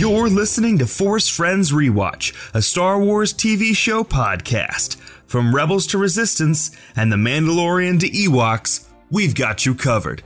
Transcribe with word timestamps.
You're 0.00 0.30
listening 0.30 0.78
to 0.78 0.86
Force 0.86 1.28
Friends 1.28 1.72
Rewatch, 1.72 2.34
a 2.54 2.62
Star 2.62 2.98
Wars 2.98 3.34
TV 3.34 3.76
show 3.76 4.02
podcast. 4.02 4.96
From 5.26 5.54
Rebels 5.54 5.86
to 5.88 5.98
Resistance 5.98 6.70
and 6.96 7.12
The 7.12 7.16
Mandalorian 7.16 8.00
to 8.00 8.08
Ewoks, 8.08 8.88
we've 9.10 9.34
got 9.34 9.66
you 9.66 9.74
covered. 9.74 10.22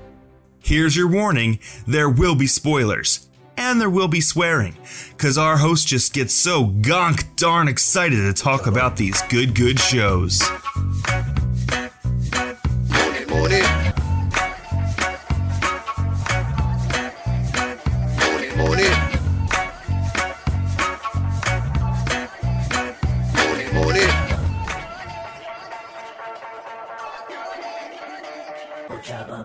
Here's 0.60 0.96
your 0.96 1.08
warning 1.08 1.58
there 1.88 2.08
will 2.08 2.36
be 2.36 2.46
spoilers. 2.46 3.26
And 3.56 3.80
there 3.80 3.90
will 3.90 4.06
be 4.06 4.20
swearing, 4.20 4.76
because 5.10 5.36
our 5.36 5.56
host 5.56 5.88
just 5.88 6.14
gets 6.14 6.34
so 6.34 6.66
gonk 6.66 7.34
darn 7.34 7.66
excited 7.66 8.18
to 8.18 8.32
talk 8.32 8.68
about 8.68 8.96
these 8.96 9.22
good, 9.22 9.56
good 9.56 9.80
shows. 9.80 10.40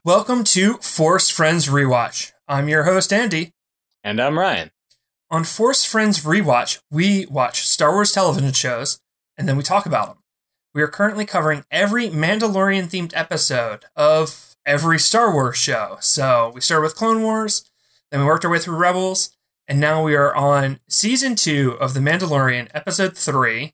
Welcome 0.06 0.46
to 0.46 0.76
Force 0.76 1.30
Friends 1.30 1.68
Rewatch. 1.68 2.32
I'm 2.48 2.70
your 2.70 2.84
host, 2.84 3.12
Andy. 3.12 3.52
And 4.02 4.22
I'm 4.22 4.40
Ryan. 4.40 4.72
On 5.30 5.44
Force 5.44 5.84
Friends 5.84 6.24
Rewatch, 6.24 6.80
we 6.90 7.26
watch 7.26 7.68
Star 7.68 7.92
Wars 7.92 8.14
television 8.14 8.54
shows 8.54 9.02
and 9.38 9.46
then 9.46 9.58
we 9.58 9.64
talk 9.64 9.86
about 9.86 10.08
them. 10.08 10.24
We 10.74 10.82
are 10.82 10.88
currently 10.88 11.26
covering 11.26 11.66
every 11.70 12.08
Mandalorian 12.08 12.86
themed 12.90 13.12
episode 13.14 13.86
of 13.94 14.56
every 14.66 15.00
Star 15.00 15.34
Wars 15.34 15.58
show. 15.58 15.98
So 16.00 16.54
we 16.56 16.62
started 16.62 16.84
with 16.84 16.96
Clone 16.96 17.22
Wars, 17.22 17.70
then 18.10 18.22
we 18.22 18.26
worked 18.26 18.46
our 18.46 18.52
way 18.52 18.60
through 18.60 18.78
Rebels, 18.78 19.36
and 19.68 19.82
now 19.82 20.02
we 20.02 20.16
are 20.16 20.34
on 20.34 20.80
season 20.88 21.36
two 21.36 21.74
of 21.74 21.94
The 21.94 22.00
Mandalorian, 22.00 22.70
episode 22.74 23.18
three, 23.18 23.74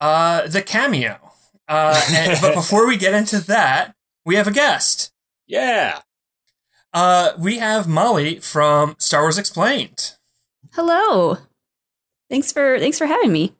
uh, 0.00 0.46
the 0.48 0.62
cameo. 0.62 1.32
Uh, 1.68 2.02
and, 2.10 2.38
but 2.40 2.54
before 2.54 2.86
we 2.86 2.96
get 2.96 3.12
into 3.12 3.40
that, 3.40 3.94
we 4.24 4.36
have 4.36 4.46
a 4.46 4.50
guest. 4.52 5.10
Yeah. 5.46 6.00
Uh, 6.92 7.32
we 7.38 7.58
have 7.58 7.88
Molly 7.88 8.38
from 8.40 8.94
Star 8.98 9.22
Wars 9.22 9.38
Explained. 9.38 10.12
Hello. 10.72 11.38
Thanks 12.30 12.52
for 12.52 12.78
thanks 12.78 12.98
for 12.98 13.06
having 13.06 13.32
me. 13.32 13.54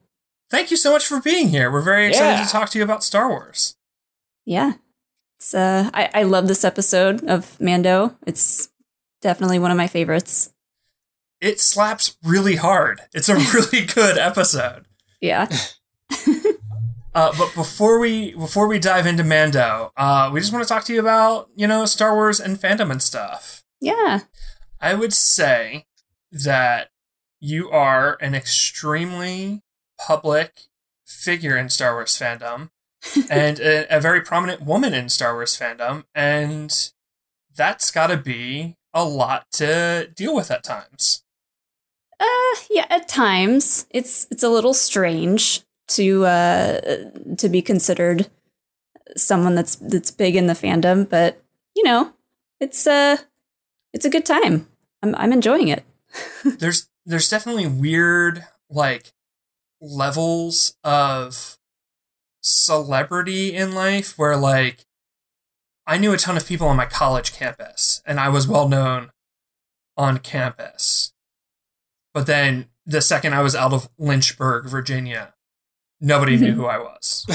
Thank 0.49 0.71
you 0.71 0.77
so 0.77 0.91
much 0.91 1.05
for 1.05 1.19
being 1.21 1.49
here. 1.49 1.71
We're 1.71 1.81
very 1.81 2.07
excited 2.07 2.39
Yeah. 2.39 2.45
to 2.45 2.51
talk 2.51 2.69
to 2.71 2.77
you 2.77 2.83
about 2.83 3.03
Star 3.03 3.29
Wars. 3.29 3.75
Yeah. 4.45 4.73
It's 5.39 5.53
uh 5.53 5.89
I, 5.93 6.09
I 6.13 6.23
love 6.23 6.47
this 6.47 6.63
episode 6.63 7.23
of 7.25 7.59
Mando. 7.59 8.15
It's 8.25 8.69
definitely 9.21 9.59
one 9.59 9.71
of 9.71 9.77
my 9.77 9.87
favorites. 9.87 10.53
It 11.41 11.59
slaps 11.59 12.17
really 12.23 12.55
hard. 12.55 13.01
It's 13.13 13.29
a 13.29 13.35
really 13.35 13.85
good 13.93 14.17
episode. 14.17 14.85
Yeah. 15.19 15.47
Uh, 17.15 17.31
but 17.37 17.55
before 17.55 17.97
we 17.97 18.33
before 18.33 18.67
we 18.67 18.77
dive 18.77 19.05
into 19.07 19.23
Mando, 19.23 19.93
uh, 19.95 20.29
we 20.33 20.41
just 20.41 20.51
want 20.51 20.67
to 20.67 20.67
talk 20.67 20.83
to 20.83 20.93
you 20.93 20.99
about 20.99 21.49
you 21.55 21.65
know 21.65 21.85
Star 21.85 22.13
Wars 22.13 22.41
and 22.41 22.59
fandom 22.59 22.91
and 22.91 23.01
stuff. 23.01 23.63
Yeah. 23.79 24.21
I 24.81 24.95
would 24.95 25.13
say 25.13 25.85
that 26.29 26.89
you 27.39 27.69
are 27.71 28.17
an 28.19 28.35
extremely 28.35 29.61
public 29.97 30.63
figure 31.07 31.55
in 31.55 31.69
Star 31.69 31.93
Wars 31.93 32.19
fandom 32.19 32.69
and 33.29 33.61
a, 33.61 33.95
a 33.95 34.01
very 34.01 34.19
prominent 34.19 34.61
woman 34.61 34.93
in 34.93 35.07
Star 35.07 35.35
Wars 35.35 35.57
fandom, 35.57 36.03
and 36.13 36.91
that's 37.55 37.91
got 37.91 38.07
to 38.07 38.17
be 38.17 38.75
a 38.93 39.05
lot 39.05 39.49
to 39.53 40.11
deal 40.13 40.35
with 40.35 40.51
at 40.51 40.65
times. 40.65 41.23
Uh 42.19 42.55
yeah, 42.69 42.87
at 42.89 43.07
times 43.07 43.85
it's 43.89 44.27
it's 44.29 44.43
a 44.43 44.49
little 44.49 44.73
strange 44.73 45.61
to 45.87 46.25
uh 46.25 46.81
to 47.37 47.49
be 47.49 47.61
considered 47.61 48.29
someone 49.15 49.55
that's 49.55 49.75
that's 49.75 50.11
big 50.11 50.35
in 50.35 50.47
the 50.47 50.53
fandom, 50.53 51.07
but 51.09 51.41
you 51.75 51.83
know, 51.83 52.13
it's 52.59 52.87
uh 52.87 53.17
it's 53.93 54.05
a 54.05 54.09
good 54.09 54.25
time. 54.25 54.67
I'm 55.01 55.15
I'm 55.15 55.33
enjoying 55.33 55.67
it. 55.67 55.83
there's 56.59 56.89
there's 57.05 57.29
definitely 57.29 57.67
weird 57.67 58.43
like 58.69 59.13
levels 59.79 60.75
of 60.83 61.57
celebrity 62.41 63.55
in 63.55 63.73
life 63.73 64.17
where 64.17 64.37
like 64.37 64.85
I 65.87 65.97
knew 65.97 66.13
a 66.13 66.17
ton 66.17 66.37
of 66.37 66.47
people 66.47 66.67
on 66.67 66.77
my 66.77 66.85
college 66.85 67.33
campus 67.33 68.01
and 68.05 68.19
I 68.19 68.29
was 68.29 68.47
well 68.47 68.67
known 68.67 69.11
on 69.95 70.17
campus. 70.17 71.13
But 72.13 72.25
then 72.25 72.69
the 72.85 73.01
second 73.01 73.33
I 73.33 73.41
was 73.41 73.55
out 73.55 73.73
of 73.73 73.89
Lynchburg, 73.97 74.67
Virginia, 74.67 75.34
nobody 76.05 76.37
knew 76.37 76.51
mm-hmm. 76.51 76.59
who 76.59 76.65
I 76.67 76.77
was. 76.77 77.25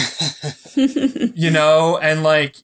You 1.34 1.50
know, 1.50 1.98
and 1.98 2.22
like 2.22 2.56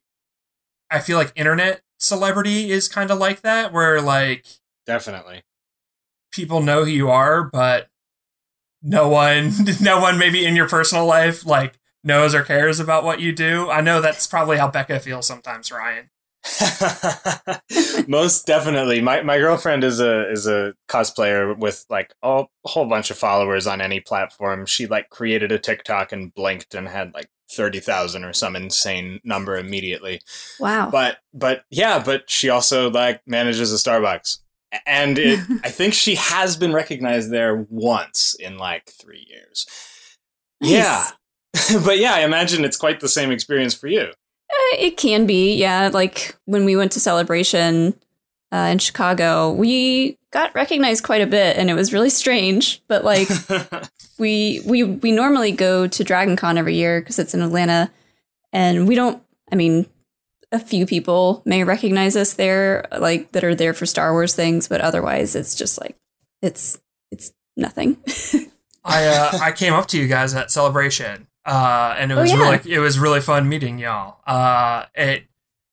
I 0.90 1.00
feel 1.00 1.18
like 1.18 1.32
internet 1.34 1.82
celebrity 1.98 2.70
is 2.70 2.88
kind 2.88 3.10
of 3.10 3.18
like 3.18 3.42
that 3.42 3.72
where 3.72 4.00
like 4.00 4.46
Definitely. 4.86 5.42
people 6.32 6.62
know 6.62 6.84
who 6.84 6.90
you 6.90 7.10
are, 7.10 7.44
but 7.44 7.88
no 8.82 9.08
one, 9.08 9.52
no 9.80 10.00
one 10.00 10.18
maybe 10.18 10.46
in 10.46 10.56
your 10.56 10.68
personal 10.68 11.04
life 11.04 11.44
like 11.44 11.78
knows 12.04 12.34
or 12.34 12.42
cares 12.42 12.78
about 12.78 13.04
what 13.04 13.20
you 13.20 13.32
do. 13.32 13.68
I 13.68 13.80
know 13.80 14.00
that's 14.00 14.26
probably 14.26 14.58
how 14.58 14.70
Becca 14.70 15.00
feels 15.00 15.26
sometimes, 15.26 15.72
Ryan. 15.72 16.10
Most 18.08 18.46
definitely. 18.46 19.00
My 19.00 19.22
my 19.22 19.38
girlfriend 19.38 19.84
is 19.84 20.00
a 20.00 20.30
is 20.30 20.46
a 20.46 20.74
cosplayer 20.88 21.56
with 21.56 21.84
like 21.90 22.14
a 22.22 22.44
whole 22.64 22.86
bunch 22.86 23.10
of 23.10 23.18
followers 23.18 23.66
on 23.66 23.80
any 23.80 24.00
platform. 24.00 24.66
She 24.66 24.86
like 24.86 25.10
created 25.10 25.52
a 25.52 25.58
TikTok 25.58 26.12
and 26.12 26.32
blinked 26.34 26.74
and 26.74 26.88
had 26.88 27.12
like 27.14 27.28
30,000 27.50 28.24
or 28.24 28.32
some 28.32 28.56
insane 28.56 29.20
number 29.24 29.56
immediately. 29.56 30.20
wow. 30.58 30.90
But 30.90 31.18
but 31.32 31.64
yeah, 31.70 32.02
but 32.04 32.30
she 32.30 32.48
also 32.48 32.90
like 32.90 33.22
manages 33.26 33.72
a 33.72 33.76
Starbucks. 33.76 34.38
And 34.86 35.18
it 35.18 35.40
I 35.64 35.70
think 35.70 35.94
she 35.94 36.16
has 36.16 36.56
been 36.56 36.72
recognized 36.72 37.30
there 37.30 37.66
once 37.68 38.34
in 38.38 38.58
like 38.58 38.90
3 38.90 39.26
years. 39.28 39.66
Nice. 40.60 40.70
Yeah. 40.70 41.08
but 41.84 41.98
yeah, 41.98 42.14
I 42.14 42.20
imagine 42.20 42.64
it's 42.64 42.76
quite 42.76 43.00
the 43.00 43.08
same 43.08 43.30
experience 43.30 43.74
for 43.74 43.88
you. 43.88 44.10
Uh, 44.56 44.76
it 44.78 44.96
can 44.96 45.26
be, 45.26 45.54
yeah. 45.54 45.90
Like 45.92 46.36
when 46.44 46.64
we 46.64 46.76
went 46.76 46.92
to 46.92 47.00
Celebration 47.00 47.94
uh, 48.52 48.68
in 48.70 48.78
Chicago, 48.78 49.52
we 49.52 50.18
got 50.30 50.54
recognized 50.54 51.04
quite 51.04 51.20
a 51.20 51.26
bit, 51.26 51.56
and 51.56 51.68
it 51.68 51.74
was 51.74 51.92
really 51.92 52.10
strange. 52.10 52.82
But 52.88 53.04
like 53.04 53.28
we 54.18 54.62
we 54.64 54.82
we 54.82 55.12
normally 55.12 55.52
go 55.52 55.86
to 55.86 56.04
Dragon 56.04 56.36
Con 56.36 56.58
every 56.58 56.74
year 56.74 57.00
because 57.00 57.18
it's 57.18 57.34
in 57.34 57.42
Atlanta, 57.42 57.90
and 58.52 58.88
we 58.88 58.94
don't. 58.94 59.22
I 59.52 59.56
mean, 59.56 59.86
a 60.52 60.58
few 60.58 60.86
people 60.86 61.42
may 61.44 61.64
recognize 61.64 62.16
us 62.16 62.34
there, 62.34 62.86
like 62.98 63.32
that 63.32 63.44
are 63.44 63.54
there 63.54 63.74
for 63.74 63.86
Star 63.86 64.12
Wars 64.12 64.34
things, 64.34 64.68
but 64.68 64.80
otherwise, 64.80 65.34
it's 65.34 65.54
just 65.54 65.80
like 65.80 65.96
it's 66.42 66.78
it's 67.10 67.32
nothing. 67.56 67.96
I 68.84 69.06
uh, 69.06 69.38
I 69.40 69.52
came 69.52 69.74
up 69.74 69.88
to 69.88 69.98
you 69.98 70.06
guys 70.06 70.34
at 70.34 70.50
celebration, 70.50 71.26
uh, 71.46 71.94
and 71.98 72.12
it 72.12 72.18
Oh, 72.18 72.22
was 72.22 72.32
yeah. 72.32 72.38
really 72.38 72.72
it 72.74 72.78
was 72.80 72.98
really 72.98 73.20
fun 73.20 73.48
meeting 73.48 73.78
y'all. 73.78 74.18
Uh, 74.26 74.84
it 74.94 75.24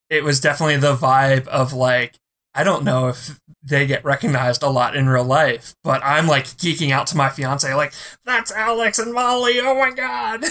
it 0.09 0.23
was 0.23 0.39
definitely 0.39 0.77
the 0.77 0.95
vibe 0.95 1.47
of 1.47 1.73
like 1.73 2.15
I 2.55 2.63
don't 2.63 2.83
know 2.83 3.07
if 3.09 3.39
they 3.63 3.87
get 3.87 4.05
recognized 4.05 4.61
a 4.61 4.69
lot 4.69 4.95
in 4.95 5.09
real 5.09 5.23
life, 5.23 5.73
but 5.83 6.01
I'm 6.03 6.27
like 6.27 6.45
geeking 6.45 6.91
out 6.91 7.07
to 7.07 7.17
my 7.17 7.29
fiance, 7.29 7.73
like 7.73 7.93
that's 8.25 8.51
Alex 8.51 8.99
and 8.99 9.11
Molly. 9.13 9.59
Oh 9.59 9.73
my 9.75 9.91
god! 9.91 10.43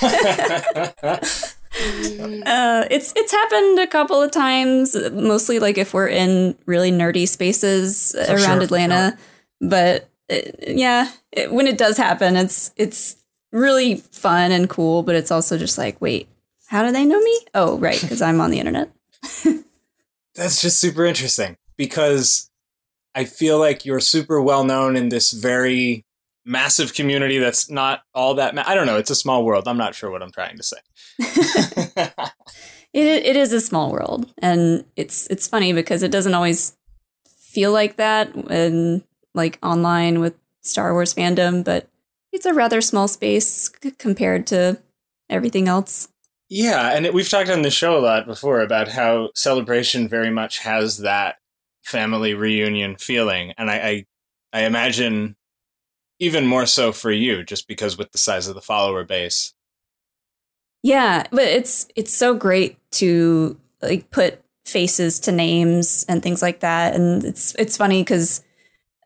Uh, 1.80 2.84
it's 2.90 3.12
it's 3.14 3.30
happened 3.30 3.78
a 3.78 3.86
couple 3.86 4.20
of 4.20 4.30
times, 4.32 4.96
mostly 5.12 5.58
like 5.60 5.78
if 5.78 5.94
we're 5.94 6.08
in 6.08 6.56
really 6.66 6.90
nerdy 6.90 7.28
spaces 7.28 8.16
For 8.26 8.32
around 8.32 8.38
sure, 8.40 8.56
for 8.56 8.64
Atlanta. 8.64 9.16
But 9.60 10.08
uh, 10.32 10.36
yeah, 10.66 11.12
it, 11.30 11.52
when 11.52 11.68
it 11.68 11.78
does 11.78 11.96
happen, 11.96 12.34
it's 12.36 12.72
it's 12.76 13.16
really 13.52 13.96
fun 13.96 14.52
and 14.52 14.68
cool. 14.68 15.02
But 15.02 15.14
it's 15.14 15.30
also 15.30 15.58
just 15.58 15.78
like, 15.78 16.00
wait, 16.00 16.28
how 16.66 16.84
do 16.84 16.92
they 16.92 17.04
know 17.04 17.20
me? 17.20 17.40
Oh, 17.54 17.78
right, 17.78 18.00
because 18.00 18.22
I'm 18.22 18.40
on 18.40 18.50
the 18.50 18.58
internet. 18.58 18.90
That's 20.34 20.60
just 20.62 20.78
super 20.78 21.04
interesting 21.04 21.56
because 21.76 22.50
I 23.14 23.24
feel 23.24 23.58
like 23.58 23.84
you're 23.84 24.00
super 24.00 24.40
well 24.40 24.64
known 24.64 24.94
in 24.96 25.08
this 25.08 25.32
very 25.32 26.04
massive 26.44 26.94
community 26.94 27.38
that's 27.38 27.68
not 27.68 28.02
all 28.14 28.34
that 28.34 28.54
ma- 28.54 28.64
I 28.66 28.74
don't 28.74 28.86
know, 28.86 28.96
it's 28.96 29.10
a 29.10 29.14
small 29.14 29.44
world. 29.44 29.66
I'm 29.66 29.76
not 29.76 29.94
sure 29.94 30.10
what 30.10 30.22
I'm 30.22 30.30
trying 30.30 30.56
to 30.56 30.62
say. 30.62 30.78
It 32.94 33.04
it 33.26 33.36
is 33.36 33.52
a 33.52 33.60
small 33.60 33.92
world, 33.92 34.32
and 34.38 34.84
it's 34.96 35.26
it's 35.26 35.46
funny 35.46 35.72
because 35.72 36.02
it 36.02 36.10
doesn't 36.10 36.32
always 36.32 36.76
feel 37.28 37.70
like 37.70 37.96
that 37.96 38.34
when 38.34 39.04
like 39.34 39.58
online 39.62 40.20
with 40.20 40.34
Star 40.62 40.94
Wars 40.94 41.14
fandom, 41.14 41.62
but 41.64 41.86
it's 42.38 42.46
a 42.46 42.54
rather 42.54 42.80
small 42.80 43.08
space 43.08 43.70
c- 43.82 43.90
compared 43.98 44.46
to 44.46 44.80
everything 45.28 45.66
else. 45.66 46.08
Yeah, 46.48 46.94
and 46.94 47.04
it, 47.04 47.12
we've 47.12 47.28
talked 47.28 47.50
on 47.50 47.62
the 47.62 47.70
show 47.70 47.98
a 47.98 48.00
lot 48.00 48.26
before 48.26 48.60
about 48.60 48.88
how 48.88 49.30
Celebration 49.34 50.08
very 50.08 50.30
much 50.30 50.60
has 50.60 50.98
that 50.98 51.36
family 51.82 52.34
reunion 52.34 52.96
feeling, 52.96 53.52
and 53.58 53.70
I, 53.70 53.74
I, 53.74 54.06
I 54.52 54.64
imagine 54.64 55.36
even 56.20 56.46
more 56.46 56.64
so 56.64 56.92
for 56.92 57.10
you, 57.10 57.42
just 57.42 57.66
because 57.66 57.98
with 57.98 58.12
the 58.12 58.18
size 58.18 58.46
of 58.46 58.54
the 58.54 58.62
follower 58.62 59.04
base. 59.04 59.52
Yeah, 60.84 61.26
but 61.30 61.42
it's 61.42 61.88
it's 61.96 62.16
so 62.16 62.34
great 62.34 62.78
to 62.92 63.58
like 63.82 64.10
put 64.10 64.40
faces 64.64 65.18
to 65.20 65.32
names 65.32 66.04
and 66.08 66.22
things 66.22 66.40
like 66.40 66.60
that, 66.60 66.94
and 66.94 67.24
it's 67.24 67.54
it's 67.56 67.76
funny 67.76 68.02
because 68.02 68.44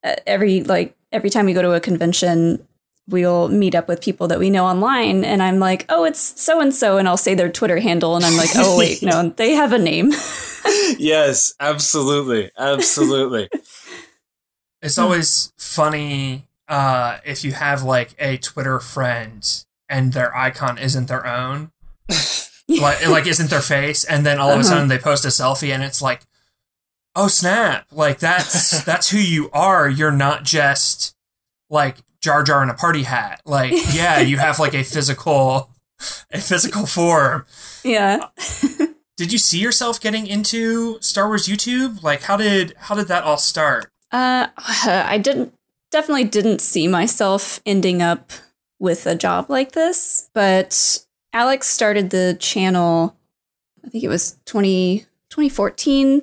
uh, 0.04 0.16
every 0.26 0.62
like 0.64 0.94
every 1.12 1.30
time 1.30 1.46
we 1.46 1.54
go 1.54 1.62
to 1.62 1.72
a 1.72 1.80
convention, 1.80 2.66
we'll 3.08 3.48
meet 3.48 3.74
up 3.74 3.88
with 3.88 4.00
people 4.00 4.28
that 4.28 4.38
we 4.38 4.50
know 4.50 4.64
online, 4.64 5.24
and 5.24 5.42
I'm 5.42 5.58
like, 5.58 5.84
oh, 5.88 6.04
it's 6.04 6.40
so 6.40 6.60
and 6.60 6.74
so, 6.74 6.98
and 6.98 7.08
I'll 7.08 7.16
say 7.16 7.34
their 7.34 7.50
Twitter 7.50 7.78
handle, 7.78 8.16
and 8.16 8.24
I'm 8.24 8.36
like, 8.36 8.50
oh 8.56 8.78
wait, 8.78 9.02
no, 9.02 9.28
they 9.36 9.52
have 9.52 9.72
a 9.72 9.78
name. 9.78 10.12
yes, 10.98 11.54
absolutely, 11.60 12.50
absolutely. 12.58 13.48
It's 14.84 14.98
always 14.98 15.52
funny 15.58 16.48
uh, 16.66 17.18
if 17.24 17.44
you 17.44 17.52
have 17.52 17.84
like 17.84 18.16
a 18.18 18.36
Twitter 18.38 18.80
friend 18.80 19.48
and 19.88 20.12
their 20.12 20.36
icon 20.36 20.76
isn't 20.76 21.06
their 21.06 21.24
own, 21.24 21.70
like 22.68 23.06
like 23.06 23.28
isn't 23.28 23.48
their 23.48 23.60
face, 23.60 24.02
and 24.02 24.26
then 24.26 24.40
all 24.40 24.48
of 24.50 24.56
a 24.56 24.58
Uh-huh. 24.58 24.68
sudden 24.68 24.88
they 24.88 24.98
post 24.98 25.24
a 25.24 25.28
selfie 25.28 25.72
and 25.72 25.84
it's 25.84 26.02
like, 26.02 26.22
oh 27.14 27.28
snap! 27.28 27.86
Like 27.92 28.18
that's 28.18 28.82
that's 28.84 29.10
who 29.10 29.18
you 29.18 29.50
are. 29.52 29.88
You're 29.88 30.10
not 30.10 30.42
just 30.42 31.14
like 31.70 31.98
Jar 32.22 32.42
Jar 32.42 32.62
in 32.62 32.70
a 32.70 32.74
party 32.74 33.02
hat. 33.02 33.42
Like 33.44 33.74
yeah, 33.92 34.20
you 34.20 34.38
have 34.38 34.58
like 34.58 34.74
a 34.74 34.82
physical 34.82 35.70
a 36.30 36.40
physical 36.40 36.86
form. 36.86 37.44
yeah. 37.84 38.28
Did 39.18 39.30
you 39.30 39.38
see 39.38 39.58
yourself 39.58 40.00
getting 40.00 40.26
into 40.26 41.00
Star 41.00 41.28
Wars 41.28 41.46
YouTube? 41.46 42.02
Like 42.02 42.22
how 42.22 42.36
did 42.36 42.74
how 42.78 42.94
did 42.94 43.08
that 43.08 43.24
all 43.24 43.36
start? 43.36 43.90
Uh, 44.10 44.48
I 44.56 45.18
didn't 45.18 45.54
definitely 45.90 46.24
didn't 46.24 46.60
see 46.60 46.88
myself 46.88 47.60
ending 47.66 48.02
up 48.02 48.32
with 48.78 49.06
a 49.06 49.14
job 49.14 49.46
like 49.48 49.72
this, 49.72 50.30
but 50.34 51.04
Alex 51.32 51.68
started 51.68 52.10
the 52.10 52.36
channel. 52.40 53.16
I 53.84 53.88
think 53.88 54.04
it 54.04 54.08
was 54.08 54.38
20, 54.46 55.06
2014, 55.30 56.22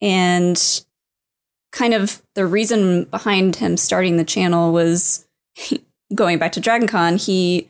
and 0.00 0.84
kind 1.72 1.94
of 1.94 2.22
the 2.34 2.46
reason 2.46 3.04
behind 3.04 3.56
him 3.56 3.76
starting 3.76 4.16
the 4.16 4.24
channel 4.24 4.72
was 4.72 5.26
going 6.14 6.38
back 6.38 6.52
to 6.52 6.60
DragonCon. 6.60 7.24
He 7.24 7.68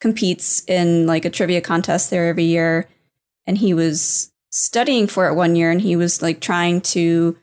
competes 0.00 0.64
in 0.66 1.06
like 1.06 1.24
a 1.24 1.30
trivia 1.30 1.60
contest 1.60 2.10
there 2.10 2.28
every 2.28 2.44
year, 2.44 2.88
and 3.46 3.58
he 3.58 3.74
was 3.74 4.32
studying 4.50 5.06
for 5.06 5.28
it 5.28 5.34
one 5.34 5.56
year, 5.56 5.70
and 5.70 5.80
he 5.80 5.96
was 5.96 6.22
like 6.22 6.40
trying 6.40 6.80
to 6.80 7.36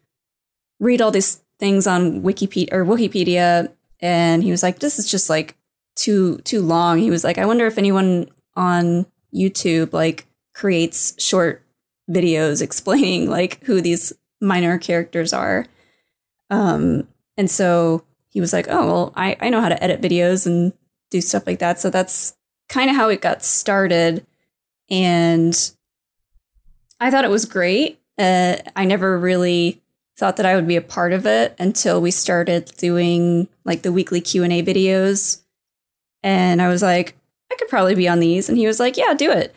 read 0.80 1.02
all 1.02 1.12
these 1.12 1.42
things 1.60 1.88
on 1.88 2.22
Wikipedia 2.22 2.72
or 2.72 2.86
Wikipedia, 2.86 3.72
and 4.00 4.44
he 4.44 4.52
was 4.52 4.64
like, 4.64 4.80
"This 4.80 5.00
is 5.00 5.10
just 5.10 5.30
like 5.30 5.56
too 5.96 6.38
too 6.40 6.62
long." 6.62 7.00
He 7.00 7.10
was 7.10 7.24
like, 7.24 7.38
"I 7.38 7.46
wonder 7.46 7.66
if 7.66 7.78
anyone 7.78 8.30
on 8.56 9.06
YouTube 9.34 9.94
like 9.94 10.26
creates 10.54 11.22
short 11.24 11.64
videos 12.10 12.62
explaining 12.68 13.30
like 13.30 13.64
who 13.64 13.82
these 13.82 14.14
minor 14.40 14.78
characters 14.78 15.34
are." 15.34 15.66
Um, 16.50 17.08
and 17.38 17.50
so 17.50 18.04
he 18.32 18.42
was 18.42 18.54
like, 18.54 18.68
"Oh 18.70 18.86
well, 18.86 19.14
I 19.16 19.38
I 19.40 19.50
know 19.50 19.62
how 19.62 19.70
to 19.70 19.84
edit 19.84 20.02
videos 20.02 20.46
and 20.46 20.74
do 21.12 21.22
stuff 21.22 21.46
like 21.46 21.60
that." 21.60 21.80
So 21.80 21.90
that's 21.90 22.36
kind 22.70 22.90
of 22.90 22.96
how 22.96 23.10
it 23.10 23.22
got 23.22 23.44
started, 23.44 24.26
and 24.90 25.72
I 27.00 27.12
thought 27.12 27.26
it 27.26 27.32
was 27.32 27.46
great. 27.46 28.00
Uh, 28.18 28.58
I 28.76 28.86
never 28.86 29.18
really 29.18 29.82
thought 30.18 30.38
that 30.38 30.46
I 30.46 30.56
would 30.56 30.68
be 30.68 30.76
a 30.76 30.82
part 30.82 31.14
of 31.14 31.26
it 31.26 31.56
until 31.58 32.00
we 32.02 32.12
started 32.12 32.72
doing 32.78 33.48
like 33.66 33.82
the 33.82 33.92
weekly 33.92 34.22
Q&A 34.22 34.62
videos. 34.62 35.42
And 36.22 36.62
I 36.62 36.68
was 36.68 36.84
like, 36.84 37.16
I 37.52 37.56
could 37.56 37.70
probably 37.70 37.96
be 37.96 38.08
on 38.08 38.20
these 38.20 38.48
and 38.48 38.58
he 38.58 38.68
was 38.68 38.80
like, 38.80 38.98
"Yeah, 38.98 39.14
do 39.14 39.32
it." 39.32 39.56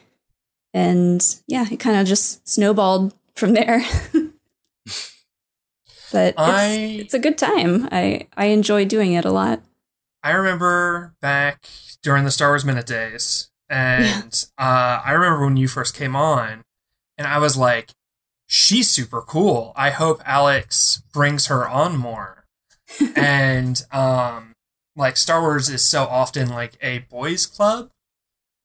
And 0.73 1.23
yeah, 1.47 1.67
it 1.71 1.79
kind 1.79 2.01
of 2.01 2.07
just 2.07 2.49
snowballed 2.49 3.15
from 3.35 3.53
there. 3.53 3.85
but 6.15 6.29
it's, 6.29 6.39
I- 6.39 6.97
it's 7.01 7.15
a 7.15 7.19
good 7.19 7.37
time. 7.37 7.89
I 7.93 8.27
I 8.37 8.47
enjoy 8.47 8.85
doing 8.87 9.13
it 9.13 9.25
a 9.27 9.31
lot. 9.33 9.61
I 10.23 10.31
remember 10.31 11.13
back 11.21 11.69
during 12.03 12.25
the 12.25 12.31
Star 12.31 12.49
Wars 12.49 12.65
Minute 12.65 12.87
days, 12.87 13.51
and 13.69 14.33
uh, 14.59 15.03
I 15.05 15.13
remember 15.13 15.45
when 15.45 15.59
you 15.59 15.69
first 15.69 15.95
came 15.95 16.17
on, 16.17 16.63
and 17.19 17.27
I 17.27 17.39
was 17.39 17.57
like, 17.59 17.91
"She's 18.47 18.89
super 18.89 19.21
cool. 19.21 19.73
I 19.77 19.91
hope 19.91 20.23
Alex 20.25 21.03
brings 21.13 21.47
her 21.49 21.69
on 21.69 21.99
more." 21.99 22.45
and 23.17 23.83
um, 23.93 24.53
like 24.97 25.17
Star 25.17 25.41
Wars 25.43 25.69
is 25.69 25.83
so 25.85 26.05
often 26.05 26.49
like 26.49 26.79
a 26.81 27.01
boys' 27.11 27.45
club, 27.47 27.91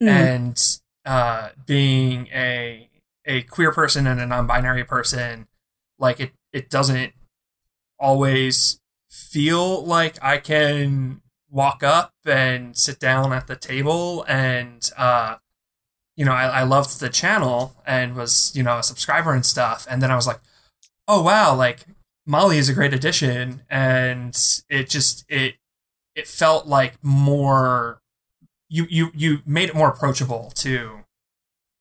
Mm. 0.02 0.08
and 0.08 0.78
uh, 1.06 1.50
being 1.66 2.28
a 2.28 2.90
a 3.26 3.42
queer 3.44 3.72
person 3.74 4.08
and 4.08 4.22
a 4.22 4.26
non-binary 4.26 4.86
person, 4.86 5.48
like 6.00 6.22
it 6.22 6.32
it 6.54 6.70
doesn't 6.70 7.12
always 8.00 8.80
feel 9.10 9.84
like 9.86 10.18
I 10.24 10.38
can 10.38 11.22
walk 11.50 11.84
up 11.84 12.14
and 12.26 12.78
sit 12.78 13.00
down 13.00 13.34
at 13.34 13.48
the 13.48 13.56
table 13.56 14.24
and 14.28 14.88
uh 14.98 15.38
you 16.16 16.24
know 16.24 16.32
I, 16.32 16.46
I 16.46 16.64
loved 16.64 17.00
the 17.00 17.10
channel 17.10 17.76
and 17.88 18.16
was 18.16 18.52
you 18.56 18.62
know 18.64 18.78
a 18.78 18.84
subscriber 18.84 19.34
and 19.34 19.46
stuff. 19.46 19.88
And 19.90 20.02
then 20.02 20.12
I 20.12 20.16
was 20.16 20.28
like 20.28 20.40
oh 21.08 21.22
wow 21.24 21.56
like 21.56 21.86
Molly 22.28 22.60
is 22.60 22.70
a 22.70 22.74
great 22.74 22.94
addition. 22.94 23.64
And 23.70 24.38
it 24.70 24.90
just 24.90 25.26
it 25.28 25.56
it 26.16 26.28
felt 26.28 26.68
like 26.68 27.04
more 27.04 28.02
you 28.70 28.86
you 28.90 29.10
you 29.16 29.40
made 29.46 29.70
it 29.70 29.76
more 29.76 29.90
approachable 29.90 30.52
to 30.56 31.00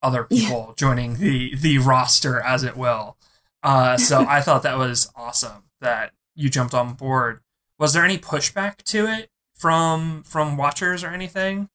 other 0.01 0.25
Yeah. 0.31 0.47
people 0.47 0.73
joining 0.77 1.17
the 1.17 1.55
the 1.55 1.77
roster 1.77 2.39
as 2.41 2.63
it 2.63 2.75
will. 2.75 3.17
Uh 3.61 3.97
so 3.97 4.21
I 4.27 4.41
thought 4.41 4.63
that 4.63 4.77
was 4.79 5.11
awesome 5.15 5.63
that 5.81 6.11
you 6.35 6.49
jumped 6.49 6.73
on 6.73 6.93
board 6.93 7.39
was 7.77 7.93
there 7.93 8.03
any 8.03 8.17
pushback 8.17 8.77
to 8.83 9.05
it 9.07 9.29
from 9.55 10.23
from 10.23 10.57
watchers 10.57 11.03
or 11.03 11.09
anything 11.09 11.69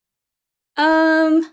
Um, 0.77 1.53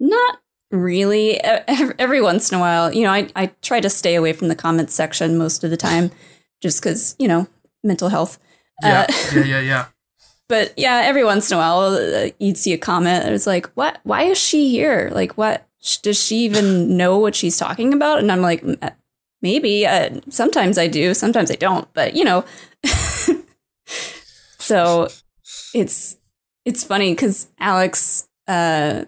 not 0.00 0.40
really. 0.70 1.38
Every 1.42 2.20
once 2.22 2.50
in 2.50 2.56
a 2.58 2.60
while, 2.60 2.92
you 2.94 3.02
know, 3.02 3.10
I 3.12 3.28
I 3.36 3.46
try 3.62 3.80
to 3.80 3.90
stay 3.90 4.14
away 4.14 4.32
from 4.32 4.48
the 4.48 4.54
comments 4.56 4.94
section 4.94 5.36
most 5.38 5.64
of 5.64 5.70
the 5.70 5.76
time, 5.76 6.10
just 6.62 6.80
because 6.82 7.14
you 7.18 7.28
know 7.28 7.46
mental 7.82 8.08
health. 8.08 8.38
yeah 8.82 9.06
Uh, 9.08 9.12
yeah 9.34 9.44
yeah 9.44 9.60
yeah 9.60 9.84
but 10.48 10.72
yeah, 10.76 11.02
every 11.04 11.24
once 11.24 11.50
in 11.50 11.56
a 11.56 11.60
while, 11.60 11.94
uh, 11.94 12.30
you'd 12.38 12.58
see 12.58 12.72
a 12.72 12.78
comment 12.78 13.22
that 13.24 13.32
was 13.32 13.46
like, 13.46 13.66
"What? 13.74 13.98
Why 14.04 14.22
is 14.24 14.38
she 14.38 14.68
here? 14.70 15.10
Like, 15.12 15.36
what? 15.36 15.66
sh- 15.80 15.98
Does 15.98 16.22
she 16.22 16.36
even 16.44 16.96
know 16.96 17.18
what 17.18 17.34
she's 17.34 17.56
talking 17.58 17.92
about?" 17.94 18.18
And 18.18 18.30
I'm 18.32 18.40
like, 18.42 18.62
"M- 18.62 18.78
uh, 18.82 18.90
"Maybe. 19.44 19.86
Uh, 19.86 20.20
sometimes 20.30 20.78
I 20.78 20.86
do. 20.88 21.12
Sometimes 21.12 21.50
I 21.50 21.56
don't. 21.56 21.86
But 21.92 22.16
you 22.16 22.24
know." 22.24 22.44
so 24.58 25.08
it's 25.74 26.16
it's 26.64 26.82
funny 26.82 27.12
because 27.12 27.48
Alex, 27.60 28.26
uh, 28.48 29.04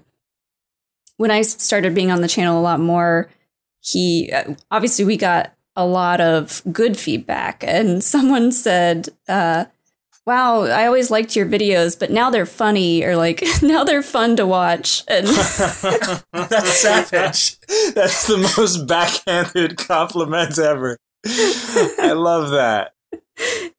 when 1.16 1.30
I 1.30 1.40
started 1.40 1.94
being 1.94 2.10
on 2.10 2.20
the 2.20 2.28
channel 2.28 2.60
a 2.60 2.62
lot 2.62 2.80
more, 2.80 3.30
he 3.80 4.30
uh, 4.30 4.54
obviously 4.70 5.06
we 5.06 5.16
got 5.16 5.54
a 5.74 5.86
lot 5.86 6.20
of 6.20 6.60
good 6.70 6.98
feedback, 6.98 7.64
and 7.66 8.04
someone 8.14 8.52
said. 8.52 9.08
Uh, 9.26 9.64
wow, 10.26 10.62
I 10.62 10.86
always 10.86 11.10
liked 11.10 11.36
your 11.36 11.46
videos, 11.46 11.98
but 11.98 12.10
now 12.10 12.30
they're 12.30 12.46
funny 12.46 13.04
or 13.04 13.16
like 13.16 13.42
now 13.62 13.84
they're 13.84 14.02
fun 14.02 14.36
to 14.36 14.46
watch. 14.46 15.04
And 15.08 15.26
that's 16.32 16.72
savage 16.72 17.58
That's 17.94 18.26
the 18.26 18.52
most 18.56 18.86
backhanded 18.86 19.78
compliment 19.78 20.58
ever. 20.58 20.98
I 21.26 22.12
love 22.12 22.50
that. 22.50 22.92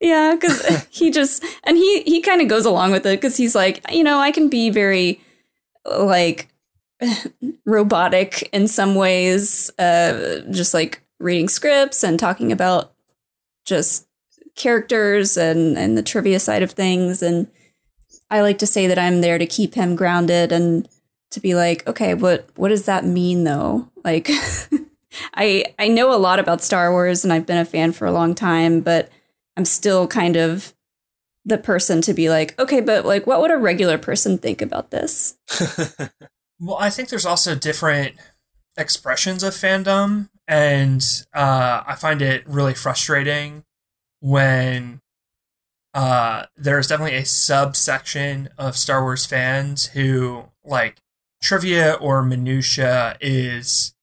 yeah, 0.00 0.34
because 0.34 0.86
he 0.90 1.10
just 1.10 1.44
and 1.64 1.76
he 1.76 2.02
he 2.02 2.20
kind 2.20 2.40
of 2.40 2.48
goes 2.48 2.64
along 2.64 2.92
with 2.92 3.04
it 3.06 3.20
because 3.20 3.36
he's 3.36 3.54
like, 3.54 3.84
you 3.92 4.04
know, 4.04 4.18
I 4.18 4.30
can 4.30 4.48
be 4.48 4.70
very 4.70 5.20
like 5.84 6.48
robotic 7.66 8.48
in 8.52 8.68
some 8.68 8.94
ways, 8.94 9.70
uh, 9.78 10.40
just 10.50 10.74
like 10.74 11.02
reading 11.18 11.48
scripts 11.48 12.04
and 12.04 12.18
talking 12.18 12.52
about 12.52 12.92
just 13.64 14.07
characters 14.58 15.36
and 15.36 15.78
and 15.78 15.96
the 15.96 16.02
trivia 16.02 16.38
side 16.38 16.62
of 16.62 16.72
things 16.72 17.22
and 17.22 17.48
I 18.30 18.42
like 18.42 18.58
to 18.58 18.66
say 18.66 18.86
that 18.88 18.98
I'm 18.98 19.22
there 19.22 19.38
to 19.38 19.46
keep 19.46 19.74
him 19.74 19.96
grounded 19.96 20.52
and 20.52 20.86
to 21.30 21.40
be 21.40 21.54
like, 21.54 21.86
okay, 21.86 22.12
what 22.14 22.48
what 22.56 22.68
does 22.68 22.84
that 22.84 23.04
mean 23.04 23.44
though? 23.44 23.88
Like 24.04 24.28
I 25.34 25.64
I 25.78 25.88
know 25.88 26.14
a 26.14 26.18
lot 26.18 26.38
about 26.38 26.62
Star 26.62 26.90
Wars 26.90 27.24
and 27.24 27.32
I've 27.32 27.46
been 27.46 27.58
a 27.58 27.64
fan 27.64 27.92
for 27.92 28.06
a 28.06 28.12
long 28.12 28.34
time, 28.34 28.80
but 28.80 29.10
I'm 29.56 29.64
still 29.64 30.06
kind 30.06 30.36
of 30.36 30.74
the 31.44 31.58
person 31.58 32.02
to 32.02 32.12
be 32.12 32.28
like, 32.28 32.58
okay, 32.58 32.82
but 32.82 33.06
like 33.06 33.26
what 33.26 33.40
would 33.40 33.50
a 33.50 33.56
regular 33.56 33.96
person 33.96 34.36
think 34.36 34.60
about 34.60 34.90
this? 34.90 35.38
Well, 36.60 36.76
I 36.76 36.90
think 36.90 37.08
there's 37.08 37.26
also 37.26 37.54
different 37.54 38.16
expressions 38.76 39.42
of 39.42 39.54
fandom, 39.54 40.28
and 40.46 41.04
uh, 41.32 41.84
I 41.86 41.94
find 41.94 42.20
it 42.20 42.46
really 42.48 42.74
frustrating 42.74 43.64
when 44.20 45.00
uh, 45.94 46.44
there's 46.56 46.86
definitely 46.88 47.16
a 47.16 47.24
subsection 47.24 48.48
of 48.58 48.76
Star 48.76 49.02
Wars 49.02 49.26
fans 49.26 49.86
who 49.86 50.50
like 50.64 50.98
trivia 51.42 51.94
or 51.94 52.22
minutia 52.22 53.16
is 53.20 53.94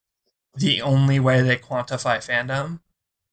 the 0.55 0.81
only 0.81 1.19
way 1.19 1.41
they 1.41 1.57
quantify 1.57 2.17
fandom. 2.17 2.79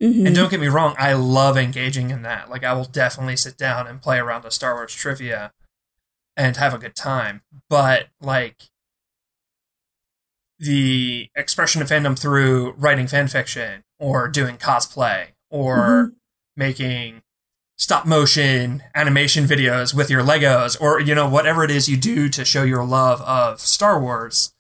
Mhm. 0.03 0.27
And 0.27 0.35
don't 0.35 0.51
get 0.51 0.61
me 0.61 0.67
wrong, 0.69 0.95
I 0.99 1.13
love 1.13 1.57
engaging 1.57 2.11
in 2.11 2.23
that. 2.23 2.51
Like 2.51 2.65
I 2.65 2.73
will 2.73 2.85
definitely 2.85 3.37
sit 3.37 3.57
down 3.57 3.87
and 3.87 4.03
play 4.03 4.19
around 4.19 4.45
a 4.45 4.51
Star 4.51 4.75
Wars 4.75 4.95
trivia 4.95 5.53
and 6.37 6.57
have 6.57 6.75
a 6.75 6.79
good 6.79 6.97
time. 6.97 7.43
But 7.69 8.09
like 8.21 8.65
the 10.59 11.29
expression 11.35 11.83
of 11.83 11.89
fandom 11.89 12.19
through 12.19 12.73
writing 12.73 13.07
fan 13.07 13.29
fiction 13.29 13.83
or 13.99 14.29
doing 14.29 14.57
cosplay 14.57 15.29
or 15.51 15.77
Mhm. 15.77 16.15
Making 16.57 17.23
stop 17.77 18.07
motion 18.07 18.83
animation 18.95 19.45
videos 19.45 19.95
with 19.95 20.09
your 20.11 20.23
Legos 20.23 20.81
or 20.81 21.01
you 21.01 21.15
know 21.15 21.29
whatever 21.29 21.65
it 21.65 21.71
is 21.71 21.89
you 21.89 21.97
do 21.97 22.29
to 22.29 22.45
show 22.45 22.63
your 22.63 22.85
love 22.85 23.21
of 23.23 23.61
Star 23.61 24.01
Wars 24.01 24.55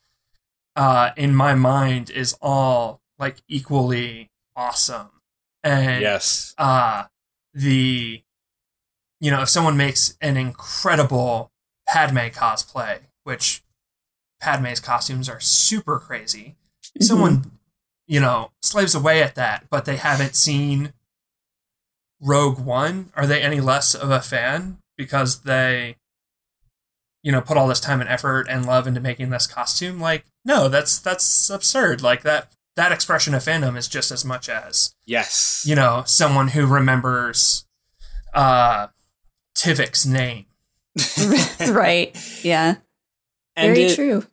uh 0.77 1.11
in 1.17 1.35
my 1.35 1.55
mind 1.55 2.11
is 2.11 2.35
all 2.41 3.01
like 3.19 3.43
equally 3.49 4.31
awesome. 4.57 5.11
And 5.63 6.01
yes. 6.03 6.55
uh 6.59 7.05
the 7.55 8.23
you 9.21 9.31
know 9.31 9.43
if 9.43 9.49
someone 9.51 9.77
makes 9.77 10.17
an 10.21 10.37
incredible 10.37 11.53
padme 11.87 12.29
cosplay 12.31 13.01
which 13.25 13.63
padme's 14.41 14.81
costumes 14.81 15.29
are 15.29 15.39
super 15.41 15.99
crazy 15.99 16.57
Mhm. 16.99 17.03
someone 17.05 17.51
you 18.07 18.19
know 18.21 18.51
slaves 18.63 18.95
away 18.95 19.23
at 19.23 19.35
that 19.37 19.67
but 19.71 19.85
they 19.85 19.97
haven't 19.97 20.35
seen 20.35 20.93
rogue 22.23 22.59
one 22.59 23.11
are 23.17 23.27
they 23.27 23.43
any 23.43 23.61
less 23.61 23.95
of 23.95 24.11
a 24.11 24.21
fan 24.21 24.79
because 24.97 25.41
they 25.43 25.97
you 27.23 27.33
know 27.33 27.41
put 27.41 27.57
all 27.57 27.67
this 27.69 27.81
time 27.81 28.01
and 28.01 28.09
effort 28.09 28.47
and 28.49 28.65
love 28.65 28.87
into 28.87 29.01
making 29.01 29.31
this 29.31 29.47
costume 29.47 30.01
like 30.01 30.25
no 30.45 30.69
that's 30.69 30.99
that's 30.99 31.51
absurd 31.51 32.01
like 32.03 32.23
that 32.23 32.53
that 32.77 32.93
expression 32.93 33.35
of 33.35 33.43
fandom 33.43 33.77
is 33.77 33.89
just 33.89 34.11
as 34.11 34.25
much 34.25 34.49
as 34.49 34.95
Yes. 35.05 35.63
you 35.67 35.75
know, 35.75 36.05
someone 36.07 36.49
who 36.49 36.67
remembers 36.67 37.67
uh 38.33 38.87
Tivik's 39.55 40.07
name. 40.07 40.47
right. 41.71 42.17
Yeah. 42.43 42.77
and 43.57 43.75
Very 43.75 43.89
it- 43.89 43.95
true. 43.95 44.25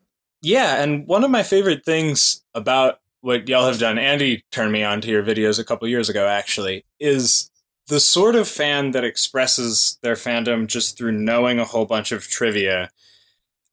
Yeah, 0.41 0.81
and 0.81 1.05
one 1.05 1.25
of 1.25 1.31
my 1.31 1.43
favorite 1.43 1.83
things 1.83 2.41
about 2.55 3.01
what 3.19 3.49
y'all 3.49 3.67
have 3.67 3.77
done, 3.79 3.97
Andy 3.97 4.45
turned 4.53 4.71
me 4.71 4.83
on 4.85 5.01
to 5.01 5.09
your 5.09 5.21
videos 5.21 5.59
a 5.59 5.65
couple 5.65 5.85
years 5.89 6.07
ago, 6.07 6.25
actually, 6.25 6.85
is 6.97 7.51
the 7.89 7.99
sort 7.99 8.35
of 8.35 8.47
fan 8.47 8.91
that 8.91 9.03
expresses 9.03 9.99
their 10.01 10.15
fandom 10.15 10.67
just 10.67 10.97
through 10.97 11.11
knowing 11.11 11.59
a 11.59 11.65
whole 11.65 11.85
bunch 11.85 12.11
of 12.11 12.27
trivia. 12.27 12.89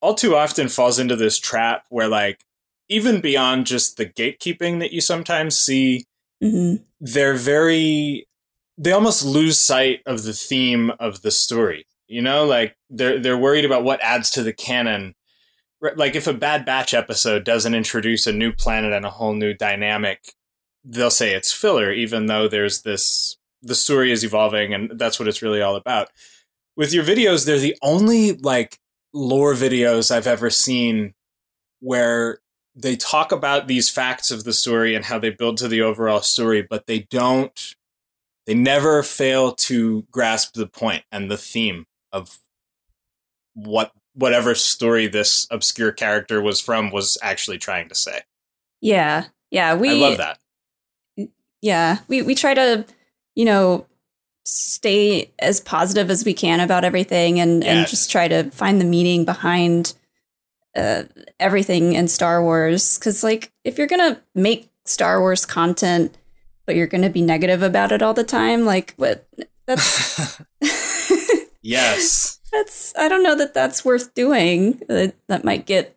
All 0.00 0.14
too 0.14 0.34
often 0.34 0.68
falls 0.68 0.98
into 0.98 1.16
this 1.16 1.38
trap 1.38 1.84
where, 1.88 2.08
like, 2.08 2.44
even 2.88 3.20
beyond 3.20 3.66
just 3.66 3.96
the 3.96 4.06
gatekeeping 4.06 4.80
that 4.80 4.92
you 4.92 5.00
sometimes 5.00 5.56
see, 5.56 6.04
hmm 6.42 6.76
they're 7.00 7.34
very 7.34 8.26
they 8.78 8.92
almost 8.92 9.24
lose 9.24 9.58
sight 9.58 10.00
of 10.06 10.22
the 10.22 10.32
theme 10.32 10.90
of 10.98 11.22
the 11.22 11.30
story 11.30 11.86
you 12.08 12.22
know 12.22 12.44
like 12.46 12.76
they're 12.88 13.18
they're 13.18 13.36
worried 13.36 13.64
about 13.64 13.84
what 13.84 14.00
adds 14.00 14.30
to 14.30 14.42
the 14.42 14.52
canon 14.52 15.14
like 15.96 16.16
if 16.16 16.26
a 16.26 16.32
bad 16.32 16.64
batch 16.64 16.94
episode 16.94 17.44
doesn't 17.44 17.74
introduce 17.74 18.26
a 18.26 18.32
new 18.32 18.52
planet 18.52 18.92
and 18.92 19.04
a 19.04 19.10
whole 19.10 19.34
new 19.34 19.52
dynamic 19.52 20.20
they'll 20.84 21.10
say 21.10 21.34
it's 21.34 21.52
filler 21.52 21.92
even 21.92 22.26
though 22.26 22.48
there's 22.48 22.82
this 22.82 23.36
the 23.66 23.74
story 23.74 24.12
is 24.12 24.24
evolving 24.24 24.72
and 24.72 24.98
that's 24.98 25.18
what 25.18 25.28
it's 25.28 25.42
really 25.42 25.60
all 25.62 25.76
about 25.76 26.08
with 26.76 26.92
your 26.92 27.04
videos 27.04 27.44
they're 27.44 27.58
the 27.58 27.76
only 27.82 28.32
like 28.32 28.78
lore 29.12 29.54
videos 29.54 30.10
i've 30.10 30.26
ever 30.26 30.50
seen 30.50 31.14
where 31.80 32.40
they 32.76 32.94
talk 32.94 33.32
about 33.32 33.66
these 33.66 33.88
facts 33.88 34.30
of 34.30 34.44
the 34.44 34.52
story 34.52 34.94
and 34.94 35.06
how 35.06 35.18
they 35.18 35.30
build 35.30 35.56
to 35.56 35.66
the 35.66 35.80
overall 35.80 36.20
story, 36.20 36.60
but 36.60 36.86
they 36.86 37.00
don't, 37.10 37.74
they 38.44 38.54
never 38.54 39.02
fail 39.02 39.52
to 39.52 40.02
grasp 40.10 40.54
the 40.54 40.66
point 40.66 41.02
and 41.10 41.30
the 41.30 41.38
theme 41.38 41.86
of 42.12 42.38
what 43.54 43.92
whatever 44.12 44.54
story 44.54 45.06
this 45.06 45.46
obscure 45.50 45.92
character 45.92 46.40
was 46.40 46.60
from 46.60 46.90
was 46.90 47.18
actually 47.22 47.58
trying 47.58 47.88
to 47.88 47.94
say. 47.94 48.20
Yeah. 48.80 49.26
Yeah. 49.50 49.74
We 49.74 49.90
I 49.90 49.92
love 49.94 50.18
that. 50.18 50.38
yeah 51.62 51.98
we 52.08 52.20
we 52.22 52.34
try 52.34 52.52
to 52.52 52.84
you 53.36 53.44
know 53.44 53.86
stay 54.44 55.30
as 55.38 55.60
positive 55.60 56.10
as 56.10 56.24
we 56.24 56.34
can 56.34 56.60
about 56.60 56.84
everything 56.84 57.38
and 57.38 57.62
and 57.62 57.86
just 57.86 58.10
try 58.10 58.26
to 58.26 58.50
find 58.50 58.80
the 58.80 58.84
meaning 58.84 59.24
behind 59.24 59.94
uh, 60.76 61.04
everything 61.40 61.94
in 61.94 62.08
Star 62.08 62.42
Wars 62.42 62.98
cuz 62.98 63.22
like 63.22 63.52
if 63.64 63.78
you're 63.78 63.86
going 63.86 64.14
to 64.14 64.20
make 64.34 64.68
Star 64.84 65.20
Wars 65.20 65.46
content 65.46 66.16
but 66.64 66.74
you're 66.74 66.86
going 66.86 67.02
to 67.02 67.10
be 67.10 67.22
negative 67.22 67.62
about 67.62 67.92
it 67.92 68.02
all 68.02 68.14
the 68.14 68.24
time 68.24 68.64
like 68.64 68.94
what 68.96 69.26
that's 69.66 70.40
yes. 71.62 72.40
that's 72.52 72.94
I 72.96 73.08
don't 73.08 73.22
know 73.22 73.36
that 73.36 73.54
that's 73.54 73.84
worth 73.84 74.14
doing. 74.14 74.80
That 74.88 75.14
that 75.28 75.44
might 75.44 75.66
get 75.66 75.95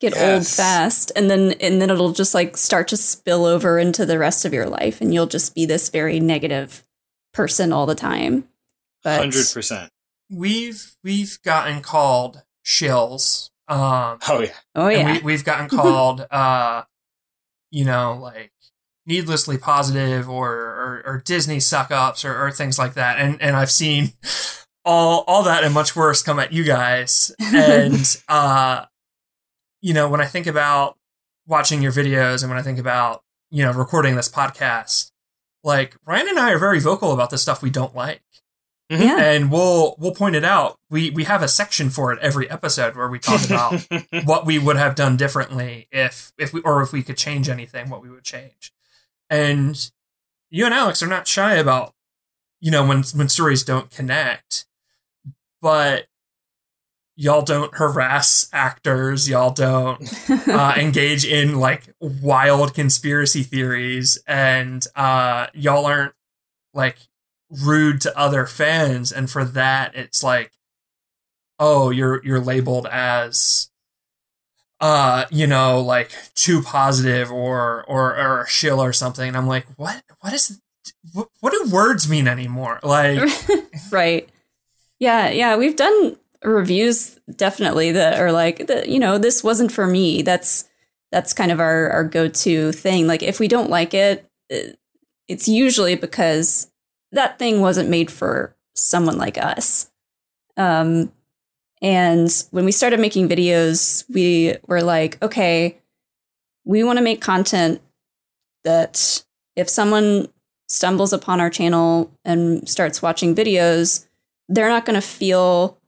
get 0.00 0.16
old 0.16 0.46
fast, 0.46 1.12
and 1.16 1.30
then 1.30 1.52
and 1.60 1.80
then 1.80 1.90
it'll 1.90 2.12
just 2.12 2.34
like 2.34 2.56
start 2.56 2.88
to 2.88 2.96
spill 2.96 3.44
over 3.44 3.78
into 3.78 4.06
the 4.06 4.18
rest 4.18 4.44
of 4.44 4.52
your 4.52 4.66
life, 4.66 5.00
and 5.00 5.12
you'll 5.12 5.26
just 5.26 5.54
be 5.54 5.66
this 5.66 5.88
very 5.88 6.20
negative 6.20 6.84
person 7.32 7.72
all 7.72 7.86
the 7.86 7.94
time. 7.94 8.48
But 9.02 9.28
100%. 9.28 9.88
We've 10.30 10.96
we've 11.04 11.40
gotten 11.42 11.82
called 11.82 12.42
shills. 12.64 13.50
Um 13.68 14.18
Oh 14.28 14.40
yeah. 14.40 14.52
oh 14.74 14.88
yeah, 14.88 15.12
we, 15.14 15.20
we've 15.20 15.44
gotten 15.44 15.68
called 15.76 16.26
uh 16.30 16.82
you 17.70 17.84
know, 17.84 18.18
like 18.20 18.52
needlessly 19.06 19.58
positive 19.58 20.28
or 20.28 20.52
or, 20.52 21.02
or 21.06 21.22
Disney 21.24 21.60
suck 21.60 21.90
ups 21.90 22.24
or, 22.24 22.46
or 22.46 22.50
things 22.50 22.78
like 22.78 22.94
that. 22.94 23.18
And 23.18 23.40
and 23.40 23.56
I've 23.56 23.70
seen 23.70 24.12
all 24.84 25.24
all 25.28 25.44
that 25.44 25.62
and 25.62 25.72
much 25.74 25.94
worse 25.94 26.22
come 26.22 26.38
at 26.40 26.52
you 26.52 26.64
guys. 26.64 27.32
And 27.40 28.16
uh 28.28 28.86
you 29.80 29.94
know, 29.94 30.08
when 30.08 30.20
I 30.20 30.26
think 30.26 30.46
about 30.46 30.96
watching 31.46 31.82
your 31.82 31.92
videos 31.92 32.42
and 32.42 32.50
when 32.50 32.58
I 32.58 32.62
think 32.62 32.78
about, 32.78 33.22
you 33.50 33.64
know, 33.64 33.72
recording 33.72 34.16
this 34.16 34.28
podcast, 34.28 35.12
like 35.62 35.96
Ryan 36.06 36.28
and 36.28 36.38
I 36.38 36.52
are 36.52 36.58
very 36.58 36.80
vocal 36.80 37.12
about 37.12 37.30
the 37.30 37.38
stuff 37.38 37.62
we 37.62 37.70
don't 37.70 37.94
like. 37.94 38.22
Mm-hmm. 38.90 39.02
yeah, 39.02 39.18
And 39.18 39.50
we'll 39.50 39.96
we'll 39.98 40.14
point 40.14 40.36
it 40.36 40.44
out. 40.44 40.78
We 40.88 41.10
we 41.10 41.24
have 41.24 41.42
a 41.42 41.48
section 41.48 41.90
for 41.90 42.12
it 42.12 42.20
every 42.20 42.48
episode 42.48 42.94
where 42.94 43.08
we 43.08 43.18
talk 43.18 43.44
about 43.44 43.84
what 44.24 44.46
we 44.46 44.60
would 44.60 44.76
have 44.76 44.94
done 44.94 45.16
differently 45.16 45.88
if 45.90 46.32
if 46.38 46.52
we 46.52 46.60
or 46.60 46.82
if 46.82 46.92
we 46.92 47.02
could 47.02 47.16
change 47.16 47.48
anything, 47.48 47.90
what 47.90 48.00
we 48.00 48.08
would 48.08 48.22
change. 48.22 48.72
And 49.28 49.90
you 50.50 50.64
and 50.64 50.72
Alex 50.72 51.02
are 51.02 51.08
not 51.08 51.26
shy 51.26 51.54
about, 51.54 51.94
you 52.60 52.70
know, 52.70 52.86
when 52.86 53.02
when 53.14 53.28
stories 53.28 53.64
don't 53.64 53.90
connect, 53.90 54.66
but 55.60 56.06
y'all 57.16 57.42
don't 57.42 57.74
harass 57.74 58.48
actors, 58.52 59.28
y'all 59.28 59.50
don't 59.50 60.00
uh, 60.48 60.74
engage 60.78 61.24
in 61.24 61.58
like 61.58 61.94
wild 61.98 62.74
conspiracy 62.74 63.42
theories, 63.42 64.22
and 64.26 64.86
uh, 64.94 65.46
y'all 65.54 65.86
aren't 65.86 66.14
like 66.74 66.98
rude 67.50 68.00
to 68.02 68.16
other 68.18 68.46
fans, 68.46 69.10
and 69.10 69.30
for 69.30 69.44
that, 69.44 69.94
it's 69.94 70.22
like, 70.22 70.52
oh, 71.58 71.90
you're 71.90 72.22
you're 72.24 72.40
labeled 72.40 72.86
as, 72.90 73.70
uh, 74.80 75.24
you 75.30 75.46
know, 75.46 75.80
like 75.80 76.12
too 76.34 76.62
positive 76.62 77.32
or 77.32 77.82
or 77.88 78.16
or 78.16 78.42
a 78.42 78.48
shill 78.48 78.80
or 78.80 78.92
something. 78.92 79.26
And 79.26 79.36
I'm 79.36 79.48
like, 79.48 79.66
what? 79.76 80.02
What 80.20 80.34
is? 80.34 80.60
What, 81.12 81.28
what 81.40 81.52
do 81.52 81.70
words 81.72 82.08
mean 82.08 82.28
anymore? 82.28 82.78
Like, 82.82 83.20
right. 83.90 84.28
Yeah, 84.98 85.28
yeah, 85.30 85.56
we've 85.56 85.76
done 85.76 86.16
reviews 86.44 87.18
definitely 87.34 87.92
that 87.92 88.18
are 88.20 88.32
like 88.32 88.66
the, 88.66 88.88
you 88.88 88.98
know, 88.98 89.18
this 89.18 89.42
wasn't 89.44 89.72
for 89.72 89.86
me. 89.86 90.22
That's 90.22 90.68
that's 91.12 91.32
kind 91.32 91.52
of 91.52 91.60
our 91.60 91.90
our 91.90 92.04
go-to 92.04 92.72
thing. 92.72 93.06
Like 93.06 93.22
if 93.22 93.40
we 93.40 93.48
don't 93.48 93.70
like 93.70 93.94
it, 93.94 94.26
it- 94.48 94.78
it's 95.28 95.48
usually 95.48 95.96
because 95.96 96.70
that 97.10 97.36
thing 97.36 97.60
wasn't 97.60 97.88
made 97.88 98.12
for 98.12 98.54
someone 98.76 99.18
like 99.18 99.36
us. 99.38 99.90
Um 100.56 101.12
and 101.82 102.30
when 102.52 102.64
we 102.64 102.72
started 102.72 103.00
making 103.00 103.28
videos, 103.28 104.04
we 104.08 104.56
were 104.66 104.82
like, 104.82 105.20
okay, 105.22 105.78
we 106.64 106.84
want 106.84 106.98
to 106.98 107.04
make 107.04 107.20
content 107.20 107.82
that 108.64 109.24
if 109.56 109.68
someone 109.68 110.28
stumbles 110.68 111.12
upon 111.12 111.40
our 111.40 111.50
channel 111.50 112.10
and 112.24 112.68
starts 112.68 113.02
watching 113.02 113.34
videos, 113.34 114.06
they're 114.48 114.68
not 114.68 114.84
going 114.86 115.00
to 115.00 115.06
feel 115.06 115.78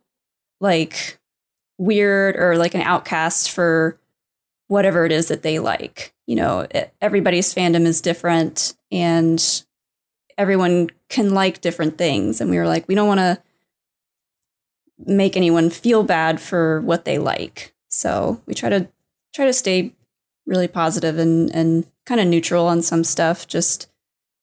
like 0.61 1.19
weird 1.79 2.37
or 2.37 2.57
like 2.57 2.75
an 2.75 2.83
outcast 2.83 3.51
for 3.51 3.99
whatever 4.67 5.05
it 5.05 5.13
is 5.13 5.29
that 5.29 5.43
they 5.43 5.59
like. 5.59 6.13
You 6.27 6.37
know, 6.37 6.67
everybody's 7.01 7.55
fandom 7.55 7.87
is 7.87 8.01
different 8.01 8.77
and 8.93 9.43
everyone 10.37 10.91
can 11.09 11.33
like 11.35 11.61
different 11.61 11.99
things 11.99 12.41
and 12.41 12.49
we 12.49 12.59
were 12.59 12.67
like 12.67 12.87
we 12.87 12.95
don't 12.95 13.09
want 13.09 13.19
to 13.19 13.43
make 15.05 15.37
anyone 15.37 15.69
feel 15.69 16.05
bad 16.05 16.41
for 16.41 16.81
what 16.83 17.05
they 17.05 17.19
like 17.19 17.75
so 17.89 18.41
we 18.47 18.55
try 18.55 18.69
to 18.69 18.87
try 19.35 19.47
to 19.47 19.53
stay 19.53 19.93
really 20.47 20.69
positive 20.69 21.19
and 21.19 21.53
and 21.55 21.87
kind 22.07 22.21
of 22.21 22.27
neutral 22.27 22.69
on 22.69 22.83
some 22.83 23.03
stuff 23.03 23.49
just 23.49 23.91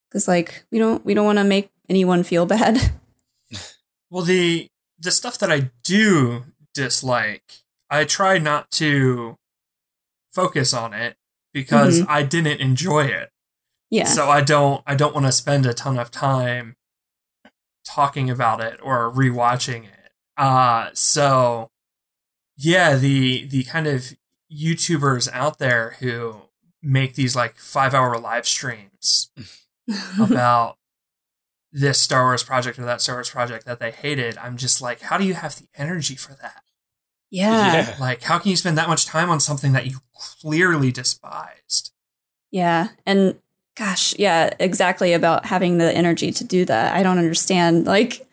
because 0.10 0.27
like 0.27 0.65
we 0.69 0.77
don't 0.79 1.05
we 1.05 1.13
don't 1.13 1.25
want 1.25 1.38
to 1.38 1.45
make 1.45 1.72
anyone 1.88 2.24
feel 2.24 2.45
bad 2.45 2.77
Well, 4.10 4.24
the 4.24 4.69
the 5.00 5.12
stuff 5.12 5.38
that 5.40 5.52
I 5.52 5.72
do 5.84 6.46
dislike, 6.74 7.64
I 7.90 8.06
try 8.06 8.38
not 8.38 8.72
to 8.72 9.38
focus 10.34 10.74
on 10.74 10.94
it 10.94 11.16
because 11.54 12.02
I 12.08 12.24
didn't 12.24 12.60
enjoy 12.60 13.06
it. 13.06 13.32
yeah 13.90 14.06
So 14.06 14.28
I 14.30 14.42
don't 14.42 14.84
I 14.86 14.96
don't 14.96 15.14
want 15.14 15.25
to 15.25 15.32
spend 15.32 15.66
a 15.66 15.74
ton 15.74 15.98
of 15.98 16.12
time 16.12 16.75
talking 17.86 18.30
about 18.30 18.62
it 18.62 18.80
or 18.84 19.12
rewatching 19.12 19.86
it. 19.86 20.12
Uh 20.38 20.90
so 20.94 21.72
yeah, 22.58 22.96
the 22.96 23.46
the 23.46 23.64
kind 23.64 23.88
of 23.88 24.14
YouTubers 24.52 25.30
out 25.32 25.60
there 25.60 25.96
who 26.00 26.42
make 26.82 27.16
these 27.16 27.36
like 27.36 27.58
5-hour 27.58 28.20
live 28.20 28.48
streams 28.48 29.32
about 30.20 30.78
this 31.75 32.00
Star 32.00 32.24
Wars 32.24 32.41
project 32.41 32.79
or 32.79 32.86
that 32.86 33.01
Star 33.01 33.17
Wars 33.17 33.29
project 33.29 33.65
that 33.65 33.79
they 33.79 33.91
hated, 33.91 34.38
I'm 34.38 34.55
just 34.55 34.82
like, 34.82 35.01
how 35.01 35.17
do 35.17 35.25
you 35.25 35.34
have 35.34 35.58
the 35.58 35.67
energy 35.75 36.15
for 36.15 36.34
that? 36.41 36.63
yeah 37.29 37.96
Like, 38.00 38.24
how 38.24 38.39
can 38.39 38.50
you 38.50 38.55
spend 38.55 38.77
that 38.77 38.88
much 38.88 39.05
time 39.05 39.29
on 39.29 39.41
something 39.41 39.74
that 39.74 39.86
you 39.86 39.98
clearly 40.13 40.89
despised? 40.91 41.91
Yeah. 42.50 42.89
And 43.05 43.36
gosh, 43.75 44.17
yeah, 44.17 44.51
exactly 44.58 45.12
about 45.12 45.46
having 45.48 45.77
the 45.77 45.91
energy 45.94 46.32
to 46.32 46.44
do 46.46 46.63
that. 46.63 46.96
I 46.96 47.03
don't 47.03 47.17
understand 47.17 47.86
like 47.86 48.25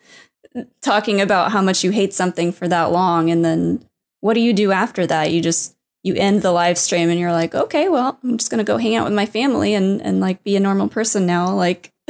talking 0.81 1.19
about 1.19 1.51
how 1.51 1.61
much 1.61 1.83
you 1.83 1.91
hate 1.91 2.13
something 2.13 2.53
for 2.53 2.69
that 2.69 2.91
long 2.91 3.29
and 3.29 3.43
then 3.43 3.83
what 4.21 4.35
do 4.35 4.39
you 4.39 4.53
do 4.53 4.71
after 4.71 5.05
that? 5.05 5.31
You 5.31 5.41
just 5.41 5.75
you 6.01 6.15
end 6.15 6.43
the 6.43 6.51
live 6.53 6.77
stream 6.77 7.09
and 7.09 7.19
you're 7.19 7.33
like, 7.33 7.53
"Okay, 7.53 7.89
well, 7.89 8.17
I'm 8.23 8.37
just 8.37 8.49
going 8.49 8.59
to 8.59 8.63
go 8.63 8.77
hang 8.77 8.95
out 8.95 9.03
with 9.03 9.13
my 9.13 9.25
family 9.25 9.73
and 9.73 10.01
and 10.01 10.21
like 10.21 10.43
be 10.45 10.55
a 10.55 10.61
normal 10.61 10.87
person 10.87 11.25
now." 11.25 11.53
Like 11.53 11.91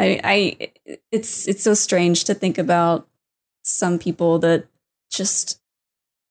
I 0.00 0.20
I 0.24 0.70
it's 1.12 1.46
it's 1.46 1.62
so 1.62 1.74
strange 1.74 2.24
to 2.24 2.34
think 2.34 2.56
about 2.58 3.06
some 3.62 3.98
people 3.98 4.38
that 4.40 4.66
just 5.10 5.60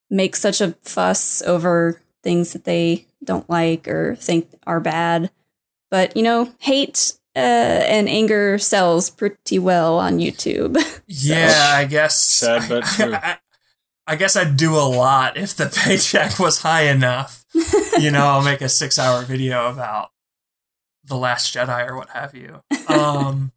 make 0.09 0.35
such 0.35 0.59
a 0.59 0.75
fuss 0.83 1.41
over 1.43 2.01
things 2.23 2.53
that 2.53 2.65
they 2.65 3.05
don't 3.23 3.49
like 3.49 3.87
or 3.87 4.15
think 4.15 4.49
are 4.65 4.79
bad. 4.79 5.29
But 5.91 6.17
you 6.17 6.23
know, 6.23 6.51
hate 6.59 7.13
uh, 7.35 7.39
and 7.39 8.09
anger 8.09 8.57
sells 8.57 9.09
pretty 9.09 9.59
well 9.59 9.99
on 9.99 10.19
YouTube. 10.19 10.77
Yeah, 11.11 11.71
I 11.73 11.85
guess. 11.85 12.21
Sad 12.21 12.69
but 12.69 12.83
true. 12.95 13.15
I, 13.15 13.39
I 14.05 14.15
guess 14.15 14.35
I'd 14.35 14.57
do 14.57 14.75
a 14.75 14.85
lot 14.85 15.37
if 15.37 15.55
the 15.55 15.65
paycheck 15.85 16.37
was 16.37 16.59
high 16.61 16.83
enough. 16.83 17.45
You 17.97 18.11
know, 18.11 18.27
I'll 18.27 18.43
make 18.43 18.61
a 18.61 18.69
six-hour 18.69 19.23
video 19.23 19.71
about 19.71 20.11
the 21.03 21.15
Last 21.17 21.55
Jedi 21.55 21.87
or 21.87 21.95
what 21.97 22.09
have 22.09 22.35
you. 22.35 22.61
Um, 22.87 23.51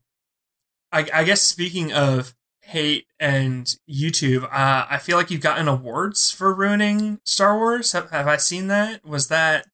I, 0.92 1.06
I 1.12 1.24
guess 1.24 1.40
speaking 1.40 1.92
of 1.92 2.34
hate 2.60 3.06
and 3.18 3.74
YouTube, 3.88 4.44
uh, 4.44 4.86
I 4.88 4.98
feel 4.98 5.16
like 5.16 5.30
you've 5.30 5.40
gotten 5.40 5.68
awards 5.68 6.30
for 6.30 6.54
ruining 6.54 7.20
Star 7.24 7.56
Wars. 7.56 7.92
Have, 7.92 8.10
have 8.10 8.28
I 8.28 8.36
seen 8.36 8.68
that? 8.68 9.04
Was 9.04 9.28
that 9.28 9.66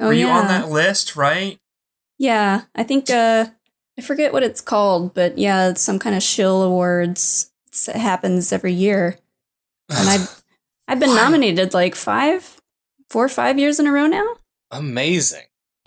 oh 0.00 0.06
were 0.06 0.12
you 0.12 0.28
on 0.28 0.46
that 0.46 0.68
list? 0.68 1.16
Right? 1.16 1.58
Yeah, 2.18 2.62
I 2.74 2.82
think 2.82 3.10
uh, 3.10 3.46
I 3.98 4.02
forget 4.02 4.32
what 4.32 4.42
it's 4.42 4.60
called, 4.60 5.14
but 5.14 5.36
yeah, 5.36 5.68
it's 5.70 5.82
some 5.82 5.98
kind 5.98 6.16
of 6.16 6.22
shill 6.22 6.62
awards. 6.62 7.50
It's, 7.68 7.88
it 7.88 7.96
happens 7.96 8.52
every 8.52 8.72
year, 8.72 9.18
and 9.90 10.08
I've 10.08 10.42
I've 10.88 11.00
been 11.00 11.10
Why? 11.10 11.16
nominated 11.16 11.74
like 11.74 11.94
five, 11.94 12.60
four 13.10 13.24
or 13.24 13.28
five 13.28 13.58
years 13.58 13.80
in 13.80 13.86
a 13.86 13.92
row 13.92 14.06
now. 14.06 14.36
Amazing. 14.70 15.44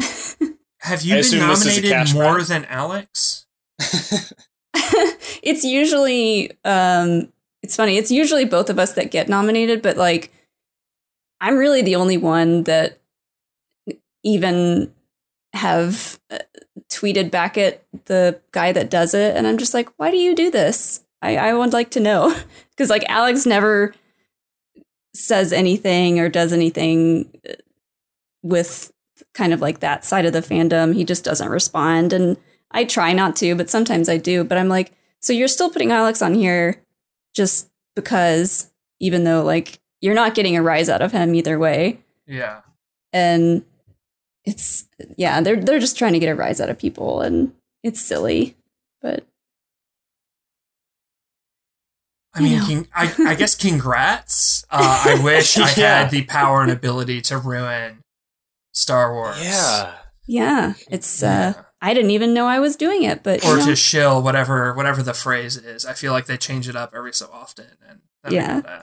Have 0.82 1.02
you 1.04 1.14
I 1.14 1.18
been 1.18 1.20
assume 1.20 1.48
this 1.48 1.66
is 1.66 1.78
a 1.78 1.82
nominated 1.82 2.14
more 2.16 2.34
prize. 2.36 2.48
than 2.50 2.66
Alex? 2.66 3.48
it's 5.44 5.64
usually 5.64 6.52
um 6.66 7.32
it's 7.64 7.76
funny 7.76 7.98
it's 7.98 8.12
usually 8.12 8.46
both 8.46 8.70
of 8.70 8.80
us 8.80 8.94
that 8.94 9.12
get 9.12 9.28
nominated 9.28 9.82
but 9.82 9.98
like 9.98 10.32
i'm 11.42 11.58
really 11.58 11.82
the 11.82 11.96
only 11.96 12.18
one 12.18 12.64
that 12.64 13.00
even 14.24 14.94
have 15.54 16.20
uh, 16.30 16.38
tweeted 16.90 17.32
back 17.32 17.58
at 17.58 17.84
the 18.06 18.40
guy 18.52 18.72
that 18.72 18.90
does 18.90 19.14
it 19.14 19.36
and 19.36 19.48
i'm 19.48 19.58
just 19.58 19.74
like 19.74 19.90
why 19.98 20.12
do 20.12 20.18
you 20.18 20.36
do 20.36 20.52
this? 20.52 21.04
I 21.22 21.38
i 21.38 21.54
would 21.54 21.74
like 21.74 21.92
to 21.92 22.00
know. 22.00 22.36
Because 22.72 22.90
like 22.90 23.04
alex 23.10 23.46
never 23.46 23.94
says 25.14 25.52
anything 25.52 26.18
or 26.18 26.30
does 26.30 26.54
anything 26.54 27.30
uh, 27.50 27.54
with 28.42 28.94
kind 29.34 29.54
of 29.54 29.62
like 29.62 29.80
that 29.80 30.06
side 30.06 30.26
of 30.26 30.34
the 30.34 30.42
fandom. 30.42 30.96
He 30.96 31.04
just 31.04 31.24
doesn't 31.24 31.50
respond 31.50 32.14
and 32.14 32.38
I 32.72 32.84
try 32.86 33.14
not 33.14 33.36
to, 33.38 33.56
but 33.56 33.70
sometimes 33.70 34.10
I 34.10 34.18
do. 34.18 34.44
But 34.44 34.58
I'm 34.58 34.70
like, 34.70 34.92
so 35.20 35.34
you're 35.34 35.48
still 35.48 35.70
putting 35.70 35.92
Alex 35.92 36.22
on 36.22 36.34
here 36.36 36.82
just 37.36 37.70
because, 37.96 38.72
even 39.00 39.24
though 39.24 39.44
like 39.44 39.80
you're 40.02 40.16
not 40.16 40.36
getting 40.36 40.56
a 40.56 40.62
rise 40.62 40.88
out 40.90 41.02
of 41.02 41.12
him 41.12 41.34
either 41.36 41.58
way. 41.60 42.00
Yeah. 42.28 42.62
And 43.12 43.64
it's 44.46 44.86
yeah, 45.18 45.42
they're 45.42 45.60
they're 45.60 45.80
just 45.80 45.98
trying 45.98 46.14
to 46.14 46.20
get 46.20 46.30
a 46.30 46.36
rise 46.36 46.62
out 46.62 46.70
of 46.70 46.78
people, 46.80 47.22
and 47.22 47.54
it's 47.84 48.00
silly. 48.02 48.56
But 49.02 49.26
I 52.34 52.42
mean, 52.42 52.60
I 52.62 52.66
king, 52.68 52.88
I, 52.96 53.14
I 53.32 53.36
guess 53.36 53.56
congrats. 53.56 54.64
Uh, 54.70 55.04
I 55.08 55.24
wish 55.24 55.58
I 55.58 55.62
Yeah. 55.78 56.02
had 56.04 56.12
the 56.12 56.24
power 56.24 56.62
and 56.62 56.72
ability 56.72 57.22
to 57.24 57.38
ruin 57.38 58.02
Star 58.74 59.14
Wars. 59.14 59.38
yeah. 59.42 59.96
yeah, 60.28 60.74
it's 60.90 61.22
Yeah. 61.22 61.54
I 61.82 61.94
didn't 61.94 62.12
even 62.12 62.34
know 62.34 62.46
I 62.46 62.60
was 62.60 62.76
doing 62.76 63.04
it, 63.04 63.24
but 63.24 63.44
you 63.44 63.50
Or 63.52 63.58
know, 63.58 63.66
to 63.66 63.76
shill 63.76 64.22
whatever 64.22 64.74
whatever 64.74 65.02
the 65.02 65.14
phrase 65.14 65.56
is. 65.58 65.86
I 65.86 65.94
feel 65.94 66.12
like 66.12 66.26
they 66.26 66.38
change 66.38 66.68
it 66.68 66.76
up 66.76 66.94
every 66.96 67.14
so 67.14 67.30
often, 67.32 67.68
and 67.88 68.02
Yeah. 68.30 68.82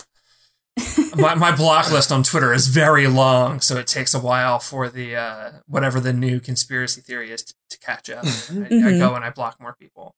my 1.15 1.35
my 1.35 1.55
block 1.55 1.91
list 1.91 2.11
on 2.11 2.23
Twitter 2.23 2.53
is 2.55 2.69
very 2.69 3.07
long, 3.07 3.61
so 3.61 3.77
it 3.77 3.87
takes 3.87 4.15
a 4.15 4.19
while 4.21 4.59
for 4.59 4.89
the 4.89 5.15
uh, 5.17 5.51
whatever 5.67 6.01
the 6.01 6.13
new 6.13 6.41
conspiracy 6.41 7.01
theory 7.03 7.31
is 7.31 7.43
to, 7.43 7.55
to 7.71 7.79
catch 7.79 8.09
up. 8.11 8.25
I, 8.25 8.29
I 8.29 8.33
Mhm. 8.69 8.99
go 8.99 9.15
and 9.15 9.25
I 9.25 9.31
block 9.31 9.61
more 9.61 9.75
people. 9.79 10.15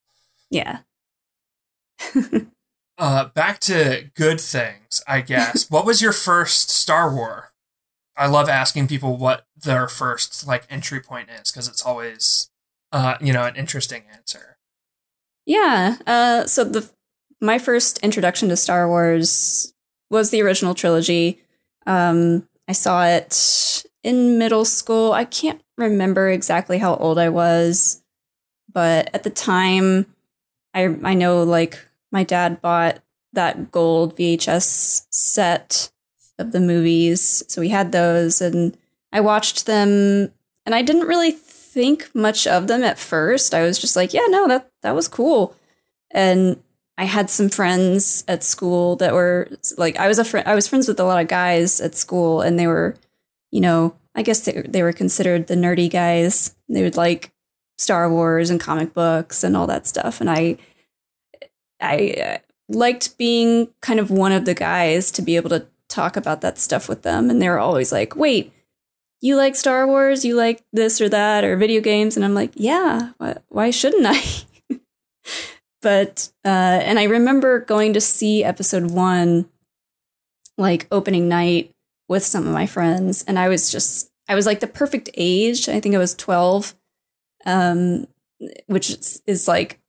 yeah, 0.50 0.78
Uh, 3.00 3.26
back 3.26 3.60
to 3.60 4.10
good 4.16 4.40
things, 4.40 5.02
I 5.06 5.20
guess. 5.20 5.70
what 5.70 5.86
was 5.86 6.02
your 6.02 6.12
first 6.12 6.68
Star 6.70 7.14
War? 7.14 7.52
I 8.16 8.26
love 8.26 8.48
asking 8.48 8.88
people 8.88 9.16
what 9.16 9.46
their 9.56 9.86
first 9.86 10.46
like 10.48 10.64
entry 10.68 11.00
point 11.00 11.28
is 11.30 11.52
because 11.52 11.68
it's 11.68 11.82
always, 11.86 12.50
uh, 12.92 13.16
you 13.20 13.32
know, 13.32 13.44
an 13.44 13.56
interesting 13.56 14.04
answer. 14.12 14.58
Yeah. 15.46 15.96
Uh, 16.06 16.46
so 16.46 16.64
the 16.64 16.90
my 17.40 17.58
first 17.58 17.98
introduction 17.98 18.48
to 18.48 18.56
Star 18.56 18.88
Wars 18.88 19.72
was 20.10 20.30
the 20.30 20.42
original 20.42 20.74
trilogy. 20.74 21.40
Um, 21.86 22.48
I 22.66 22.72
saw 22.72 23.06
it 23.06 23.84
in 24.02 24.38
middle 24.38 24.64
school. 24.64 25.12
I 25.12 25.24
can't 25.24 25.62
remember 25.76 26.28
exactly 26.28 26.78
how 26.78 26.96
old 26.96 27.18
I 27.18 27.28
was, 27.28 28.02
but 28.72 29.10
at 29.14 29.22
the 29.22 29.30
time, 29.30 30.06
I 30.74 30.96
I 31.02 31.14
know 31.14 31.42
like 31.42 31.78
my 32.12 32.24
dad 32.24 32.60
bought 32.60 33.00
that 33.32 33.70
gold 33.70 34.16
VHS 34.16 35.06
set 35.10 35.90
of 36.38 36.52
the 36.52 36.60
movies, 36.60 37.42
so 37.48 37.60
we 37.60 37.68
had 37.68 37.92
those, 37.92 38.40
and 38.40 38.76
I 39.12 39.20
watched 39.20 39.66
them, 39.66 40.32
and 40.66 40.74
I 40.74 40.82
didn't 40.82 41.08
really 41.08 41.32
think 41.78 42.12
much 42.12 42.44
of 42.44 42.66
them 42.66 42.82
at 42.82 42.98
first. 42.98 43.54
I 43.54 43.62
was 43.62 43.78
just 43.78 43.94
like, 43.94 44.12
yeah, 44.12 44.26
no, 44.28 44.48
that 44.48 44.68
that 44.82 44.96
was 44.96 45.06
cool. 45.06 45.54
And 46.10 46.60
I 46.96 47.04
had 47.04 47.30
some 47.30 47.48
friends 47.48 48.24
at 48.26 48.42
school 48.42 48.96
that 48.96 49.14
were 49.14 49.48
like, 49.76 49.96
I 49.96 50.08
was 50.08 50.18
a 50.18 50.24
friend. 50.24 50.48
I 50.48 50.56
was 50.56 50.66
friends 50.66 50.88
with 50.88 50.98
a 50.98 51.04
lot 51.04 51.22
of 51.22 51.28
guys 51.28 51.80
at 51.80 51.94
school, 51.94 52.40
and 52.40 52.58
they 52.58 52.66
were, 52.66 52.96
you 53.52 53.60
know, 53.60 53.94
I 54.16 54.22
guess 54.22 54.40
they 54.40 54.62
they 54.62 54.82
were 54.82 54.92
considered 54.92 55.46
the 55.46 55.54
nerdy 55.54 55.88
guys. 55.88 56.56
They 56.68 56.82
would 56.82 56.96
like 56.96 57.30
Star 57.76 58.10
Wars 58.10 58.50
and 58.50 58.58
comic 58.60 58.92
books 58.92 59.44
and 59.44 59.56
all 59.56 59.68
that 59.68 59.86
stuff. 59.86 60.20
And 60.20 60.28
I, 60.28 60.56
I 61.80 62.16
uh, 62.20 62.38
liked 62.68 63.16
being 63.18 63.68
kind 63.82 64.00
of 64.00 64.10
one 64.10 64.32
of 64.32 64.46
the 64.46 64.54
guys 64.54 65.12
to 65.12 65.22
be 65.22 65.36
able 65.36 65.50
to 65.50 65.68
talk 65.88 66.16
about 66.16 66.40
that 66.40 66.58
stuff 66.58 66.88
with 66.88 67.02
them. 67.02 67.30
And 67.30 67.40
they 67.40 67.48
were 67.48 67.60
always 67.60 67.92
like, 67.92 68.16
"Wait, 68.16 68.52
you 69.20 69.36
like 69.36 69.56
Star 69.56 69.86
Wars? 69.86 70.24
You 70.24 70.36
like 70.36 70.62
this 70.72 71.00
or 71.00 71.08
that 71.08 71.44
or 71.44 71.56
video 71.56 71.80
games?" 71.80 72.16
And 72.16 72.24
I'm 72.24 72.34
like, 72.34 72.52
"Yeah, 72.54 73.12
why, 73.18 73.36
why 73.48 73.70
shouldn't 73.70 74.06
I?" 74.06 74.22
but 75.82 76.30
uh, 76.44 76.80
and 76.82 76.98
I 76.98 77.04
remember 77.04 77.60
going 77.60 77.92
to 77.94 78.00
see 78.00 78.44
episode 78.44 78.90
one, 78.90 79.48
like 80.56 80.86
opening 80.90 81.28
night 81.28 81.74
with 82.08 82.24
some 82.24 82.46
of 82.46 82.52
my 82.52 82.66
friends, 82.66 83.24
and 83.24 83.38
I 83.38 83.48
was 83.48 83.70
just 83.70 84.10
I 84.28 84.34
was 84.34 84.46
like 84.46 84.60
the 84.60 84.66
perfect 84.66 85.10
age. 85.14 85.68
I 85.68 85.80
think 85.80 85.94
I 85.94 85.98
was 85.98 86.14
twelve, 86.14 86.74
um, 87.46 88.06
which 88.66 88.90
is, 88.90 89.22
is 89.26 89.48
like 89.48 89.80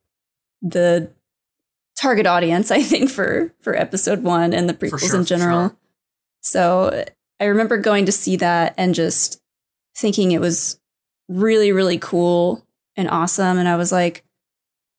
the 0.61 1.11
target 1.95 2.25
audience, 2.25 2.71
I 2.71 2.81
think, 2.81 3.09
for 3.09 3.53
for 3.61 3.75
episode 3.75 4.23
one 4.23 4.53
and 4.53 4.69
the 4.69 4.73
prequels 4.73 5.09
sure, 5.09 5.19
in 5.19 5.25
general. 5.25 5.69
sure. 5.69 5.77
So 6.41 7.05
I 7.39 7.45
remember 7.45 7.77
going 7.77 8.05
to 8.05 8.11
see 8.11 8.35
that 8.37 8.73
and 8.77 8.93
just 8.93 9.41
thinking 9.95 10.31
it 10.31 10.41
was 10.41 10.79
really, 11.27 11.71
really 11.71 11.97
cool 11.97 12.65
and 12.95 13.09
awesome. 13.09 13.57
And 13.57 13.67
I 13.67 13.75
was 13.75 13.91
like, 13.91 14.23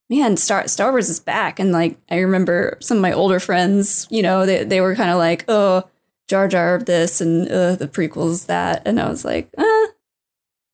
man, 0.09 0.37
Star 0.37 0.67
Star 0.67 0.91
Wars 0.91 1.09
is 1.09 1.19
back. 1.19 1.59
And 1.59 1.71
like 1.71 1.97
I 2.09 2.19
remember 2.19 2.77
some 2.81 2.97
of 2.97 3.01
my 3.01 3.13
older 3.13 3.39
friends, 3.39 4.07
you 4.11 4.21
know, 4.21 4.45
they 4.45 4.63
they 4.63 4.81
were 4.81 4.95
kind 4.95 5.09
of 5.09 5.17
like, 5.17 5.45
oh, 5.47 5.83
Jar 6.27 6.47
Jar 6.47 6.79
this 6.79 7.21
and 7.21 7.47
uh, 7.47 7.75
the 7.75 7.87
prequels 7.87 8.45
that, 8.47 8.81
and 8.85 8.99
I 8.99 9.09
was 9.09 9.23
like, 9.25 9.49
uh, 9.57 9.87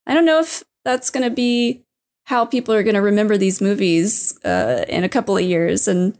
I 0.07 0.13
don't 0.13 0.25
know 0.25 0.39
if 0.39 0.63
that's 0.83 1.09
gonna 1.09 1.29
be 1.29 1.83
how 2.25 2.45
people 2.45 2.73
are 2.73 2.83
gonna 2.83 3.01
remember 3.01 3.37
these 3.37 3.61
movies 3.61 4.37
uh, 4.43 4.85
in 4.87 5.03
a 5.03 5.09
couple 5.09 5.37
of 5.37 5.43
years. 5.43 5.87
And 5.87 6.17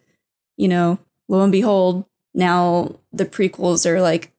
you 0.57 0.67
know, 0.67 0.99
lo 1.27 1.41
and 1.41 1.51
behold, 1.51 2.05
now 2.33 2.99
the 3.11 3.25
prequels 3.25 3.85
are 3.85 4.01
like, 4.01 4.31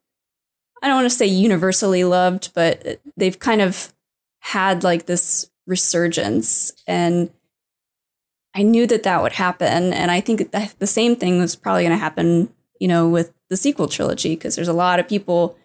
I 0.83 0.89
don't 0.89 0.97
want 0.97 1.11
to 1.11 1.17
say 1.17 1.27
universally 1.27 2.05
loved, 2.05 2.53
but 2.55 3.01
they've 3.17 3.39
kind 3.39 3.61
of 3.61 3.93
had 4.41 4.85
like 4.85 5.07
this 5.07 5.51
resurgence 5.67 6.73
and 6.87 7.31
I 8.55 8.63
knew 8.63 8.87
that 8.89 9.05
that 9.05 9.23
would 9.23 9.35
happen, 9.35 9.93
and 9.93 10.11
I 10.11 10.21
think 10.21 10.51
that 10.51 10.75
the 10.81 10.87
same 10.87 11.15
thing 11.15 11.39
was 11.39 11.55
probably 11.55 11.83
going 11.83 11.93
to 11.93 11.97
happen, 11.97 12.53
you 12.81 12.89
know, 12.89 13.09
with 13.09 13.33
the 13.51 13.57
sequel 13.57 13.87
trilogy 13.87 14.35
because 14.35 14.57
there's 14.57 14.67
a 14.67 14.73
lot 14.73 14.99
of 14.99 15.07
people 15.07 15.57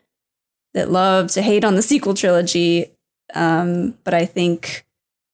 that 0.75 0.91
love 0.91 1.31
to 1.31 1.41
hate 1.41 1.63
on 1.63 1.73
the 1.73 1.81
sequel 1.81 2.13
trilogy, 2.13 2.91
um, 3.33 3.97
but 4.03 4.13
I 4.13 4.25
think 4.25 4.85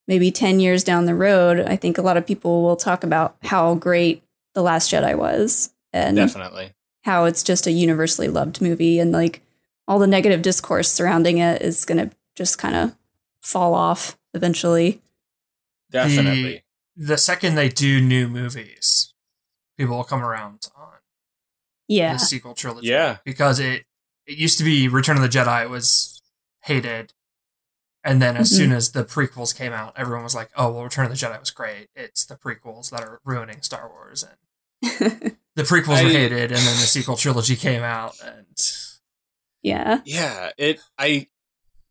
maybe 0.08 0.32
ten 0.32 0.62
years 0.62 0.86
down 0.86 1.06
the 1.06 1.16
road, 1.16 1.60
I 1.60 1.76
think 1.76 1.98
a 1.98 2.02
lot 2.02 2.16
of 2.16 2.26
people 2.26 2.62
will 2.62 2.78
talk 2.78 3.04
about 3.04 3.36
how 3.42 3.76
great 3.76 4.24
the 4.54 4.62
Last 4.62 4.92
Jedi 4.92 5.18
was, 5.18 5.74
and 5.92 6.16
Definitely. 6.16 6.72
how 7.04 7.26
it's 7.26 7.44
just 7.44 7.68
a 7.68 7.72
universally 7.72 8.30
loved 8.30 8.62
movie, 8.62 9.00
and 9.00 9.12
like 9.12 9.42
all 9.90 10.00
the 10.00 10.08
negative 10.08 10.42
discourse 10.44 10.90
surrounding 10.90 11.40
it 11.40 11.62
is 11.64 11.84
going 11.84 11.98
to 12.10 12.16
just 12.36 12.58
kind 12.60 12.76
of 12.76 12.96
fall 13.42 13.74
off 13.74 14.18
eventually. 14.36 15.02
Definitely. 15.92 16.64
The 16.96 17.18
second 17.18 17.56
they 17.56 17.70
do 17.70 18.00
new 18.00 18.28
movies, 18.28 19.14
people 19.78 19.98
will 19.98 20.04
come 20.04 20.24
around 20.24 20.68
on 20.78 20.88
Yeah, 21.88 22.14
the 22.14 22.20
sequel 22.20 22.54
trilogy. 22.54 22.88
Yeah. 22.88 23.18
because 23.26 23.60
it 23.60 23.86
it 24.28 24.38
used 24.38 24.60
to 24.60 24.64
be 24.64 24.88
Return 24.88 25.16
of 25.18 25.24
the 25.24 25.30
Jedi 25.30 25.68
was 25.68 26.22
hated, 26.66 27.14
and 28.04 28.22
then 28.22 28.38
as 28.38 28.52
Mhm. 28.52 28.56
soon 28.58 28.72
as 28.74 28.92
the 28.92 29.04
prequels 29.04 29.56
came 29.56 29.74
out, 29.74 29.94
everyone 29.98 30.24
was 30.24 30.36
like, 30.36 30.52
"Oh, 30.56 30.72
well, 30.72 30.84
Return 30.84 31.06
of 31.06 31.12
the 31.12 31.18
Jedi 31.18 31.40
was 31.40 31.50
great. 31.50 31.90
It's 31.96 32.26
the 32.26 32.36
prequels 32.36 32.92
that 32.92 33.02
are 33.02 33.20
ruining 33.26 33.64
Star 33.64 33.90
Wars." 33.90 34.24
And 34.24 34.38
the 35.56 35.64
prequels 35.64 36.04
were 36.04 36.10
hated, 36.10 36.52
and 36.52 36.62
then 36.62 36.76
the 36.78 36.86
sequel 36.86 37.18
trilogy 37.18 37.56
came 37.56 37.82
out, 37.82 38.20
and 38.24 38.46
yeah. 39.70 40.02
Yeah, 40.06 40.52
it 40.58 40.80
I 40.98 41.28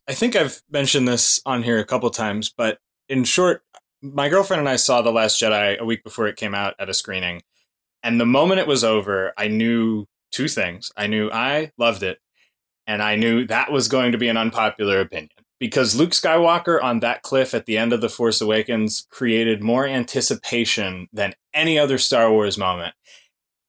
I 0.09 0.15
think 0.15 0.37
I've 0.37 0.63
mentioned 0.71 1.07
this 1.07 1.41
on 1.45 1.63
here 1.63 1.79
a 1.79 1.85
couple 1.85 2.09
times, 2.11 2.53
but 2.55 2.79
in 3.09 3.25
short, 3.25 3.63
my 4.01 4.29
girlfriend 4.29 4.61
and 4.61 4.69
I 4.69 4.77
saw 4.77 5.03
The 5.03 5.13
Last 5.13 5.41
Jedi 5.41 5.79
a 5.79 5.85
week 5.85 6.05
before 6.05 6.29
it 6.29 6.37
came 6.37 6.55
out 6.55 6.75
at 6.79 6.89
a 6.89 6.95
screening. 6.95 7.43
And 8.03 8.21
the 8.21 8.27
moment 8.27 8.61
it 8.61 8.67
was 8.67 8.85
over, 8.85 9.33
I 9.37 9.49
knew 9.49 10.07
two 10.31 10.49
things. 10.49 10.93
I 10.97 11.09
knew 11.09 11.31
I 11.31 11.73
loved 11.79 12.03
it, 12.03 12.19
and 12.87 13.03
I 13.03 13.17
knew 13.17 13.47
that 13.47 13.73
was 13.73 13.89
going 13.89 14.13
to 14.13 14.19
be 14.19 14.29
an 14.29 14.37
unpopular 14.37 15.01
opinion. 15.01 15.31
Because 15.59 15.97
Luke 15.97 16.13
Skywalker 16.13 16.81
on 16.81 17.01
that 17.01 17.23
cliff 17.23 17.53
at 17.53 17.67
the 17.67 17.77
end 17.77 17.93
of 17.93 18.01
The 18.01 18.09
Force 18.09 18.41
Awakens 18.41 19.09
created 19.11 19.63
more 19.63 19.87
anticipation 19.87 21.09
than 21.13 21.35
any 21.53 21.79
other 21.79 21.99
Star 21.99 22.31
Wars 22.31 22.57
moment. 22.57 22.95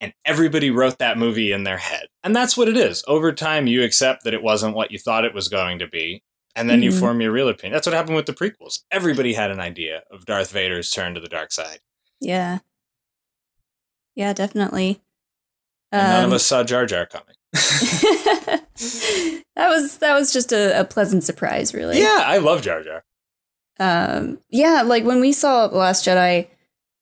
And 0.02 0.14
everybody 0.26 0.70
wrote 0.72 1.00
that 1.00 1.18
movie 1.18 1.52
in 1.52 1.64
their 1.64 1.78
head. 1.78 2.08
And 2.24 2.36
that's 2.36 2.56
what 2.56 2.68
it 2.70 2.78
is. 2.78 3.04
Over 3.08 3.32
time, 3.34 3.68
you 3.68 3.84
accept 3.84 4.24
that 4.24 4.34
it 4.34 4.42
wasn't 4.42 4.76
what 4.76 4.92
you 4.92 5.00
thought 5.00 5.26
it 5.26 5.34
was 5.34 5.48
going 5.50 5.80
to 5.80 5.88
be. 5.88 6.24
And 6.56 6.70
then 6.70 6.82
you 6.82 6.90
Mhm. 6.92 7.00
form 7.00 7.22
your 7.22 7.32
real 7.32 7.50
opinion. 7.50 7.74
That's 7.74 7.86
what 7.86 7.94
happened 7.96 8.16
with 8.16 8.26
the 8.26 8.34
prequels. 8.34 8.80
Everybody 8.92 9.34
had 9.34 9.52
an 9.52 9.60
idea 9.60 10.04
of 10.12 10.26
Darth 10.26 10.52
Vader's 10.52 10.90
turn 10.92 11.14
to 11.16 11.20
the 11.20 11.28
dark 11.28 11.52
side. 11.52 11.80
Yeah. 12.20 12.60
Yeah, 14.16 14.34
definitely. 14.34 15.02
And 15.92 16.08
none 16.10 16.24
of 16.26 16.30
Um, 16.32 16.34
us 16.36 16.46
saw 16.46 16.64
Jar 16.64 16.86
Jar 16.86 17.06
coming. 17.06 17.36
that 19.56 19.70
was 19.70 19.98
that 19.98 20.14
was 20.14 20.32
just 20.34 20.52
a, 20.52 20.80
a 20.80 20.84
pleasant 20.84 21.24
surprise, 21.24 21.74
really. 21.74 22.00
yeah, 22.00 22.24
I 22.26 22.38
love 22.38 22.62
Jar 22.62 22.84
Jar. 22.84 23.04
Um, 23.80 24.40
yeah, 24.50 24.82
like 24.82 25.04
when 25.06 25.20
we 25.22 25.32
saw 25.32 25.68
The 25.68 25.78
Last 25.78 26.06
Jedi, 26.06 26.48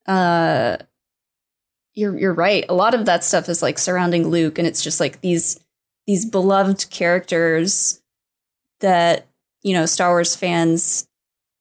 uh, 0.07 0.77
you're 1.97 2.17
you're 2.17 2.33
right. 2.33 2.63
A 2.69 2.73
lot 2.75 2.93
of 2.93 3.05
that 3.05 3.23
stuff 3.23 3.49
is 3.49 3.61
like 3.61 3.79
surrounding 3.79 4.27
Luke, 4.27 4.57
and 4.59 4.67
it's 4.67 4.83
just 4.83 4.99
like 4.99 5.21
these 5.21 5.59
these 6.05 6.25
beloved 6.25 6.89
characters 6.89 8.01
that 8.79 9.27
you 9.63 9.73
know 9.73 9.85
Star 9.85 10.11
Wars 10.11 10.35
fans 10.35 11.07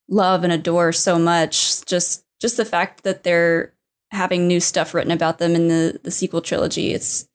love 0.08 0.44
and 0.44 0.52
adore 0.52 0.92
so 0.92 1.18
much. 1.18 1.84
Just 1.86 2.24
just 2.40 2.56
the 2.58 2.64
fact 2.66 3.02
that 3.02 3.24
they're 3.24 3.72
having 4.12 4.46
new 4.46 4.60
stuff 4.60 4.94
written 4.94 5.10
about 5.10 5.38
them 5.38 5.54
in 5.54 5.68
the 5.68 5.98
the 6.04 6.10
sequel 6.10 6.42
trilogy. 6.42 6.92
It's 6.92 7.26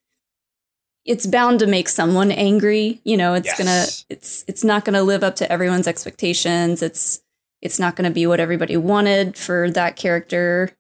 it's 1.04 1.26
bound 1.26 1.60
to 1.60 1.68
make 1.68 1.90
someone 1.90 2.32
angry. 2.32 3.02
You 3.04 3.18
know, 3.18 3.34
it's 3.34 3.48
Yes. 3.48 3.58
gonna 3.58 3.86
it's 4.10 4.46
it's 4.48 4.64
not 4.64 4.86
gonna 4.86 5.02
live 5.04 5.24
up 5.24 5.36
to 5.38 5.52
everyone's 5.52 5.88
expectations. 5.88 6.84
It's 6.84 7.22
it's 7.64 7.80
not 7.80 7.96
going 7.96 8.10
to 8.10 8.14
be 8.14 8.26
what 8.26 8.40
everybody 8.40 8.76
wanted 8.76 9.38
for 9.38 9.70
that 9.70 9.96
character 9.96 10.72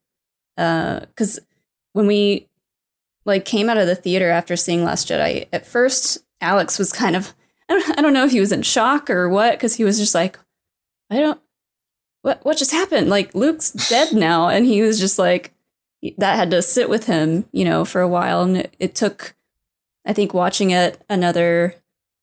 uh, 0.57 1.01
because 1.01 1.39
when 1.93 2.08
we 2.08 2.47
like 3.25 3.45
came 3.45 3.69
out 3.69 3.77
of 3.77 3.88
the 3.88 3.95
theater 3.95 4.30
after 4.30 4.56
seeing 4.56 4.84
last 4.84 5.08
jedi 5.08 5.47
at 5.51 5.65
first 5.65 6.19
alex 6.39 6.80
was 6.80 6.91
kind 6.91 7.15
of 7.15 7.34
i 7.69 7.73
don't, 7.73 7.99
I 7.99 8.01
don't 8.01 8.13
know 8.13 8.25
if 8.25 8.32
he 8.32 8.39
was 8.39 8.51
in 8.51 8.62
shock 8.62 9.10
or 9.10 9.30
what 9.30 9.54
because 9.54 9.75
he 9.75 9.84
was 9.84 9.97
just 9.97 10.15
like 10.15 10.39
i 11.10 11.19
don't 11.19 11.39
what 12.23 12.45
what 12.45 12.58
just 12.58 12.71
happened? 12.71 13.10
Like 13.10 13.34
luke's 13.34 13.71
dead 13.89 14.13
now 14.13 14.49
and 14.49 14.65
he 14.65 14.82
was 14.82 14.99
just 14.99 15.17
like 15.17 15.54
that 16.17 16.36
had 16.36 16.51
to 16.51 16.62
sit 16.62 16.89
with 16.89 17.06
him 17.06 17.45
you 17.51 17.65
know 17.65 17.86
for 17.86 18.01
a 18.01 18.08
while 18.08 18.43
and 18.43 18.58
it, 18.58 18.75
it 18.80 18.95
took 18.95 19.36
i 20.06 20.13
think 20.13 20.34
watching 20.34 20.71
it 20.71 21.04
another 21.10 21.75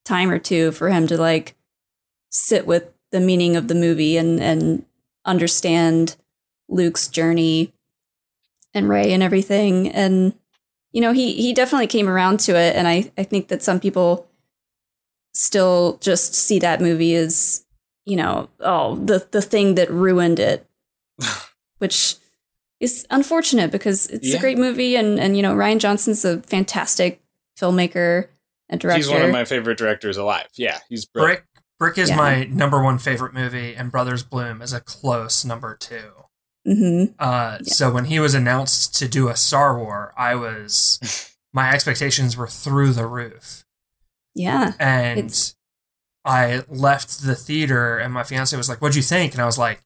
time 0.05 0.29
or 0.31 0.39
two 0.39 0.71
for 0.71 0.89
him 0.89 1.07
to 1.07 1.17
like 1.17 1.55
sit 2.29 2.65
with 2.65 2.91
the 3.11 3.19
meaning 3.19 3.55
of 3.55 3.67
the 3.67 3.75
movie 3.75 4.17
and 4.17 4.39
and 4.39 4.85
understand 5.25 6.15
Luke's 6.67 7.07
journey 7.07 7.73
and 8.73 8.87
Rey 8.89 9.13
and 9.13 9.23
everything 9.23 9.89
and 9.89 10.33
you 10.91 11.01
know 11.01 11.11
he 11.11 11.33
he 11.33 11.53
definitely 11.53 11.87
came 11.87 12.07
around 12.09 12.39
to 12.41 12.55
it 12.55 12.75
and 12.75 12.87
I 12.87 13.11
I 13.17 13.23
think 13.23 13.47
that 13.49 13.63
some 13.63 13.79
people 13.79 14.27
still 15.33 15.97
just 16.01 16.33
see 16.33 16.59
that 16.59 16.81
movie 16.81 17.15
as 17.15 17.65
you 18.05 18.15
know 18.15 18.49
oh 18.59 18.95
the 18.97 19.27
the 19.31 19.41
thing 19.41 19.75
that 19.75 19.89
ruined 19.91 20.39
it 20.39 20.67
which 21.77 22.15
is 22.79 23.05
unfortunate 23.09 23.71
because 23.71 24.07
it's 24.07 24.29
Yeah. 24.29 24.37
a 24.37 24.39
great 24.39 24.57
movie 24.57 24.95
and 24.95 25.19
and 25.19 25.35
you 25.35 25.43
know 25.43 25.53
Rian 25.55 25.79
Johnson's 25.79 26.25
a 26.25 26.41
fantastic 26.41 27.21
filmmaker 27.59 28.27
and 28.69 28.79
director 28.79 28.97
He's 28.97 29.09
one 29.09 29.21
of 29.21 29.31
my 29.31 29.45
favorite 29.45 29.77
directors 29.79 30.15
alive. 30.15 30.47
Yeah, 30.55 30.77
he's 30.89 31.05
brilliant. 31.05 31.39
Brick 31.39 31.95
Brick 31.95 31.97
is 31.97 32.09
Yeah. 32.09 32.15
my 32.17 32.43
number 32.45 32.81
one 32.83 32.99
favorite 32.99 33.33
movie, 33.33 33.75
and 33.75 33.91
Brothers 33.91 34.21
Bloom 34.23 34.61
is 34.61 34.73
a 34.73 34.79
close 34.79 35.43
number 35.43 35.75
two. 35.75 36.11
Hmm 36.65 37.05
Uh, 37.19 37.57
Yeah. 37.61 37.73
So 37.73 37.91
when 37.91 38.05
he 38.05 38.19
was 38.19 38.33
announced 38.33 38.95
to 38.99 39.07
do 39.07 39.29
a 39.29 39.35
Star 39.35 39.77
War, 39.77 40.13
I 40.17 40.35
was 40.35 40.99
my 41.53 41.71
expectations 41.71 42.37
were 42.37 42.47
through 42.47 42.93
the 42.93 43.07
roof, 43.07 43.65
yeah 44.35 44.73
and 44.79 45.19
It's- 45.19 45.55
I 46.25 46.63
left 46.67 47.21
the 47.23 47.33
theater, 47.33 47.97
and 47.97 48.13
my 48.13 48.23
fiance 48.23 48.55
was 48.55 48.67
like, 48.69 48.79
"What'd 48.81 48.95
you 48.95 49.01
think?" 49.01 49.33
And 49.33 49.41
I 49.41 49.45
was 49.45 49.57
like. 49.57 49.81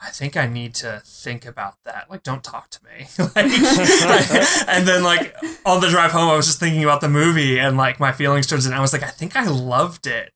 I 0.00 0.10
think 0.10 0.36
I 0.36 0.46
need 0.46 0.76
to 0.76 1.02
think 1.04 1.44
about 1.44 1.74
that. 1.84 2.08
Like, 2.08 2.22
don't 2.22 2.44
talk 2.44 2.70
to 2.70 2.78
me. 2.84 3.08
like, 3.34 3.50
and 4.68 4.86
then, 4.86 5.02
like, 5.02 5.34
on 5.66 5.80
the 5.80 5.88
drive 5.90 6.12
home, 6.12 6.30
I 6.30 6.36
was 6.36 6.46
just 6.46 6.60
thinking 6.60 6.84
about 6.84 7.00
the 7.00 7.08
movie 7.08 7.58
and 7.58 7.76
like 7.76 7.98
my 7.98 8.12
feelings 8.12 8.46
towards 8.46 8.64
it. 8.64 8.68
And 8.68 8.76
I 8.78 8.80
was 8.80 8.92
like, 8.92 9.02
I 9.02 9.08
think 9.10 9.34
I 9.34 9.46
loved 9.48 10.06
it, 10.06 10.30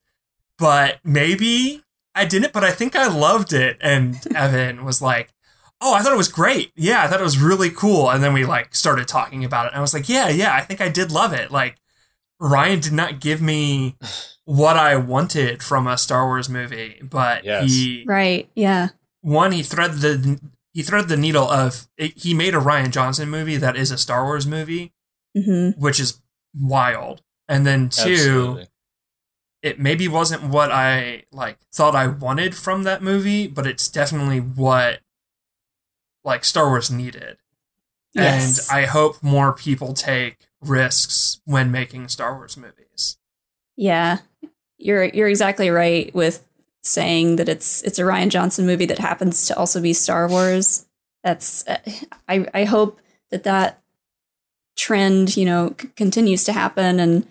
but 0.59 0.99
maybe 1.05 1.85
I 2.13 2.25
didn't. 2.25 2.53
But 2.53 2.65
I 2.65 2.73
think 2.73 2.97
I 2.97 3.07
loved 3.07 3.53
it. 3.53 3.77
And 3.81 4.19
Evan 4.35 4.85
was 4.85 5.01
like, 5.01 5.31
"Oh, 5.83 5.95
I 5.95 6.03
thought 6.03 6.13
it 6.13 6.17
was 6.17 6.29
great. 6.29 6.73
Yeah, 6.77 7.03
I 7.03 7.09
thought 7.09 7.21
it 7.21 7.25
was 7.25 7.39
really 7.39 7.71
cool." 7.71 8.11
And 8.11 8.23
then 8.23 8.33
we 8.33 8.45
like 8.45 8.75
started 8.75 9.09
talking 9.09 9.45
about 9.45 9.67
it. 9.67 9.73
And 9.73 9.79
I 9.79 9.81
was 9.81 9.93
like, 9.95 10.09
"Yeah, 10.09 10.29
yeah, 10.29 10.55
I 10.55 10.61
think 10.63 10.81
I 10.81 10.89
did 10.89 11.11
love 11.13 11.33
it." 11.33 11.51
Like, 11.51 11.77
Rian 12.41 12.83
did 12.83 12.93
not 12.93 13.21
give 13.21 13.41
me 13.43 13.97
what 14.45 14.77
I 14.77 14.97
wanted 14.97 15.63
from 15.63 15.87
a 15.87 15.97
Star 15.99 16.27
Wars 16.27 16.49
movie, 16.49 17.01
but 17.03 17.45
Yes. 17.45 17.71
he 17.71 18.05
right 18.07 18.49
yeah 18.55 18.89
one 19.21 19.53
he 19.53 19.63
threaded 19.63 19.99
the 20.01 20.41
he 20.73 20.83
threaded 20.83 21.09
the 21.09 21.17
needle 21.17 21.49
of 21.49 21.87
it, 21.99 22.17
he 22.19 22.33
made 22.35 22.55
a 22.55 22.59
Rian 22.59 22.91
Johnson 22.91 23.29
movie 23.31 23.57
that 23.59 23.77
is 23.77 23.91
a 23.91 23.99
Star 23.99 24.25
Wars 24.25 24.47
movie, 24.47 24.93
hmm 25.37 25.71
which 25.77 26.01
is 26.01 26.21
wild. 26.59 27.23
And 27.49 27.67
then 27.67 27.89
two, 27.91 28.11
Absolutely. 28.13 28.67
it 29.63 29.79
maybe 29.79 30.09
wasn't 30.09 30.43
what 30.45 30.73
I 30.73 31.25
like 31.31 31.59
thought 31.73 31.95
I 31.95 32.07
wanted 32.09 32.55
from 32.57 32.83
that 32.85 33.03
movie, 33.03 33.47
but 33.47 33.67
it's 33.67 33.89
definitely 33.89 34.41
what 34.41 35.01
like 36.25 36.45
Star 36.45 36.69
Wars 36.69 36.91
needed. 36.91 37.39
Yes. 38.15 38.69
And 38.69 38.79
I 38.79 38.87
hope 38.87 39.23
more 39.23 39.53
people 39.53 39.95
take 39.95 40.49
risks 40.61 41.41
when 41.45 41.71
making 41.71 42.09
Star 42.09 42.35
Wars 42.35 42.57
movies. 42.57 43.17
Yeah, 43.77 44.19
you're 44.79 45.05
you're 45.05 45.29
exactly 45.29 45.71
right 45.71 46.15
with 46.15 46.47
saying 46.83 47.37
that 47.37 47.49
it's 47.49 47.83
it's 47.83 47.99
a 47.99 48.03
Rian 48.03 48.29
Johnson 48.29 48.67
movie 48.67 48.87
that 48.87 48.99
happens 48.99 49.47
to 49.47 49.57
also 49.57 49.81
be 49.81 49.93
Star 49.93 50.29
Wars. 50.29 50.87
That's 51.25 51.67
uh, 51.67 51.79
I 52.29 52.47
I 52.53 52.65
hope 52.65 53.01
that 53.31 53.45
that 53.45 53.81
trend 54.77 55.37
you 55.37 55.45
know 55.45 55.75
c- 55.81 55.89
continues 55.97 56.45
to 56.45 56.53
happen, 56.53 57.01
and 57.01 57.27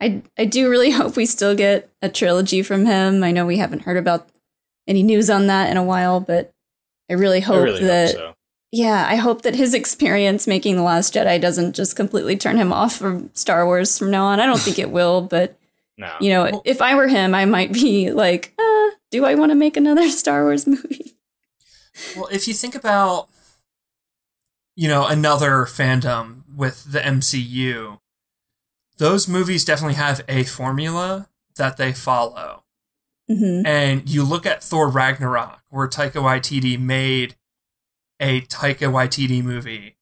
I 0.00 0.22
I 0.38 0.44
do 0.44 0.68
really 0.68 0.90
hope 0.92 1.16
we 1.16 1.26
still 1.26 1.54
get 1.54 1.90
a 2.02 2.08
trilogy 2.08 2.62
from 2.62 2.84
him. 2.84 3.24
I 3.24 3.32
know 3.32 3.46
we 3.46 3.56
haven't 3.56 3.82
heard 3.82 3.96
about 3.96 4.28
any 4.86 5.02
news 5.02 5.30
on 5.30 5.46
that 5.46 5.70
in 5.70 5.76
a 5.76 5.84
while, 5.84 6.20
but 6.20 6.52
I 7.10 7.14
really 7.14 7.38
I 7.38 7.42
hope 7.42 7.64
really 7.64 7.84
that 7.84 8.08
hope 8.08 8.16
so. 8.16 8.35
Yeah, 8.72 9.06
I 9.08 9.16
hope 9.16 9.42
that 9.42 9.54
his 9.54 9.74
experience 9.74 10.46
making 10.46 10.76
The 10.76 10.82
Last 10.82 11.14
Jedi 11.14 11.40
doesn't 11.40 11.74
just 11.74 11.96
completely 11.96 12.36
turn 12.36 12.56
him 12.56 12.72
off 12.72 12.96
from 12.96 13.30
Star 13.34 13.64
Wars 13.64 13.98
from 13.98 14.10
now 14.10 14.24
on. 14.26 14.40
I 14.40 14.46
don't 14.46 14.60
think 14.60 14.78
it 14.78 14.90
will, 14.98 15.22
but 15.22 15.58
No. 15.96 16.12
you 16.20 16.30
know, 16.30 16.44
Well- 16.44 16.62
if 16.64 16.82
I 16.82 16.94
were 16.94 17.08
him, 17.08 17.34
I 17.34 17.44
might 17.44 17.72
be 17.72 18.10
like, 18.10 18.52
uh, 18.58 18.90
do 19.10 19.24
I 19.24 19.34
want 19.34 19.50
to 19.50 19.56
make 19.56 19.76
another 19.76 20.08
Star 20.22 20.44
Wars 20.44 20.66
movie? 20.66 21.16
Well, 22.16 22.28
if 22.30 22.46
you 22.46 22.52
think 22.54 22.74
about, 22.74 23.28
you 24.74 24.88
know, 24.88 25.06
another 25.06 25.64
fandom 25.64 26.42
with 26.54 26.92
the 26.92 26.98
MCU, 27.00 27.98
those 28.98 29.26
movies 29.28 29.64
definitely 29.64 29.94
have 29.94 30.22
a 30.28 30.44
formula 30.44 31.28
that 31.56 31.76
they 31.78 31.92
follow. 31.92 32.64
hmm 33.28 33.62
And 33.64 34.08
you 34.08 34.22
look 34.24 34.44
at 34.44 34.62
Thor 34.62 34.88
Ragnarok, 34.88 35.60
where 35.70 35.88
Taika 35.88 36.20
Waititi 36.22 36.78
made 36.78 37.36
a 38.20 38.40
Taika 38.42 38.90
Waititi 38.90 39.42
movie 39.42 39.96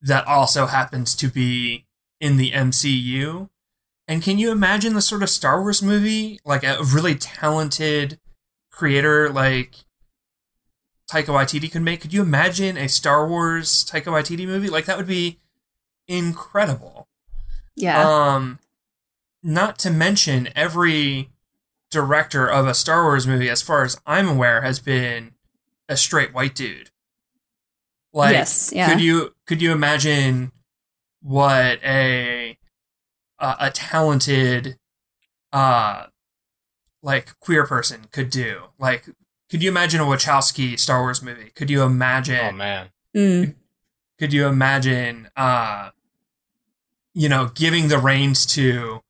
that 0.00 0.26
also 0.26 0.66
happens 0.66 1.14
to 1.16 1.28
be 1.28 1.86
in 2.20 2.36
the 2.36 2.50
MCU. 2.52 3.48
And 4.06 4.22
can 4.22 4.38
you 4.38 4.52
imagine 4.52 4.94
the 4.94 5.00
sort 5.00 5.22
of 5.22 5.30
Star 5.30 5.62
Wars 5.62 5.82
movie, 5.82 6.38
like 6.44 6.62
a 6.62 6.78
really 6.82 7.14
talented 7.14 8.18
creator 8.70 9.30
like 9.30 9.76
Taika 11.10 11.26
Waititi 11.26 11.70
could 11.70 11.82
make? 11.82 12.02
Could 12.02 12.12
you 12.12 12.22
imagine 12.22 12.76
a 12.76 12.88
Star 12.88 13.26
Wars 13.26 13.84
Taika 13.84 14.04
Waititi 14.04 14.46
movie? 14.46 14.68
Like 14.68 14.84
that 14.84 14.98
would 14.98 15.06
be 15.06 15.38
incredible. 16.06 17.08
Yeah. 17.76 18.02
Um, 18.06 18.58
not 19.42 19.78
to 19.80 19.90
mention 19.90 20.48
every 20.54 21.30
director 21.90 22.46
of 22.46 22.66
a 22.66 22.74
Star 22.74 23.04
Wars 23.04 23.26
movie, 23.26 23.48
as 23.48 23.62
far 23.62 23.84
as 23.84 24.00
I'm 24.06 24.28
aware, 24.28 24.62
has 24.62 24.80
been 24.80 25.32
a 25.88 25.96
straight 25.96 26.34
white 26.34 26.54
dude. 26.54 26.90
Like, 28.14 28.32
Yes, 28.32 28.72
yeah. 28.72 28.88
could 28.88 29.00
you 29.02 29.34
could 29.46 29.60
you 29.60 29.72
imagine 29.72 30.52
what 31.20 31.82
a 31.84 32.56
a, 33.40 33.56
a 33.58 33.70
talented 33.70 34.78
uh 35.52 36.06
like 37.02 37.38
queer 37.40 37.66
person 37.66 38.06
could 38.12 38.30
do? 38.30 38.62
Like, 38.78 39.04
could 39.50 39.62
you 39.62 39.68
imagine 39.68 40.00
a 40.00 40.04
Wachowski 40.04 40.78
Star 40.78 41.02
Wars 41.02 41.22
movie? 41.22 41.50
Could 41.56 41.68
you 41.70 41.82
imagine? 41.82 42.40
Oh 42.40 42.52
man. 42.52 42.88
Mm. 43.16 43.54
could 44.18 44.32
you 44.32 44.46
imagine 44.46 45.28
uh 45.36 45.90
you 47.14 47.28
know 47.28 47.50
giving 47.54 47.88
the 47.88 47.98
reins 47.98 48.44
to 48.46 49.00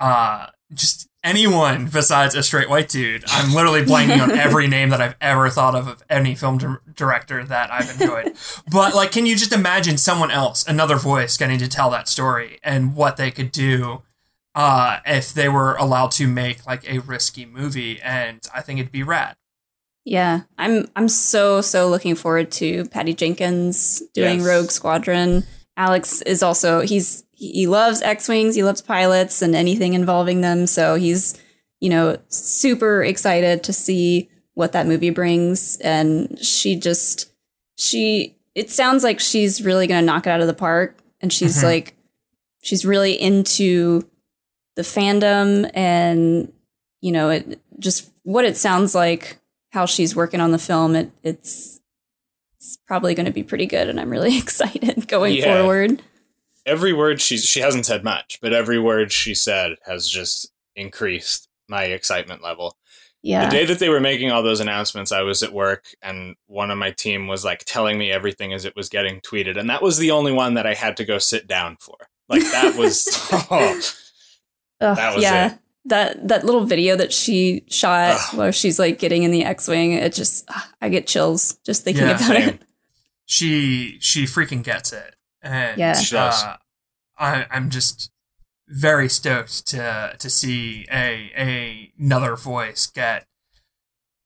uh 0.00 0.46
just 0.72 1.08
anyone 1.24 1.86
besides 1.86 2.34
a 2.34 2.42
straight 2.42 2.68
white 2.68 2.88
dude 2.88 3.22
i'm 3.28 3.54
literally 3.54 3.82
blanking 3.82 4.20
on 4.20 4.30
every 4.46 4.66
name 4.66 4.88
that 4.90 5.00
i've 5.00 5.14
ever 5.20 5.48
thought 5.48 5.74
of 5.74 5.86
of 5.86 6.02
any 6.10 6.34
film 6.34 6.58
dir- 6.58 6.80
director 6.94 7.44
that 7.44 7.70
i've 7.70 7.90
enjoyed 8.00 8.32
but 8.70 8.94
like 8.94 9.12
can 9.12 9.24
you 9.26 9.36
just 9.36 9.52
imagine 9.52 9.96
someone 9.96 10.30
else 10.30 10.66
another 10.66 10.96
voice 10.96 11.36
getting 11.36 11.58
to 11.58 11.68
tell 11.68 11.90
that 11.90 12.08
story 12.08 12.58
and 12.64 12.96
what 12.96 13.16
they 13.16 13.30
could 13.30 13.52
do 13.52 14.02
uh 14.54 14.98
if 15.06 15.32
they 15.32 15.48
were 15.48 15.74
allowed 15.76 16.10
to 16.10 16.26
make 16.26 16.66
like 16.66 16.88
a 16.90 16.98
risky 17.00 17.46
movie 17.46 18.00
and 18.02 18.40
i 18.54 18.60
think 18.60 18.80
it'd 18.80 18.90
be 18.92 19.02
rad 19.02 19.34
Yeah. 20.04 20.40
I'm 20.58 20.88
I'm 20.96 21.08
so 21.08 21.60
so 21.60 21.88
looking 21.88 22.16
forward 22.16 22.50
to 22.58 22.84
Patty 22.86 23.14
Jenkins 23.14 24.02
doing 24.14 24.40
Yes. 24.40 24.46
Rogue 24.48 24.70
Squadron. 24.72 25.44
Alex 25.76 26.20
is 26.22 26.42
also 26.42 26.80
he's 26.80 27.22
he 27.50 27.66
loves 27.66 28.02
X-wings, 28.02 28.54
he 28.54 28.62
loves 28.62 28.80
pilots 28.82 29.42
and 29.42 29.54
anything 29.56 29.94
involving 29.94 30.40
them, 30.42 30.66
so 30.66 30.94
he's 30.96 31.38
you 31.80 31.88
know 31.90 32.18
super 32.28 33.02
excited 33.02 33.64
to 33.64 33.72
see 33.72 34.28
what 34.54 34.72
that 34.72 34.86
movie 34.86 35.10
brings 35.10 35.78
and 35.78 36.38
she 36.44 36.76
just 36.76 37.32
she 37.76 38.36
it 38.54 38.70
sounds 38.70 39.02
like 39.02 39.18
she's 39.18 39.62
really 39.62 39.86
going 39.86 40.00
to 40.00 40.04
knock 40.06 40.26
it 40.26 40.30
out 40.30 40.40
of 40.42 40.46
the 40.46 40.52
park 40.54 40.98
and 41.20 41.32
she's 41.32 41.58
Mhm. 41.60 41.64
like 41.64 41.96
she's 42.62 42.84
really 42.84 43.14
into 43.20 44.08
the 44.76 44.82
fandom 44.82 45.68
and 45.74 46.52
you 47.00 47.10
know 47.12 47.30
it 47.30 47.60
just 47.78 48.10
what 48.24 48.44
it 48.44 48.56
sounds 48.56 48.94
like 48.94 49.38
how 49.70 49.86
she's 49.86 50.14
working 50.14 50.40
on 50.40 50.52
the 50.52 50.58
film 50.58 50.94
it 50.94 51.10
it's 51.24 51.80
it's 52.58 52.78
probably 52.86 53.14
going 53.14 53.26
to 53.26 53.32
be 53.32 53.42
pretty 53.42 53.66
good 53.66 53.88
and 53.88 53.98
i'm 53.98 54.10
really 54.10 54.36
excited 54.44 55.08
going 55.08 55.34
Yeah. 55.34 55.60
forward 55.62 56.02
Every 56.66 56.92
word 56.92 57.20
she's 57.20 57.44
she 57.44 57.60
hasn't 57.60 57.86
said 57.86 58.04
much, 58.04 58.38
but 58.40 58.52
every 58.52 58.78
word 58.78 59.12
she 59.12 59.34
said 59.34 59.76
has 59.86 60.08
just 60.08 60.50
increased 60.76 61.48
my 61.68 61.84
excitement 61.84 62.42
level. 62.42 62.76
yeah 63.22 63.44
The 63.46 63.50
day 63.50 63.64
that 63.66 63.78
they 63.78 63.88
were 63.88 64.00
making 64.00 64.30
all 64.30 64.42
those 64.42 64.60
announcements, 64.60 65.10
I 65.12 65.22
was 65.22 65.42
at 65.42 65.52
work 65.52 65.86
and 66.02 66.36
one 66.46 66.70
of 66.70 66.78
my 66.78 66.90
team 66.92 67.26
was 67.28 67.44
like 67.44 67.64
telling 67.64 67.98
me 67.98 68.10
everything 68.10 68.52
as 68.52 68.64
it 68.64 68.76
was 68.76 68.88
getting 68.88 69.20
tweeted. 69.20 69.58
And 69.58 69.68
that 69.70 69.82
was 69.82 69.98
the 69.98 70.10
only 70.12 70.32
one 70.32 70.54
that 70.54 70.66
I 70.66 70.74
had 70.74 70.96
to 70.98 71.04
go 71.04 71.18
sit 71.18 71.46
down 71.46 71.76
for. 71.80 71.96
Like 72.28 72.42
that 72.42 72.76
was 72.76 73.08
oh, 73.32 73.80
Ugh, 74.80 74.96
that 74.96 75.14
was 75.14 75.22
yeah 75.22 75.52
it. 75.54 75.58
that 75.86 76.28
that 76.28 76.44
little 76.44 76.64
video 76.64 76.96
that 76.96 77.12
she 77.12 77.64
shot 77.68 78.16
Ugh. 78.18 78.38
where 78.38 78.52
she's 78.52 78.78
like 78.78 78.98
getting 78.98 79.22
in 79.24 79.30
the 79.30 79.44
x-wing 79.44 79.92
it 79.92 80.12
just 80.12 80.48
i 80.80 80.88
get 80.88 81.06
chills 81.06 81.58
just 81.64 81.84
thinking 81.84 82.04
Yeah, 82.04 82.10
about 82.16 82.20
same. 82.22 82.48
it 82.48 82.62
she 83.26 83.98
she 84.00 84.24
freaking 84.24 84.62
gets 84.64 84.92
it 84.92 85.14
and 85.42 85.78
Yeah. 85.78 85.94
She 85.94 86.14
does. 86.14 86.42
uh, 86.42 86.56
I, 87.18 87.46
i'm 87.50 87.68
just 87.70 88.10
very 88.68 89.08
stoked 89.08 89.66
to 89.68 90.14
to 90.18 90.30
see 90.30 90.86
a, 90.90 91.30
a 91.36 91.92
another 91.98 92.36
voice 92.36 92.86
get 92.86 93.26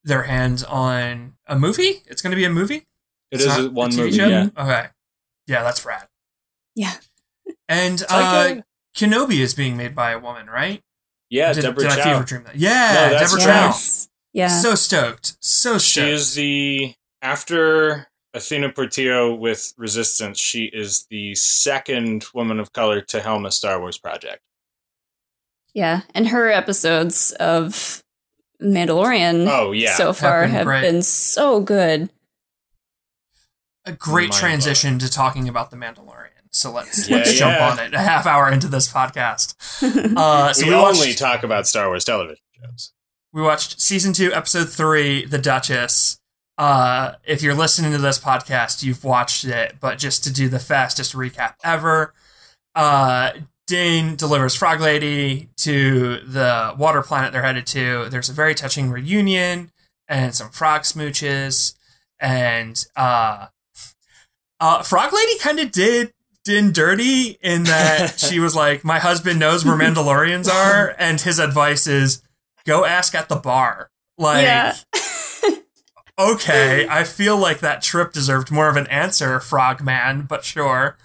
their 0.04 0.22
hands 0.24 0.62
on 0.62 1.34
a 1.46 1.58
movie 1.58 2.02
it's 2.06 2.22
going 2.22 2.30
to 2.30 2.36
be 2.36 2.44
a 2.44 2.50
movie 2.50 2.86
It 3.30 3.40
It's 3.40 3.42
is 3.44 3.48
not 3.48 3.60
a 3.66 3.70
one 3.70 3.94
movie. 3.96 4.12
show? 4.16 4.28
Yeah. 4.28 4.48
okay 4.56 4.86
yeah 5.48 5.62
that's 5.64 5.84
rad 5.84 6.06
yeah 6.74 6.94
and 7.68 8.02
uh 8.08 8.44
Taika- 8.46 8.62
kenobi 8.96 9.40
is 9.40 9.54
being 9.54 9.76
made 9.76 9.94
by 9.94 10.12
a 10.12 10.18
woman 10.18 10.46
right 10.46 10.80
Yeah, 11.28 11.52
did, 11.52 11.62
Deborah 11.62 11.82
did 11.88 11.92
i 11.92 11.96
Chow. 11.96 12.12
fever 12.14 12.24
dream 12.24 12.44
that 12.44 12.56
yeah 12.56 13.08
No, 13.10 13.18
deborah 13.18 13.40
Chow. 13.40 13.70
chow 13.72 13.78
yeah 14.32 14.48
so 14.48 14.74
stoked 14.76 15.36
so 15.40 15.78
She 15.78 16.08
is 16.08 16.34
the 16.34 16.94
after 17.20 18.06
Athena 18.36 18.70
Portillo 18.70 19.34
with 19.34 19.72
Resistance. 19.78 20.38
She 20.38 20.64
is 20.66 21.06
the 21.10 21.34
second 21.34 22.26
woman 22.34 22.60
of 22.60 22.72
color 22.72 23.00
to 23.00 23.20
helm 23.20 23.46
a 23.46 23.50
Star 23.50 23.80
Wars 23.80 23.98
project. 23.98 24.42
yeah 25.74 26.02
and 26.14 26.28
her 26.28 26.50
episodes 26.50 27.32
of 27.32 28.02
mandalorian 28.62 29.46
Oh 29.50 29.72
yeah, 29.72 29.94
so 29.96 30.12
far 30.12 30.42
been 30.42 30.50
have 30.50 30.64
great. 30.66 30.82
been 30.82 31.02
so 31.02 31.60
good 31.60 32.10
a 33.84 33.92
great 33.92 34.30
Mind-blowing. 34.30 34.40
transition 34.40 34.98
to 34.98 35.08
talking 35.10 35.48
about 35.48 35.70
the 35.70 35.76
Mandalorian. 35.76 36.30
So 36.50 36.72
let's 36.72 37.08
Yeah, 37.08 37.18
let's 37.18 37.32
jump 37.34 37.60
on 37.60 37.78
it. 37.78 37.94
A 37.94 38.00
half 38.00 38.26
hour 38.26 38.50
into 38.50 38.66
this 38.66 38.90
podcast, 38.92 39.54
uh, 40.16 40.52
so 40.52 40.64
we, 40.66 40.70
we, 40.72 40.76
watched 40.76 40.98
only 41.00 41.14
talk 41.14 41.42
about 41.44 41.66
Star 41.68 41.86
Wars 41.88 42.04
television 42.04 42.42
shows. 42.60 42.92
we 43.32 43.42
watched 43.42 43.80
season 43.80 44.12
two, 44.12 44.32
episode 44.32 44.70
three, 44.70 45.24
The 45.24 45.38
Duchess. 45.38 46.18
Uh, 46.58 47.12
if 47.24 47.42
you're 47.42 47.54
listening 47.54 47.92
to 47.92 47.98
this 47.98 48.18
podcast, 48.18 48.82
you've 48.82 49.04
watched 49.04 49.44
it, 49.44 49.76
but 49.80 49.98
just 49.98 50.24
to 50.24 50.32
do 50.32 50.48
the 50.48 50.58
fastest 50.58 51.14
recap 51.14 51.54
ever, 51.62 52.14
uh, 52.74 53.32
Din 53.66 54.16
delivers 54.16 54.54
Frog 54.54 54.80
Lady 54.80 55.48
to 55.58 56.20
the 56.20 56.74
water 56.78 57.02
planet 57.02 57.32
they're 57.32 57.42
headed 57.42 57.66
to. 57.68 58.08
There's 58.08 58.28
a 58.28 58.32
very 58.32 58.54
touching 58.54 58.90
reunion 58.90 59.70
and 60.08 60.34
some 60.34 60.50
frog 60.50 60.82
smooches, 60.82 61.74
and 62.20 62.82
uh, 62.96 63.48
uh, 64.60 64.82
Frog 64.82 65.12
Lady 65.12 65.38
kind 65.38 65.58
of 65.58 65.72
did 65.72 66.12
Din 66.44 66.70
dirty 66.70 67.36
in 67.42 67.64
that 67.64 68.18
she 68.20 68.38
was 68.38 68.54
like, 68.54 68.84
"My 68.84 69.00
husband 69.00 69.40
knows 69.40 69.64
where 69.64 69.76
Mandalorians 69.76 70.48
are, 70.48 70.94
and 70.98 71.20
his 71.20 71.40
advice 71.40 71.88
is 71.88 72.22
go 72.64 72.84
ask 72.84 73.14
at 73.16 73.28
the 73.28 73.36
bar." 73.36 73.90
Like, 74.16 74.44
yeah 74.44 74.76
okay, 76.18 76.86
I 76.90 77.04
feel 77.04 77.36
like 77.36 77.60
that 77.60 77.82
trip 77.82 78.12
deserved 78.12 78.50
more 78.50 78.68
of 78.68 78.76
an 78.76 78.86
answer, 78.88 79.40
Frogman, 79.40 80.22
but 80.22 80.44
sure. 80.44 80.96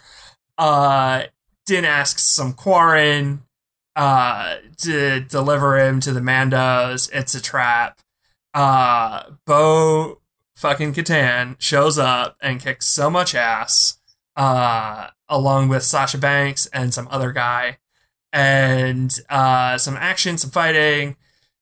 Uh, 0.57 1.23
Din 1.65 1.85
asks 1.85 2.23
some 2.23 2.53
Quarren 2.53 3.43
uh, 3.95 4.55
to 4.77 5.21
deliver 5.21 5.79
him 5.79 5.99
to 6.01 6.11
the 6.11 6.19
Mandos. 6.19 7.09
It's 7.13 7.35
a 7.35 7.41
trap. 7.41 7.99
Uh, 8.53 9.23
Bo 9.45 10.21
fucking 10.55 10.93
Katan 10.93 11.55
shows 11.59 11.97
up 11.97 12.37
and 12.41 12.61
kicks 12.61 12.85
so 12.85 13.09
much 13.09 13.33
ass, 13.35 13.99
uh, 14.35 15.07
along 15.27 15.69
with 15.69 15.83
Sasha 15.83 16.17
Banks 16.17 16.67
and 16.67 16.93
some 16.93 17.07
other 17.11 17.31
guy, 17.31 17.77
and 18.31 19.19
uh, 19.29 19.77
some 19.77 19.97
action, 19.97 20.37
some 20.37 20.51
fighting. 20.51 21.15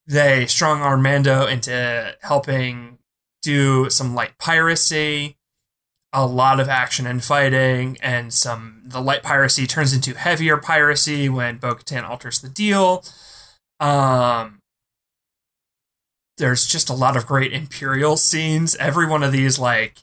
They 0.05 0.45
strong 0.47 0.81
arm 0.81 1.03
Mando 1.03 1.45
into 1.45 2.15
helping 2.21 2.98
do 3.41 3.89
some 3.89 4.15
light 4.15 4.37
piracy, 4.37 5.37
a 6.11 6.25
lot 6.25 6.59
of 6.59 6.67
action 6.67 7.05
and 7.05 7.23
fighting, 7.23 7.97
and 8.01 8.33
some 8.33 8.81
the 8.85 9.01
light 9.01 9.23
piracy 9.23 9.67
turns 9.67 9.93
into 9.93 10.17
heavier 10.17 10.57
piracy 10.57 11.29
when 11.29 11.57
Bo 11.57 11.75
Katan 11.75 12.07
alters 12.07 12.39
the 12.41 12.49
deal. 12.49 13.03
Um, 13.79 14.59
there's 16.37 16.65
just 16.65 16.89
a 16.89 16.93
lot 16.93 17.15
of 17.15 17.27
great 17.27 17.53
Imperial 17.53 18.17
scenes. 18.17 18.75
Every 18.77 19.07
one 19.07 19.23
of 19.23 19.31
these, 19.31 19.59
like, 19.59 19.99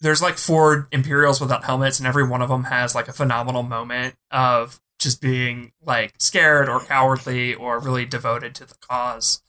there's 0.00 0.22
like 0.22 0.36
four 0.36 0.88
Imperials 0.92 1.40
without 1.40 1.64
helmets, 1.64 1.98
and 1.98 2.06
every 2.06 2.26
one 2.26 2.42
of 2.42 2.48
them 2.48 2.64
has 2.64 2.94
like 2.94 3.08
a 3.08 3.12
phenomenal 3.12 3.62
moment 3.62 4.14
of 4.30 4.80
just 4.98 5.20
being 5.20 5.72
like 5.84 6.14
scared 6.18 6.68
or 6.68 6.80
cowardly 6.80 7.54
or 7.54 7.78
really 7.78 8.04
devoted 8.04 8.54
to 8.56 8.64
the 8.64 8.74
cause. 8.80 9.42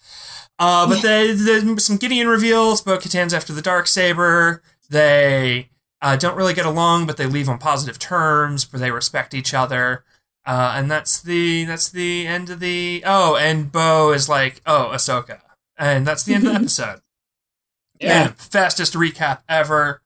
Uh, 0.57 0.87
but 0.87 1.01
they, 1.01 1.31
there's 1.31 1.85
some 1.85 1.97
Gideon 1.97 2.27
reveals. 2.27 2.81
Bo 2.81 2.97
Katan's 2.97 3.33
after 3.33 3.53
the 3.53 3.61
dark 3.61 3.87
saber. 3.87 4.61
They 4.89 5.69
uh, 6.01 6.17
don't 6.17 6.35
really 6.35 6.53
get 6.53 6.65
along, 6.65 7.05
but 7.05 7.17
they 7.17 7.25
leave 7.25 7.49
on 7.49 7.59
positive 7.59 7.99
terms. 7.99 8.71
Where 8.71 8.79
they 8.79 8.91
respect 8.91 9.33
each 9.33 9.53
other. 9.53 10.03
Uh, 10.45 10.73
and 10.75 10.89
that's 10.89 11.21
the 11.21 11.65
that's 11.65 11.89
the 11.89 12.25
end 12.25 12.49
of 12.49 12.59
the 12.59 13.03
oh 13.05 13.35
and 13.35 13.71
Bo 13.71 14.11
is 14.11 14.27
like 14.27 14.61
oh 14.65 14.89
Ahsoka 14.93 15.41
and 15.77 16.05
that's 16.05 16.23
the 16.23 16.33
end 16.33 16.45
of 16.45 16.53
the 16.53 16.59
episode. 16.59 17.01
Yeah. 17.99 18.25
Man, 18.25 18.33
fastest 18.33 18.93
recap 18.93 19.39
ever. 19.47 20.01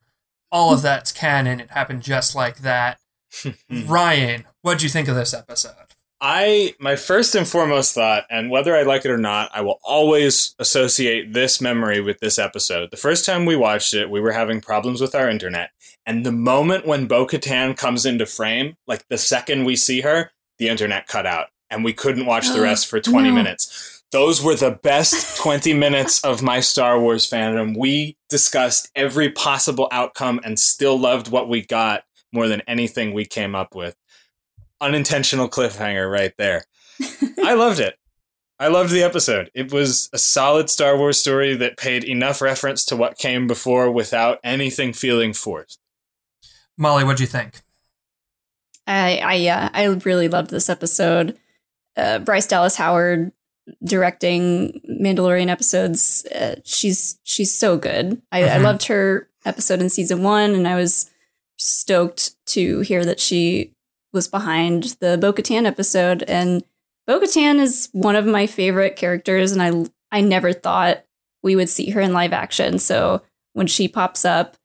All 0.52 0.74
of 0.74 0.82
that's 0.82 1.12
canon. 1.12 1.60
It 1.60 1.72
happened 1.72 2.04
just 2.04 2.36
like 2.36 2.60
that. 2.60 3.00
Ryan, 3.86 4.46
what'd 4.64 4.82
you 4.82 4.90
think 4.90 5.08
of 5.08 5.16
this 5.16 5.34
episode? 5.34 5.76
I 6.20 6.74
my 6.80 6.96
first 6.96 7.36
and 7.36 7.46
foremost 7.48 7.94
thought, 7.94 8.24
and 8.30 8.50
whether 8.50 8.76
I 8.76 8.84
like 8.84 9.04
it 9.04 9.12
or 9.12 9.18
not, 9.18 9.52
I 9.54 9.62
will 9.62 9.80
always 9.84 10.56
associate 10.58 11.34
this 11.34 11.60
memory 11.62 12.00
with 12.00 12.20
this 12.20 12.40
episode. 12.40 12.92
The 12.92 12.98
first 12.98 13.26
time 13.26 13.46
we 13.46 13.58
watched 13.58 13.94
it, 13.94 14.10
we 14.10 14.22
were 14.22 14.32
having 14.32 14.62
problems 14.62 15.02
with 15.02 15.16
our 15.16 15.30
internet, 15.30 15.72
and 16.06 16.26
the 16.26 16.32
moment 16.32 16.86
when 16.88 17.08
Bo 17.08 17.28
Katan 17.28 17.76
comes 17.78 18.06
into 18.06 18.26
frame, 18.26 18.78
like 18.88 19.06
the 19.10 19.18
second 19.18 19.66
we 19.66 19.76
see 19.76 20.00
her, 20.02 20.32
the 20.60 20.70
internet 20.70 21.08
cut 21.08 21.26
out, 21.26 21.48
and 21.70 21.84
we 21.84 21.92
couldn't 21.92 22.26
watch 22.26 22.50
the 22.50 22.62
rest 22.70 22.88
for 22.88 23.02
twenty 23.02 23.30
No. 23.30 23.36
minutes. 23.36 24.02
Those 24.14 24.42
were 24.44 24.56
the 24.56 24.72
best 24.72 25.38
20 25.42 25.74
minutes 25.74 26.24
of 26.24 26.44
my 26.44 26.60
Star 26.60 27.00
Wars 27.00 27.28
fandom. 27.30 27.76
We 27.76 28.16
discussed 28.30 28.90
every 28.96 29.32
possible 29.32 29.88
outcome 29.92 30.40
and 30.46 30.58
still 30.60 30.98
loved 31.00 31.32
what 31.32 31.50
we 31.50 31.66
got 31.66 32.04
more 32.32 32.48
than 32.48 32.62
anything 32.68 33.12
we 33.14 33.26
came 33.26 33.56
up 33.56 33.74
with. 33.74 33.96
Unintentional 34.84 35.50
cliffhanger 35.50 36.12
right 36.12 36.34
there. 36.38 36.66
I 37.44 37.54
loved 37.54 37.80
it. 37.80 37.98
I 38.60 38.68
loved 38.68 38.92
the 38.92 39.04
episode. 39.04 39.50
It 39.54 39.72
was 39.74 40.10
a 40.14 40.18
solid 40.18 40.70
Star 40.70 40.98
Wars 40.98 41.18
story 41.18 41.56
that 41.56 41.76
paid 41.78 42.04
enough 42.04 42.42
reference 42.42 42.86
to 42.86 42.96
what 42.96 43.18
came 43.18 43.48
before 43.48 43.92
without 43.92 44.40
anything 44.44 44.94
feeling 44.94 45.34
forced. 45.34 45.80
Molly, 46.78 47.04
what'd 47.04 47.20
you 47.20 47.26
think? 47.28 47.62
I 48.88 49.18
I 49.18 49.34
yeah, 49.36 49.70
I 49.74 49.86
really 49.86 50.28
loved 50.28 50.50
this 50.52 50.70
episode. 50.70 51.38
Uh, 51.98 52.20
Bryce 52.20 52.48
Dallas 52.48 52.76
Howard 52.76 53.32
directing 53.84 54.82
Mandalorian 54.90 55.48
episodes. 55.50 56.26
Uh, 56.26 56.56
she's 56.66 57.20
she's 57.24 57.58
so 57.58 57.78
good. 57.78 58.22
I, 58.32 58.44
I 58.44 58.48
Mhm. 58.60 58.64
loved 58.64 58.84
her 58.88 59.30
episode 59.46 59.82
in 59.82 59.90
season 59.90 60.24
one, 60.24 60.54
and 60.54 60.68
I 60.68 60.76
was 60.76 61.10
stoked 61.58 62.32
to 62.48 62.82
hear 62.82 63.06
that 63.06 63.20
she 63.20 63.73
was 64.14 64.28
behind 64.28 64.96
the 65.00 65.18
Bo 65.20 65.34
Katan 65.34 65.66
episode. 65.66 66.24
And 66.24 66.64
Bo 67.08 67.20
Katan 67.20 67.60
is 67.60 67.90
one 67.92 68.16
of 68.16 68.26
my 68.26 68.48
favorite 68.48 68.96
characters, 68.96 69.52
and 69.52 69.62
I 69.62 70.18
I 70.18 70.22
never 70.22 70.54
thought 70.54 71.04
we 71.42 71.56
would 71.56 71.70
see 71.70 71.90
her 71.90 72.00
in 72.00 72.14
live 72.14 72.34
action. 72.34 72.80
So 72.80 73.22
when 73.54 73.68
she 73.68 73.88
pops 73.88 74.24
up, 74.24 74.56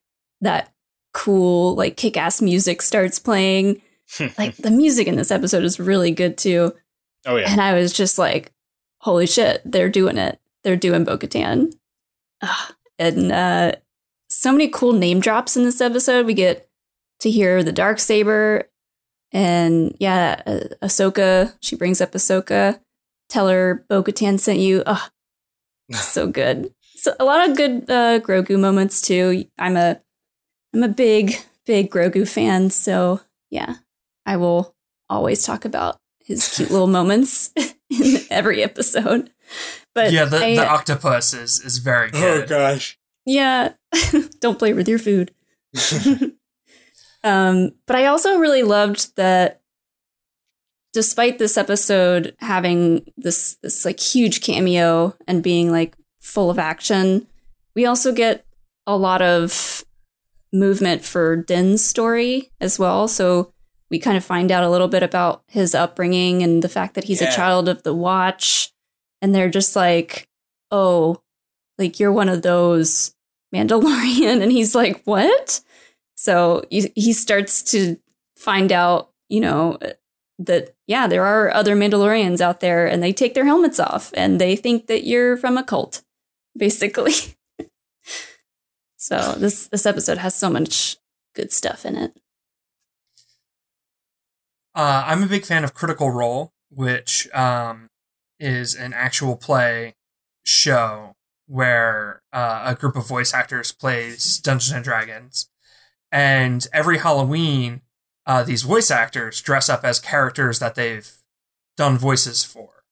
that 0.41 0.73
cool 1.15 1.75
like 1.75 1.97
kick 1.97 2.17
ass 2.17 2.41
music 2.41 2.81
starts 2.81 3.19
playing 3.19 3.81
like 4.39 4.57
the 4.57 4.71
music 4.71 5.07
in 5.09 5.17
this 5.17 5.31
episode 5.31 5.65
is 5.65 5.81
really 5.81 6.11
good 6.11 6.39
too. 6.39 6.75
oh 7.27 7.37
yeah. 7.37 7.51
And 7.51 7.61
I 7.61 7.75
was 7.75 7.93
just 7.93 8.19
like, 8.19 8.53
holy 9.01 9.27
shit, 9.27 9.61
they're 9.65 9.89
doing 9.89 10.19
it. 10.19 10.41
They're 10.65 10.77
doing 10.77 11.05
Bo 11.05 11.19
Katan. 11.19 11.73
And 12.99 13.31
uh, 13.31 13.73
so 14.29 14.53
many 14.53 14.69
cool 14.69 14.93
name 14.93 15.21
drops 15.21 15.57
in 15.57 15.65
this 15.65 15.81
episode. 15.81 16.27
We 16.27 16.35
get 16.35 16.69
to 17.21 17.31
hear 17.31 17.63
the 17.63 17.73
dark 17.73 18.01
saber, 18.01 18.69
and 19.33 19.95
yeah, 20.01 20.43
uh, 20.47 20.61
Ahsoka. 20.83 21.55
She 21.61 21.77
brings 21.77 22.01
up 22.01 22.13
Ahsoka. 22.13 22.81
Tell 23.29 23.49
her 23.49 23.85
Bo 23.89 24.03
Katan 24.03 24.39
sent 24.41 24.59
you. 24.59 24.83
Oh, 24.87 25.09
so 25.93 26.27
good. 26.27 26.73
So 26.97 27.15
a 27.21 27.25
lot 27.25 27.49
of 27.49 27.57
good 27.57 27.85
uh, 27.91 28.19
Grogu 28.21 28.59
moments 28.59 29.01
too. 29.01 29.45
I'm 29.59 29.77
a 29.77 30.01
I'm 30.75 30.83
a 30.83 30.89
big 30.89 31.37
big 31.67 31.91
Grogu 31.91 32.29
fan. 32.29 32.71
So 32.71 33.21
yeah, 33.51 33.77
I 34.27 34.37
will 34.37 34.75
always 35.09 35.43
talk 35.45 35.65
about 35.65 35.97
his 36.25 36.57
cute 36.57 36.71
little 36.71 36.87
moments 36.89 37.53
in 37.91 38.19
every 38.31 38.63
episode. 38.63 39.31
But 39.95 40.13
yeah, 40.13 40.25
the, 40.27 40.39
I- 40.45 40.57
the 40.57 40.69
octopus 40.69 41.33
is 41.35 41.61
is 41.61 41.79
very 41.79 42.11
Oh 42.15 42.21
good. 42.41 42.49
gosh. 42.49 42.99
yeah, 43.25 43.73
don't 44.41 44.59
play 44.59 44.73
with 44.73 44.89
your 44.89 44.99
food. 44.99 45.33
Um, 47.29 47.73
but 47.87 47.97
I 47.97 48.07
also 48.07 48.39
really 48.39 48.63
loved 48.63 49.15
that 49.17 49.61
despite 50.93 51.39
this 51.39 51.57
episode 51.57 52.35
having 52.41 53.05
this 53.17 53.57
this 53.63 53.85
like 53.85 54.01
huge 54.01 54.41
cameo 54.41 55.15
and 55.27 55.43
being 55.43 55.71
like 55.71 55.97
full 56.21 56.51
of 56.51 56.59
action, 56.59 57.27
we 57.75 57.87
also 57.87 58.13
get 58.13 58.45
a 58.87 58.97
lot 58.97 59.23
of 59.23 59.85
movement 60.53 61.05
for 61.05 61.37
Din's 61.37 61.85
story 61.85 62.51
as 62.61 62.79
well. 62.79 63.07
So 63.07 63.53
we 63.91 63.99
kind 63.99 64.17
of 64.17 64.25
find 64.25 64.51
out 64.51 64.65
a 64.65 64.71
little 64.71 64.89
bit 64.89 65.03
about 65.03 65.43
his 65.47 65.75
upbringing 65.75 66.43
and 66.43 66.63
the 66.63 66.69
fact 66.69 66.95
that 66.95 67.05
he's 67.05 67.21
Yeah. 67.21 67.29
a 67.31 67.37
child 67.37 67.69
of 67.69 67.83
the 67.83 67.95
watch. 67.95 68.71
And 69.21 69.35
they're 69.35 69.51
just 69.51 69.75
like, 69.77 70.27
oh, 70.71 71.23
like 71.79 71.99
you're 72.01 72.13
one 72.13 72.29
of 72.29 72.43
those 72.43 73.15
Mandalorian. 73.55 74.41
And 74.43 74.53
he's 74.53 74.75
like, 74.75 75.03
what? 75.05 75.61
So 76.19 76.65
he, 76.69 77.13
starts 77.13 77.63
to 77.71 77.97
find 78.37 78.73
out, 78.73 79.13
you 79.29 79.39
know, 79.39 79.79
that, 80.41 80.75
yeah, 80.89 81.07
there 81.07 81.25
are 81.25 81.55
other 81.55 81.77
Mandalorians 81.77 82.41
out 82.41 82.59
there 82.59 82.89
and 82.89 83.01
they 83.01 83.13
take 83.13 83.35
their 83.35 83.45
helmets 83.45 83.79
off 83.79 84.13
and 84.17 84.41
they 84.41 84.57
think 84.57 84.89
that 84.89 85.07
you're 85.07 85.37
from 85.37 85.57
a 85.57 85.63
cult, 85.63 86.03
basically. 86.57 87.13
so 88.97 89.37
this, 89.39 89.69
this 89.69 89.87
episode 89.87 90.19
has 90.19 90.35
so 90.35 90.51
much 90.51 90.97
good 91.37 91.53
stuff 91.53 91.87
in 91.87 91.95
it. 91.95 92.19
Uh, 94.75 95.05
I'm 95.07 95.23
a 95.23 95.29
big 95.29 95.47
fan 95.47 95.63
of 95.63 95.73
Critical 95.73 96.11
Role, 96.11 96.51
which 96.69 97.33
um, 97.33 97.91
is 98.41 98.75
an 98.75 98.93
actual 98.93 99.37
play 99.37 99.95
show 100.45 101.15
where 101.47 102.23
uh, 102.33 102.63
a 102.65 102.75
group 102.75 102.97
of 102.97 103.07
voice 103.07 103.33
actors 103.33 103.71
plays 103.71 104.39
Dungeons 104.39 104.75
and 104.75 104.83
Dragons, 104.83 105.49
and 106.11 106.67
every 106.73 106.99
Halloween, 106.99 107.83
uh, 108.27 108.43
these 108.43 108.63
voice 108.63 108.91
actors 108.91 109.41
dress 109.41 109.69
up 109.69 109.85
as 109.85 109.99
characters 109.99 110.59
that 110.59 110.75
they've 110.75 111.11
done 111.77 111.97
voices 111.97 112.45
for. 112.45 112.85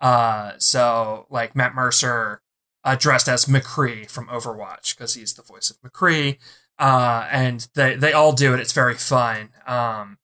Uh, 0.00 0.52
so, 0.58 1.26
like 1.30 1.54
Matt 1.54 1.74
Mercer 1.74 2.42
uh, 2.84 2.96
dressed 2.96 3.28
as 3.28 3.44
McCree 3.44 4.10
from 4.10 4.26
Overwatch 4.26 4.96
because 4.96 5.14
he's 5.14 5.34
the 5.34 5.42
voice 5.42 5.70
of 5.70 5.80
McCree, 5.80 6.38
uh, 6.78 7.28
and 7.30 7.68
they 7.74 7.94
they 7.94 8.12
all 8.12 8.32
do 8.32 8.54
it. 8.54 8.60
It's 8.60 8.72
very 8.72 8.94
fun. 8.94 9.50
Um, 9.66 10.18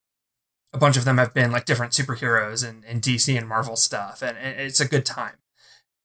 a 0.73 0.77
bunch 0.77 0.97
of 0.97 1.05
them 1.05 1.17
have 1.17 1.33
been 1.33 1.51
like 1.51 1.65
different 1.65 1.93
superheroes 1.93 2.67
and, 2.67 3.01
DC 3.01 3.35
and 3.35 3.47
Marvel 3.47 3.75
stuff, 3.75 4.21
and, 4.21 4.37
and 4.37 4.59
it's 4.59 4.81
a 4.81 4.87
good 4.87 5.05
time. 5.05 5.35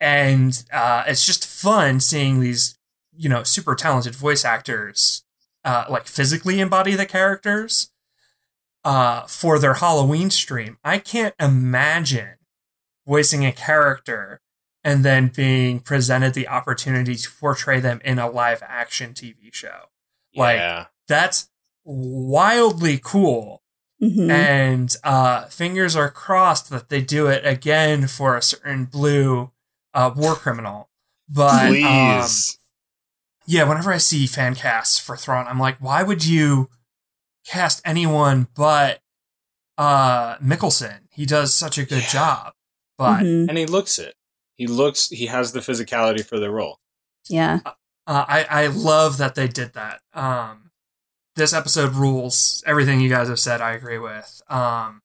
And 0.01 0.65
uh, 0.73 1.05
it's 1.07 1.27
just 1.27 1.47
fun 1.47 2.01
seeing 2.01 2.41
these, 2.41 2.79
you 3.17 3.29
know, 3.29 3.43
super 3.43 3.75
talented 3.75 4.15
voice 4.15 4.45
actors 4.45 5.24
uh, 5.65 5.85
like 5.89 6.07
physically 6.07 6.61
embody 6.61 6.95
the 6.95 7.07
characters 7.07 7.91
uh, 8.85 9.23
for 9.23 9.59
their 9.59 9.75
Halloween 9.75 10.31
stream. 10.31 10.79
I 10.85 10.99
can't 10.99 11.35
imagine 11.41 12.37
voicing 13.07 13.45
a 13.47 13.53
character 13.53 14.41
and 14.83 15.05
then 15.05 15.29
being 15.29 15.81
presented 15.81 16.35
the 16.35 16.49
opportunity 16.49 17.15
to 17.17 17.31
portray 17.41 17.81
them 17.81 18.01
in 18.05 18.19
a 18.19 18.29
live 18.31 18.63
action 18.67 19.15
TV 19.15 19.53
show. 19.53 19.85
Like, 20.37 20.57
yeah. 20.59 20.87
That's 21.09 21.49
wildly 21.85 22.99
cool 23.03 23.63
Mhm. 24.03 24.31
and 24.31 24.97
uh, 25.05 25.45
fingers 25.47 25.95
are 25.97 26.11
crossed 26.11 26.69
that 26.71 26.89
they 26.89 27.01
do 27.01 27.29
it 27.29 27.47
again 27.47 28.07
for 28.09 28.37
a 28.37 28.43
certain 28.43 28.85
blue 28.87 29.53
uh, 29.95 30.11
war 30.15 30.35
criminal. 30.35 30.91
But 31.29 31.67
um, 31.67 31.69
Please. 31.69 32.59
Yeah, 33.47 33.65
whenever 33.65 33.93
I 33.93 33.99
see 33.99 34.27
fan 34.27 34.55
casts 34.55 34.99
for 34.99 35.17
Thrawn, 35.17 35.47
I'm 35.47 35.59
like, 35.59 35.77
why 35.79 36.03
would 36.03 36.25
you 36.25 36.71
cast 37.47 37.83
anyone 37.85 38.49
but 38.55 39.01
uh 39.79 40.37
Mikkelsen? 40.39 41.01
He 41.11 41.27
does 41.27 41.53
such 41.55 41.79
a 41.79 41.85
good 41.85 42.03
Yeah. 42.03 42.09
job. 42.09 42.53
But 42.97 43.21
Mhm. 43.23 43.49
And 43.49 43.59
he 43.59 43.67
looks 43.67 43.99
it. 43.99 44.15
He 44.57 44.67
looks. 44.67 45.09
He 45.09 45.27
has 45.27 45.53
the 45.53 45.61
physicality 45.61 46.25
for 46.25 46.39
the 46.39 46.51
role. 46.51 46.79
Yeah. 47.29 47.61
uh, 48.07 48.25
I 48.29 48.45
I 48.45 48.67
love 48.67 49.17
that 49.19 49.35
they 49.35 49.49
did 49.49 49.73
that. 49.73 50.01
Um, 50.13 50.71
this 51.37 51.53
episode 51.55 51.95
rules. 51.95 52.63
Everything 52.67 53.01
you 53.01 53.09
guys 53.09 53.29
have 53.29 53.41
said, 53.41 53.61
I 53.63 53.73
agree 53.73 53.99
with. 53.99 54.43
Um, 54.49 55.01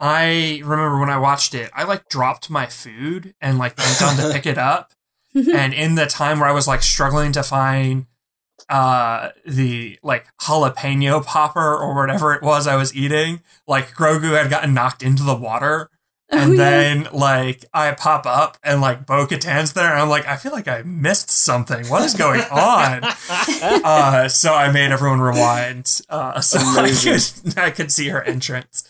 I 0.00 0.60
remember 0.64 0.98
when 0.98 1.10
I 1.10 1.18
watched 1.18 1.54
it, 1.54 1.70
I 1.74 1.84
like 1.84 2.08
dropped 2.08 2.50
my 2.50 2.66
food 2.66 3.34
and 3.40 3.58
like 3.58 3.76
went 3.78 3.98
down 4.00 4.16
to 4.16 4.30
pick 4.32 4.46
it 4.46 4.58
up, 4.58 4.92
and 5.34 5.72
in 5.74 5.94
the 5.94 6.06
time 6.06 6.40
where 6.40 6.48
I 6.48 6.52
was 6.52 6.66
like 6.68 6.82
struggling 6.82 7.32
to 7.32 7.42
find 7.42 8.06
uh 8.68 9.30
the 9.46 9.98
like 10.02 10.26
jalapeno 10.42 11.24
popper 11.24 11.74
or 11.76 11.94
whatever 11.94 12.32
it 12.34 12.42
was 12.42 12.66
I 12.66 12.76
was 12.76 12.94
eating, 12.94 13.40
like 13.66 13.92
Grogu 13.94 14.36
had 14.40 14.50
gotten 14.50 14.72
knocked 14.74 15.02
into 15.02 15.22
the 15.22 15.34
water. 15.34 15.88
And 16.30 16.52
Oh, 16.52 16.54
yeah. 16.54 16.70
then 16.70 17.08
like 17.12 17.66
I 17.74 17.92
pop 17.92 18.24
up 18.24 18.56
and 18.62 18.80
like 18.80 19.04
Bo 19.04 19.26
Katan's 19.26 19.74
there 19.74 19.90
and 19.90 20.00
I'm 20.00 20.08
like, 20.08 20.26
I 20.26 20.36
feel 20.36 20.52
like 20.52 20.66
I 20.68 20.80
missed 20.82 21.28
something. 21.28 21.86
What 21.88 22.04
is 22.04 22.14
going 22.14 22.40
on? 22.42 23.02
uh 23.84 24.28
so 24.28 24.54
I 24.54 24.70
made 24.72 24.92
everyone 24.92 25.20
rewind. 25.20 26.00
Uh 26.08 26.40
so 26.40 26.58
I 26.58 26.90
could 27.02 27.58
I 27.58 27.70
could 27.70 27.92
see 27.92 28.08
her 28.08 28.22
entrance. 28.22 28.84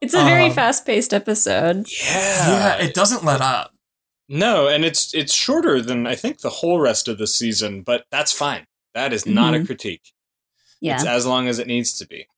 It's 0.00 0.14
a 0.14 0.22
very 0.22 0.46
Um, 0.46 0.52
fast 0.52 0.86
paced 0.86 1.12
episode. 1.12 1.86
yeah. 2.04 2.76
yeah, 2.78 2.84
it 2.84 2.94
doesn't 2.94 3.24
let 3.24 3.40
up. 3.40 3.72
No, 4.28 4.68
and 4.68 4.84
it's 4.84 5.14
it's 5.14 5.32
shorter 5.34 5.80
than 5.80 6.06
I 6.06 6.14
think 6.14 6.40
the 6.40 6.50
whole 6.50 6.78
rest 6.80 7.08
of 7.08 7.16
the 7.18 7.26
season, 7.26 7.82
but 7.82 8.04
that's 8.10 8.32
fine. 8.32 8.66
That 8.94 9.12
is 9.12 9.24
not 9.26 9.54
a 9.54 9.58
Mhm. 9.58 9.66
critique. 9.66 10.12
Yeah. 10.80 10.96
It's 10.96 11.06
as 11.06 11.24
long 11.26 11.48
as 11.48 11.58
it 11.58 11.66
needs 11.66 11.96
to 11.98 12.06
be. 12.06 12.28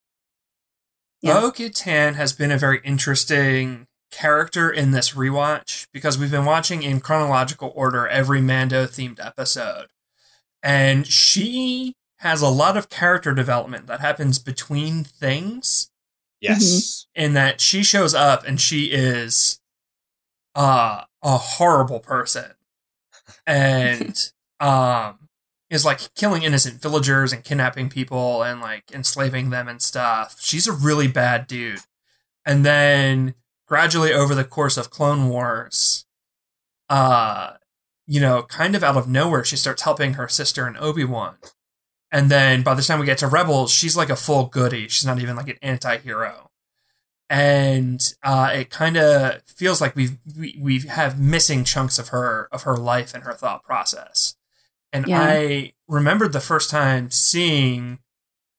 Yeah. 1.21 1.41
Bo 1.41 1.51
Katan 1.53 2.15
has 2.15 2.33
been 2.33 2.51
a 2.51 2.59
very 2.59 2.81
interesting 2.85 3.87
character 4.11 4.71
in 4.71 4.91
this 4.93 5.11
rewatch 5.13 5.87
because 5.93 6.17
we've 6.19 6.31
been 6.31 6.45
watching 6.45 6.83
in 6.83 7.01
chronological 7.01 7.73
order 7.75 8.07
every 8.09 8.41
Mando 8.41 8.87
themed 8.87 9.25
episode. 9.25 9.89
And 10.63 11.07
she 11.07 11.95
has 12.19 12.41
a 12.43 12.49
lot 12.49 12.77
of 12.77 12.89
character 12.89 13.35
development 13.35 13.87
that 13.87 14.01
happens 14.01 14.39
between 14.39 15.05
things 15.05 15.91
Yes. 16.41 17.07
in 17.15 17.35
that 17.35 17.61
she 17.61 17.83
shows 17.83 18.15
up 18.15 18.45
and 18.47 18.61
she 18.61 18.87
is 18.87 19.59
uh 20.55 21.05
a 21.23 21.37
horrible 21.37 22.01
person 22.01 22.53
and 23.47 24.33
um 24.61 25.19
is 25.71 25.85
like 25.85 26.13
killing 26.15 26.43
innocent 26.43 26.83
villagers 26.83 27.33
and 27.33 27.45
kidnapping 27.45 27.89
people 27.89 28.43
and 28.43 28.61
like 28.61 28.91
enslaving 28.93 29.51
them 29.51 29.69
and 29.69 29.81
stuff. 29.81 30.37
She's 30.41 30.67
a 30.67 30.73
really 30.73 31.07
bad 31.07 31.47
dude. 31.47 31.81
And 32.45 32.67
then 32.67 33.35
gradually 33.67 34.13
over 34.13 34.35
the 34.35 34.45
course 34.45 34.77
of 34.77 34.91
Clone 34.91 35.29
Wars, 35.29 36.07
uh, 36.89 37.53
you 38.09 38.21
know, 38.21 38.43
kind 38.43 38.75
of 38.75 38.83
out 38.83 38.97
of 38.97 39.09
nowhere, 39.09 39.45
she 39.45 39.57
starts 39.57 39.83
helping 39.83 40.15
her 40.15 40.27
sister 40.27 40.67
and 40.67 40.77
Obi-Wan. 40.77 41.37
And 42.11 42.29
then 42.29 42.63
by 42.63 42.75
the 42.75 42.83
time 42.83 42.99
we 42.99 43.07
get 43.07 43.19
to 43.19 43.29
Rebels, 43.29 43.71
she's 43.71 43.97
like 43.97 44.11
a 44.11 44.17
full 44.17 44.47
goody. 44.47 44.89
She's 44.89 45.07
not 45.07 45.21
even 45.21 45.37
like 45.37 45.49
an 45.49 45.59
anti-hero. 45.63 46.50
And 47.31 48.03
uh, 48.25 48.51
it 48.53 48.71
kind 48.71 48.97
of 48.97 49.43
feels 49.47 49.81
like 49.81 49.95
we've 49.95 50.19
we, 50.37 50.59
we 50.61 50.81
have 50.81 51.21
missing 51.21 51.63
chunks 51.63 51.97
of 51.97 52.09
her 52.09 52.49
of 52.51 52.63
her 52.65 52.77
life 52.77 53.15
and 53.15 53.23
her 53.23 53.33
thought 53.35 53.63
process. 53.63 54.35
And 54.93 55.07
Yeah. 55.07 55.21
I 55.23 55.73
remembered 55.87 56.33
the 56.33 56.41
first 56.41 56.71
time 56.71 57.13
seeing 57.13 58.01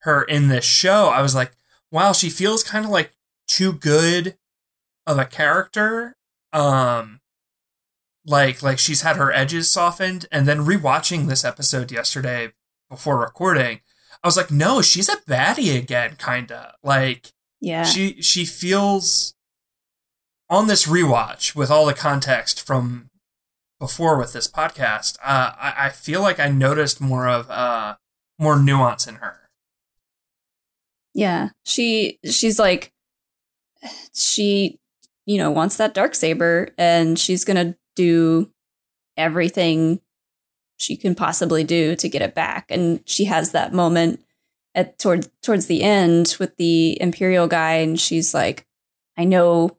her 0.04 0.24
in 0.24 0.48
this 0.48 0.64
show, 0.64 1.08
I 1.10 1.22
was 1.22 1.36
like, 1.36 1.52
wow, 1.92 2.14
she 2.14 2.30
feels 2.30 2.64
kind 2.64 2.86
of 2.86 2.92
like 2.92 3.14
too 3.46 3.74
good 3.74 4.38
of 5.06 5.20
a 5.20 5.26
character. 5.26 6.16
Um 6.54 7.20
like 8.26 8.64
like 8.64 8.80
she's 8.80 9.02
had 9.02 9.18
her 9.18 9.34
edges 9.34 9.70
softened 9.70 10.28
and 10.32 10.48
then 10.48 10.60
rewatching 10.66 11.28
this 11.28 11.44
episode 11.44 11.92
yesterday 11.92 12.54
before 12.90 13.20
recording, 13.20 13.82
I 14.24 14.28
was 14.28 14.38
like, 14.38 14.50
no, 14.52 14.82
she's 14.82 15.10
a 15.10 15.18
baddie 15.18 15.78
again, 15.78 16.16
kinda. 16.18 16.76
Like 16.84 17.34
Yeah. 17.62 17.84
she 17.84 18.22
she 18.22 18.44
feels 18.44 19.36
on 20.50 20.68
this 20.68 20.88
rewatch 20.88 21.56
with 21.56 21.72
all 21.72 21.86
the 21.86 21.94
context 21.94 22.66
from 22.66 23.10
before 23.80 24.18
with 24.18 24.34
this 24.34 24.48
podcast, 24.48 25.18
uh, 25.24 25.54
I, 25.58 25.74
I 25.78 25.90
feel 25.90 26.22
like 26.22 26.40
I 26.40 26.50
noticed 26.50 27.00
more 27.00 27.28
of 27.28 27.50
uh 27.50 27.96
more 28.40 28.60
nuance 28.60 29.08
in 29.08 29.16
her. 29.16 29.50
Yeah. 31.14 31.50
She 31.66 32.20
she's 32.26 32.60
like 32.60 32.92
she 34.14 34.80
you 35.26 35.38
know 35.38 35.52
wants 35.52 35.78
that 35.78 35.94
dark 35.94 36.16
saber 36.16 36.70
and 36.78 37.18
she's 37.18 37.44
going 37.44 37.58
to 37.58 37.78
do 37.96 38.50
everything 39.18 40.00
she 40.78 40.96
can 40.98 41.16
possibly 41.16 41.64
do 41.64 41.96
to 41.96 42.10
get 42.10 42.22
it 42.22 42.34
back 42.34 42.66
and 42.70 43.02
she 43.06 43.26
has 43.26 43.52
that 43.52 43.74
moment 43.74 44.24
at 44.76 44.98
towards 45.00 45.30
towards 45.42 45.66
the 45.68 45.84
end 45.84 46.36
with 46.40 46.56
the 46.58 47.00
imperial 47.02 47.48
guy 47.48 47.74
and 47.74 48.00
she's 48.00 48.34
like 48.34 48.66
I 49.18 49.26
know 49.26 49.78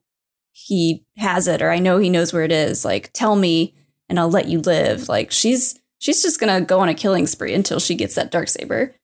he 0.52 1.04
has 1.16 1.48
it 1.48 1.62
or 1.62 1.70
I 1.70 1.78
know 1.78 1.98
he 1.98 2.10
knows 2.10 2.32
where 2.32 2.44
it 2.44 2.52
is 2.52 2.84
like 2.84 3.10
tell 3.12 3.36
me 3.36 3.74
and 4.08 4.18
I'll 4.20 4.30
let 4.30 4.48
you 4.48 4.60
live 4.60 5.08
like 5.08 5.30
she's 5.30 5.80
she's 5.98 6.22
just 6.22 6.38
going 6.38 6.60
to 6.60 6.66
go 6.66 6.80
on 6.80 6.88
a 6.88 6.94
killing 6.94 7.26
spree 7.26 7.54
until 7.54 7.80
she 7.80 7.94
gets 7.94 8.14
that 8.16 8.30
dark 8.30 8.48
saber 8.48 8.94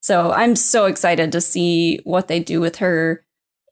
so 0.00 0.32
I'm 0.32 0.56
so 0.56 0.86
excited 0.86 1.32
to 1.32 1.40
see 1.40 2.00
what 2.04 2.28
they 2.28 2.40
do 2.40 2.60
with 2.60 2.76
her 2.76 3.24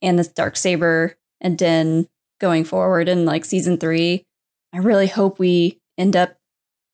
and 0.02 0.18
this 0.18 0.28
dark 0.28 0.56
saber 0.56 1.16
and 1.40 1.58
then 1.58 2.08
going 2.40 2.64
forward 2.64 3.08
in 3.08 3.24
like 3.24 3.44
season 3.44 3.78
three. 3.78 4.26
I 4.72 4.78
really 4.78 5.06
hope 5.06 5.38
we 5.38 5.80
end 5.96 6.16
up 6.16 6.36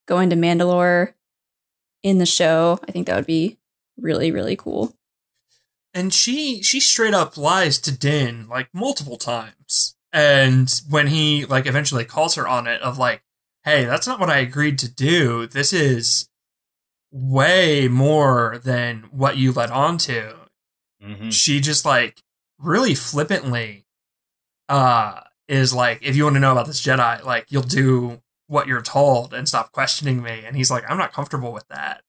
going 0.06 0.30
to 0.30 0.36
Mandalore 0.36 1.14
in 2.02 2.18
the 2.18 2.26
show. 2.26 2.78
I 2.86 2.92
think 2.92 3.06
that 3.06 3.16
would 3.16 3.26
be 3.26 3.58
really, 4.03 4.30
really 4.30 4.57
cool. 4.57 4.94
And 5.94 6.12
she 6.12 6.62
she 6.62 6.80
straight 6.80 7.14
up 7.14 7.36
lies 7.36 7.78
to 7.80 7.96
Din 7.96 8.48
like 8.48 8.68
multiple 8.74 9.16
times. 9.16 9.94
And 10.12 10.72
when 10.88 11.07
he 11.09 11.44
like 11.46 11.66
eventually 11.66 12.05
calls 12.05 12.34
her 12.34 12.46
on 12.46 12.66
it 12.66 12.80
of 12.82 12.98
like, 12.98 13.22
hey, 13.64 13.84
that's 13.84 14.07
not 14.07 14.20
what 14.20 14.30
I 14.30 14.38
agreed 14.38 14.78
to 14.80 14.90
do. 14.90 15.46
This 15.46 15.72
is 15.72 16.28
way 17.11 17.88
more 17.88 18.61
than 18.64 19.05
what 19.11 19.36
you 19.36 19.53
let 19.53 19.70
on 19.70 19.98
to. 19.98 20.34
Mhm. 21.03 21.32
she 21.32 21.61
just 21.61 21.84
like 21.84 22.22
really 22.59 22.94
flippantly 22.94 23.84
uh 24.68 25.20
is 25.48 25.74
like 25.74 25.98
if 26.00 26.14
you 26.14 26.22
want 26.22 26.34
to 26.34 26.40
know 26.40 26.53
about 26.53 26.66
this 26.68 26.80
jedi 26.80 27.24
like 27.24 27.46
you'll 27.50 27.61
do 27.64 28.22
what 28.46 28.68
you're 28.68 28.80
told 28.80 29.34
and 29.34 29.48
stop 29.48 29.72
questioning 29.72 30.22
me 30.22 30.44
and 30.46 30.55
he's 30.57 30.70
like 30.70 30.84
i'm 30.88 30.96
not 30.96 31.12
comfortable 31.12 31.53
with 31.53 31.66
that 31.66 32.03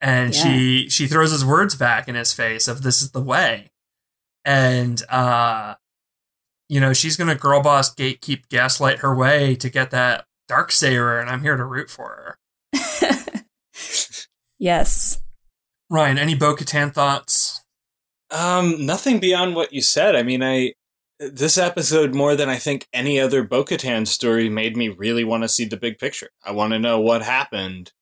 and 0.00 0.34
she 0.34 0.88
she 0.88 1.06
throws 1.06 1.32
his 1.32 1.44
words 1.44 1.74
back 1.74 2.08
in 2.08 2.14
his 2.14 2.32
face 2.32 2.68
of 2.68 2.82
this 2.82 3.02
is 3.02 3.10
the 3.10 3.20
way 3.20 3.70
and 4.44 5.02
uh 5.10 5.74
you 6.68 6.80
know 6.80 6.92
she's 6.92 7.16
gonna 7.16 7.34
girl 7.34 7.62
boss 7.62 7.94
gatekeep 7.94 8.48
gaslight 8.48 8.98
her 8.98 9.14
way 9.14 9.54
to 9.56 9.68
get 9.68 9.90
that 9.90 10.24
dark 10.46 10.70
saber 10.70 11.18
and 11.18 11.28
i'm 11.28 11.42
here 11.42 11.56
to 11.56 11.64
root 11.64 11.90
for 11.90 12.38
her 12.72 13.44
yes. 14.58 15.20
ryan 15.90 16.18
any 16.18 16.34
bo-katan 16.34 16.92
thoughts 16.92 17.62
Um, 18.30 18.84
nothing 18.84 19.20
beyond 19.20 19.54
what 19.56 19.72
you 19.72 19.80
said. 19.80 20.14
I 20.14 20.22
mean, 20.22 20.42
I 20.42 20.74
this 21.18 21.56
episode 21.58 22.14
more 22.14 22.36
than 22.36 22.48
I 22.50 22.56
think 22.56 22.86
any 22.92 23.18
other 23.18 23.42
Bo-Katan 23.42 24.06
story 24.06 24.48
made 24.50 24.76
me 24.76 24.88
really 24.90 25.24
want 25.24 25.42
to 25.44 25.48
see 25.48 25.64
the 25.64 25.78
big 25.78 25.98
picture. 25.98 26.28
I 26.44 26.52
want 26.52 26.72
to 26.74 26.78
know 26.78 27.00
what 27.00 27.22
happened 27.22 27.92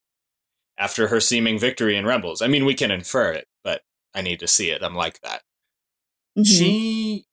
after 0.79 1.09
her 1.09 1.20
seeming 1.20 1.59
victory 1.59 1.97
in 1.97 2.07
Rebels. 2.07 2.43
I 2.43 2.47
mean, 2.49 2.64
we 2.64 2.74
can 2.74 2.91
infer 2.91 3.33
it, 3.33 3.47
but 3.64 3.83
I 4.14 4.22
need 4.22 4.41
to 4.41 4.49
see 4.49 4.70
it. 4.70 4.83
I'm 4.83 4.95
like 4.95 5.20
that. 5.20 5.43
Mhm. 6.39 6.45
she 6.47 7.24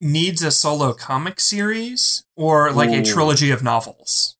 needs 0.00 0.42
a 0.42 0.50
solo 0.50 0.94
comic 0.94 1.38
series 1.40 2.24
or 2.36 2.72
like 2.72 2.90
a 2.90 3.02
trilogy 3.02 3.50
of 3.50 3.62
novels. 3.62 4.36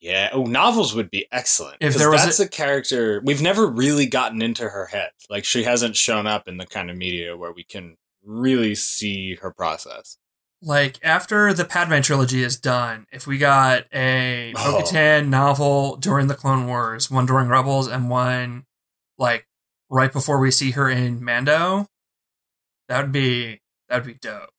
Yeah. 0.00 0.30
Oh, 0.32 0.44
novels 0.44 0.94
would 0.94 1.10
be 1.10 1.26
excellent. 1.30 1.76
If 1.80 1.94
there 1.94 2.10
was 2.10 2.24
that's 2.24 2.40
a-, 2.40 2.48
character 2.48 3.20
we've 3.24 3.42
never 3.42 3.66
really 3.66 4.06
gotten 4.06 4.42
into 4.42 4.68
her 4.68 4.86
head. 4.86 5.10
Like 5.28 5.44
she 5.44 5.64
hasn't 5.64 5.96
shown 5.96 6.26
up 6.26 6.48
in 6.48 6.56
the 6.56 6.66
kind 6.66 6.90
of 6.90 6.96
media 6.96 7.36
where 7.36 7.52
we 7.52 7.64
can 7.64 7.96
really 8.24 8.74
see 8.74 9.36
her 9.36 9.50
process. 9.50 10.18
Like 10.62 10.98
after 11.02 11.54
the 11.54 11.64
Padme 11.64 12.00
trilogy 12.00 12.42
is 12.42 12.56
done, 12.58 13.06
if 13.12 13.26
we 13.26 13.38
got 13.38 13.84
a 13.94 14.52
Oh. 14.56 14.80
Bo-Katan 14.82 15.28
novel 15.28 15.96
during 15.96 16.26
the 16.26 16.34
Clone 16.34 16.66
Wars, 16.66 17.10
one 17.10 17.24
during 17.26 17.48
Rebels, 17.48 17.88
and 17.88 18.10
one 18.10 18.66
like 19.16 19.46
right 19.88 20.12
before 20.12 20.38
we 20.38 20.50
see 20.50 20.72
her 20.72 20.88
in 20.90 21.24
Mando, 21.24 21.86
that 22.88 23.02
would 23.02 23.12
be 23.12 23.60
that 23.88 23.96
would 24.04 24.06
be 24.06 24.18
dope. 24.20 24.50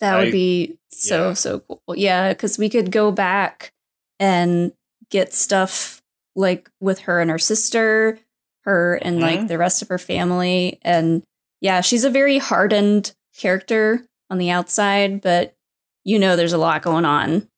That 0.00 0.18
would 0.18 0.28
I- 0.28 0.32
be 0.32 0.78
so, 0.90 1.28
yeah. 1.28 1.34
so 1.34 1.60
cool. 1.60 1.80
Yeah, 1.94 2.32
because 2.32 2.58
we 2.58 2.68
could 2.68 2.90
go 2.90 3.10
back 3.12 3.72
and 4.18 4.72
get 5.10 5.32
stuff 5.32 6.02
like 6.34 6.68
with 6.80 7.00
her 7.00 7.20
and 7.20 7.30
her 7.30 7.38
sister, 7.38 8.18
her 8.64 8.96
and 8.96 9.20
like 9.20 9.40
Mhm. 9.40 9.48
the 9.48 9.58
rest 9.58 9.80
of 9.80 9.88
her 9.88 9.98
family. 9.98 10.78
And 10.82 11.22
yeah, 11.60 11.80
she's 11.80 12.04
a 12.04 12.10
very 12.10 12.38
hardened 12.38 13.14
character 13.38 14.04
on 14.30 14.38
the 14.38 14.50
outside, 14.50 15.20
but 15.22 15.56
you 16.04 16.18
know 16.18 16.36
there's 16.36 16.52
a 16.52 16.58
lot 16.58 16.82
going 16.82 17.04
on 17.04 17.48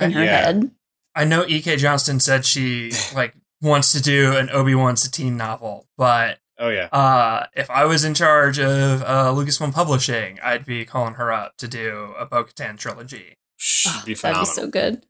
in 0.00 0.12
her 0.12 0.24
Yeah. 0.24 0.44
head. 0.46 0.70
I 1.14 1.24
know 1.24 1.44
E.K. 1.46 1.76
Johnston 1.76 2.20
said 2.20 2.44
she 2.44 2.92
like 3.14 3.34
wants 3.62 3.92
to 3.92 4.02
do 4.02 4.36
an 4.36 4.50
Obi 4.50 4.74
Wan 4.74 4.96
Satine 4.96 5.36
novel, 5.36 5.86
but 5.96 6.38
Oh 6.58 6.68
yeah. 6.70 6.86
uh, 6.86 7.46
if 7.54 7.70
I 7.70 7.84
was 7.84 8.04
in 8.04 8.14
charge 8.14 8.58
of 8.58 9.02
uh, 9.02 9.32
Lucasfilm 9.34 9.72
Publishing, 9.74 10.38
I'd 10.42 10.64
be 10.64 10.84
calling 10.86 11.14
her 11.14 11.30
up 11.32 11.56
to 11.58 11.68
do 11.68 12.14
a 12.18 12.24
Bo-Katan 12.24 12.78
trilogy. 12.78 13.36
Should 13.56 13.92
Oh, 13.94 14.02
be 14.06 14.14
that'd 14.14 14.40
be 14.40 14.44
so 14.46 14.66
good. 14.66 15.04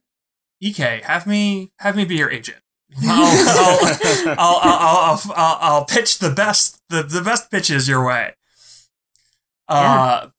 EK, 0.60 1.02
have 1.04 1.26
me 1.26 1.72
have 1.78 1.96
me 1.96 2.04
be 2.04 2.16
your 2.16 2.30
agent. 2.30 2.58
I'll, 3.04 4.38
I'll, 4.38 4.38
I'll, 4.38 4.60
I'll, 4.62 4.96
I'll, 4.98 5.32
I'll, 5.34 5.58
I'll 5.60 5.84
pitch 5.84 6.18
the 6.18 6.30
best 6.30 6.80
the, 6.88 7.02
the 7.02 7.20
best 7.20 7.50
pitches 7.50 7.88
your 7.88 8.04
way. 8.06 8.34
Uh, 9.68 10.20
yeah, 10.22 10.30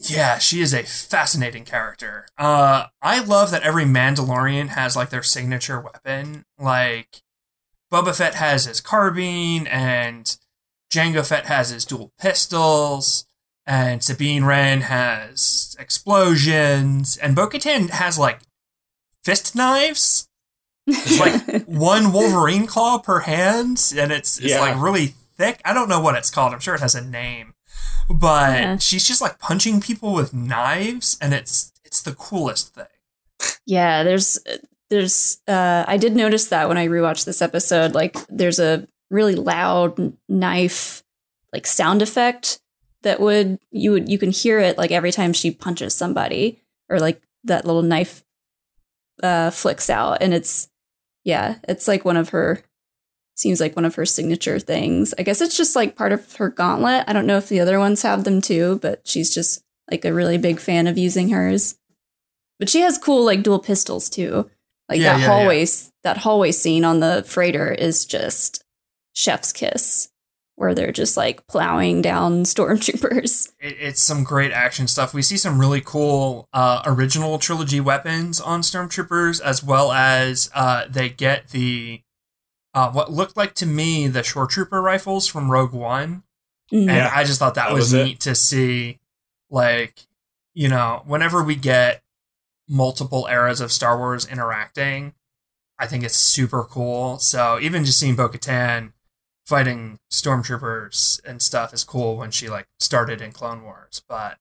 she 0.00 0.60
is 0.60 0.72
a 0.72 0.82
fascinating 0.84 1.64
character. 1.64 2.26
Uh, 2.38 2.86
I 3.02 3.20
love 3.20 3.50
that 3.50 3.62
every 3.62 3.84
Mandalorian 3.84 4.68
has 4.68 4.94
like 4.96 5.10
their 5.10 5.22
signature 5.22 5.80
weapon. 5.80 6.44
Like 6.58 7.22
Boba 7.92 8.14
Fett 8.16 8.34
has 8.36 8.66
his 8.66 8.80
carbine, 8.80 9.66
and 9.66 10.36
Jango 10.92 11.26
Fett 11.26 11.46
has 11.46 11.70
his 11.70 11.84
dual 11.84 12.12
pistols, 12.20 13.26
and 13.66 14.02
Sabine 14.02 14.44
Wren 14.44 14.82
has 14.82 15.76
explosions, 15.78 17.16
and 17.16 17.34
Bo-Katan 17.34 17.90
has 17.90 18.18
like 18.18 18.40
fist 19.24 19.54
knives. 19.56 20.28
It's 20.86 21.18
like 21.20 21.64
one 21.66 22.12
Wolverine 22.12 22.66
claw 22.66 22.98
per 22.98 23.20
hand, 23.20 23.92
and 23.96 24.12
it's 24.12 24.38
it's 24.38 24.48
Yeah. 24.52 24.60
like 24.60 24.80
really 24.80 25.14
thick. 25.36 25.60
I 25.64 25.72
don't 25.74 25.88
know 25.88 26.00
what 26.00 26.14
it's 26.14 26.30
called. 26.30 26.52
I'm 26.54 26.60
sure 26.60 26.74
it 26.76 26.80
has 26.80 26.94
a 26.94 27.04
name, 27.04 27.54
but 28.08 28.52
Yeah. 28.52 28.76
she's 28.78 29.06
just 29.06 29.20
like 29.20 29.38
punching 29.38 29.80
people 29.80 30.12
with 30.14 30.32
knives, 30.34 31.16
and 31.20 31.32
it's 31.34 31.72
it's 31.84 32.02
the 32.02 32.14
coolest 32.14 32.74
thing. 32.74 32.86
Yeah, 33.66 34.02
there's 34.02 34.38
there's 34.90 35.38
uh 35.46 35.84
I 35.86 35.96
did 35.96 36.16
notice 36.16 36.48
that 36.48 36.68
when 36.68 36.78
I 36.78 36.86
rewatched 36.88 37.24
this 37.24 37.42
episode 37.42 37.94
like 37.94 38.16
there's 38.28 38.58
a 38.58 38.86
really 39.10 39.34
loud 39.34 40.16
knife 40.28 41.02
like 41.52 41.66
sound 41.66 42.02
effect 42.02 42.60
that 43.02 43.20
would 43.20 43.58
you 43.70 43.92
would 43.92 44.08
you 44.08 44.18
can 44.18 44.30
hear 44.30 44.58
it 44.60 44.76
like 44.78 44.90
every 44.90 45.12
time 45.12 45.32
she 45.32 45.50
punches 45.50 45.94
somebody 45.94 46.60
or 46.88 46.98
like 46.98 47.22
that 47.44 47.64
little 47.64 47.82
knife 47.82 48.22
uh 49.22 49.50
flicks 49.50 49.88
out 49.90 50.18
and 50.22 50.32
it's 50.34 50.68
yeah, 51.24 51.56
it's 51.68 51.86
like 51.86 52.04
one 52.06 52.16
of 52.16 52.30
her 52.30 52.62
seems 53.38 53.60
like 53.60 53.76
one 53.76 53.84
of 53.84 53.94
her 53.94 54.04
signature 54.06 54.58
things. 54.58 55.14
I 55.18 55.22
guess 55.22 55.40
it's 55.40 55.56
just 55.56 55.76
like 55.76 55.96
part 55.96 56.12
of 56.12 56.36
her 56.36 56.48
gauntlet. 56.48 57.04
I 57.06 57.12
don't 57.12 57.26
know 57.26 57.36
if 57.36 57.48
the 57.48 57.60
other 57.60 57.78
ones 57.78 58.02
have 58.02 58.24
them 58.24 58.40
too, 58.40 58.78
but 58.82 59.06
she's 59.06 59.32
just 59.32 59.62
like 59.90 60.04
a 60.04 60.12
really 60.12 60.38
big 60.38 60.58
fan 60.58 60.86
of 60.86 60.98
using 60.98 61.30
hers. 61.30 61.76
But 62.58 62.68
she 62.68 62.80
has 62.80 62.98
cool 62.98 63.24
like 63.24 63.42
dual 63.42 63.60
pistols 63.60 64.10
too. 64.10 64.50
Like 64.88 65.00
Yeah, 65.00 65.14
that 65.14 65.20
yeah, 65.20 65.26
hallway 65.26 65.62
s 65.62 65.92
that 66.02 66.18
hallway 66.18 66.52
scene 66.52 66.84
on 66.84 67.00
the 67.00 67.24
freighter 67.26 67.70
is 67.70 68.04
just 68.04 68.64
chef's 69.12 69.52
kiss 69.52 70.08
where 70.56 70.74
they're 70.74 70.90
just 70.90 71.16
like 71.16 71.46
plowing 71.46 72.02
down 72.02 72.42
stormtroopers. 72.44 73.52
it, 73.60 73.76
it's 73.78 74.02
some 74.02 74.24
great 74.24 74.50
action 74.50 74.88
stuff. 74.88 75.14
We 75.14 75.22
see 75.22 75.36
some 75.36 75.60
really 75.60 75.80
cool 75.80 76.48
uh, 76.52 76.82
original 76.84 77.38
trilogy 77.38 77.78
weapons 77.78 78.40
on 78.40 78.62
stormtroopers, 78.62 79.40
as 79.40 79.62
well 79.62 79.92
as 79.92 80.50
uh, 80.54 80.86
they 80.88 81.08
get 81.10 81.50
the 81.50 82.02
uh, 82.78 82.90
what 82.92 83.10
looked 83.10 83.36
like 83.36 83.54
to 83.54 83.66
me 83.66 84.06
the 84.08 84.22
shore 84.22 84.46
trooper 84.46 84.80
rifles 84.82 85.26
from 85.26 85.50
Rogue 85.50 85.72
One, 85.72 86.22
Mhm. 86.72 86.80
and 86.80 86.86
Yeah, 86.88 87.12
I 87.14 87.24
just 87.24 87.38
thought 87.38 87.54
that, 87.54 87.68
that 87.68 87.74
was, 87.74 87.86
was 87.86 87.94
it. 87.94 88.04
neat 88.04 88.20
to 88.20 88.34
see. 88.34 88.98
Like, 89.50 90.06
you 90.54 90.68
know, 90.68 91.02
whenever 91.06 91.42
we 91.42 91.56
get 91.56 92.02
multiple 92.68 93.26
eras 93.30 93.60
of 93.60 93.72
Star 93.72 93.96
Wars 93.98 94.26
interacting, 94.26 95.14
I 95.78 95.86
think 95.86 96.04
it's 96.04 96.16
super 96.16 96.64
cool. 96.64 97.18
So 97.18 97.58
even 97.60 97.84
just 97.84 97.98
seeing 97.98 98.14
Bo-Katan 98.16 98.92
fighting 99.46 99.98
stormtroopers 100.12 101.24
and 101.24 101.40
stuff 101.40 101.72
is 101.72 101.84
cool 101.84 102.16
when 102.16 102.30
she 102.30 102.48
like 102.50 102.66
started 102.78 103.20
in 103.22 103.32
Clone 103.32 103.62
Wars, 103.62 104.02
but 104.08 104.38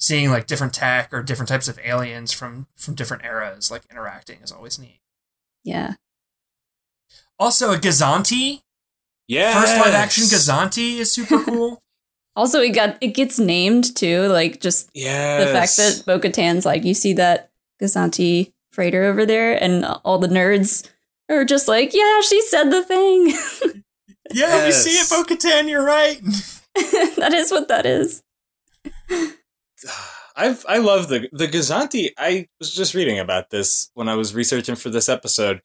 seeing 0.00 0.30
like 0.30 0.46
different 0.46 0.72
tech 0.72 1.12
or 1.12 1.22
different 1.22 1.48
types 1.48 1.68
of 1.68 1.78
aliens 1.84 2.32
from 2.32 2.66
from 2.76 2.94
different 2.94 3.24
eras 3.24 3.70
like 3.70 3.82
interacting 3.90 4.40
is 4.40 4.52
always 4.52 4.78
neat. 4.78 5.00
Yeah. 5.64 5.94
Also, 7.38 7.72
a 7.72 7.76
Gozanti, 7.76 8.60
Yeah. 9.28 9.60
first 9.60 9.76
live 9.76 9.94
action 9.94 10.24
Gozanti 10.24 10.98
is 10.98 11.12
super 11.12 11.42
cool. 11.44 11.82
Also 12.36 12.60
it 12.60 12.70
got 12.70 12.96
it 13.00 13.08
gets 13.14 13.38
named 13.38 13.94
too, 13.96 14.26
like 14.28 14.60
just 14.60 14.90
Yeah. 14.94 15.44
the 15.44 15.46
fact 15.52 15.76
that 15.76 16.02
Bo 16.06 16.18
Katan's 16.20 16.64
like, 16.66 16.84
you 16.84 16.94
see 16.94 17.12
that 17.14 17.50
Gozanti 17.82 18.52
freighter 18.72 19.04
over 19.04 19.26
there, 19.26 19.60
and 19.62 19.84
all 20.04 20.18
the 20.18 20.28
nerds 20.28 20.88
are 21.28 21.44
just 21.44 21.66
like, 21.68 21.92
yeah, 21.94 22.20
she 22.20 22.40
said 22.42 22.70
the 22.70 22.84
thing. 22.84 23.26
yeah, 24.32 24.64
we 24.66 24.72
see 24.72 24.90
it, 24.90 24.94
Yes. 24.94 25.10
Bo-Katan. 25.10 25.68
You're 25.68 25.84
right. 25.84 26.20
that 27.16 27.32
is 27.34 27.50
what 27.50 27.68
that 27.68 27.86
is. 27.86 28.22
I've 30.36 30.64
I 30.68 30.78
love 30.78 31.08
the 31.08 31.28
the 31.32 31.48
Gozanti. 31.48 32.10
I 32.16 32.46
was 32.60 32.72
just 32.72 32.94
reading 32.94 33.18
about 33.18 33.50
this 33.50 33.90
when 33.94 34.08
I 34.08 34.14
was 34.14 34.34
researching 34.34 34.76
for 34.76 34.90
this 34.90 35.08
episode. 35.08 35.60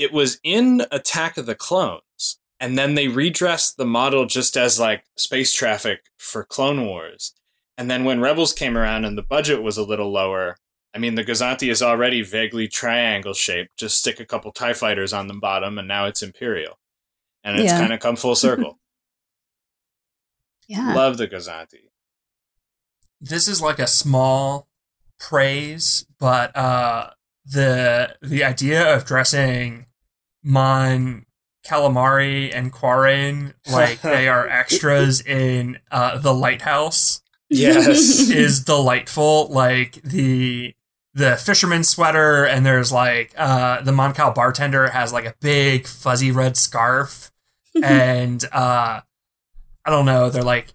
It 0.00 0.12
was 0.12 0.40
in 0.42 0.82
Attack 0.90 1.36
of 1.36 1.44
the 1.44 1.54
Clones, 1.54 2.38
and 2.58 2.78
then 2.78 2.94
they 2.94 3.06
redressed 3.08 3.76
the 3.76 3.84
model 3.84 4.24
just 4.24 4.56
as 4.56 4.80
like 4.80 5.04
space 5.16 5.52
traffic 5.52 6.06
for 6.16 6.42
Clone 6.42 6.86
Wars. 6.86 7.34
And 7.76 7.90
then 7.90 8.04
when 8.04 8.20
Rebels 8.20 8.54
came 8.54 8.76
around 8.78 9.04
and 9.04 9.16
the 9.18 9.22
budget 9.22 9.62
was 9.62 9.76
a 9.76 9.84
little 9.84 10.10
lower, 10.10 10.56
I 10.94 10.98
mean 10.98 11.16
the 11.16 11.24
Gozanti 11.24 11.70
is 11.70 11.82
already 11.82 12.22
vaguely 12.22 12.66
triangle 12.66 13.34
shaped. 13.34 13.76
Just 13.76 13.98
stick 13.98 14.20
a 14.20 14.24
couple 14.26 14.52
Tie 14.52 14.72
fighters 14.72 15.12
on 15.12 15.26
the 15.28 15.34
bottom, 15.34 15.78
and 15.78 15.86
now 15.86 16.06
it's 16.06 16.22
Imperial, 16.22 16.78
and 17.44 17.56
it's 17.58 17.66
Yeah. 17.70 17.78
kind 17.80 17.92
of 17.92 18.00
come 18.00 18.16
full 18.16 18.34
circle. 18.46 18.78
Yeah. 20.66 20.94
Love 20.94 21.18
the 21.18 21.28
Gozanti. 21.28 21.90
this 23.20 23.46
is 23.48 23.60
like 23.60 23.78
a 23.78 23.86
small 23.86 24.66
praise, 25.18 26.06
but 26.18 26.56
uh 26.56 27.10
the 27.44 28.16
the 28.22 28.44
idea 28.44 28.94
of 28.94 29.04
dressing 29.04 29.86
Mon 30.42 31.24
Calamari 31.66 32.50
and 32.54 32.72
Quarren 32.72 33.54
like 33.70 34.00
they 34.00 34.28
are 34.28 34.48
extras 34.60 35.20
in 35.20 35.78
uh 35.90 36.18
the 36.18 36.32
lighthouse 36.34 37.20
Yes. 37.50 37.86
is 38.30 38.60
delightful. 38.64 39.48
Like 39.48 40.00
the 40.02 40.74
the 41.14 41.36
fisherman 41.36 41.82
sweater 41.82 42.44
and 42.46 42.64
there's 42.64 42.92
like 42.92 43.34
uh 43.36 43.80
the 43.82 43.92
Mon 43.92 44.14
Cal 44.14 44.32
bartender 44.32 44.88
has 44.90 45.12
like 45.12 45.24
a 45.26 45.34
big 45.40 45.86
fuzzy 45.86 46.30
red 46.30 46.56
scarf 46.56 47.30
and 47.82 48.44
uh 48.52 49.00
I 49.84 49.90
don't 49.90 50.06
know, 50.06 50.30
they're 50.30 50.42
like 50.42 50.72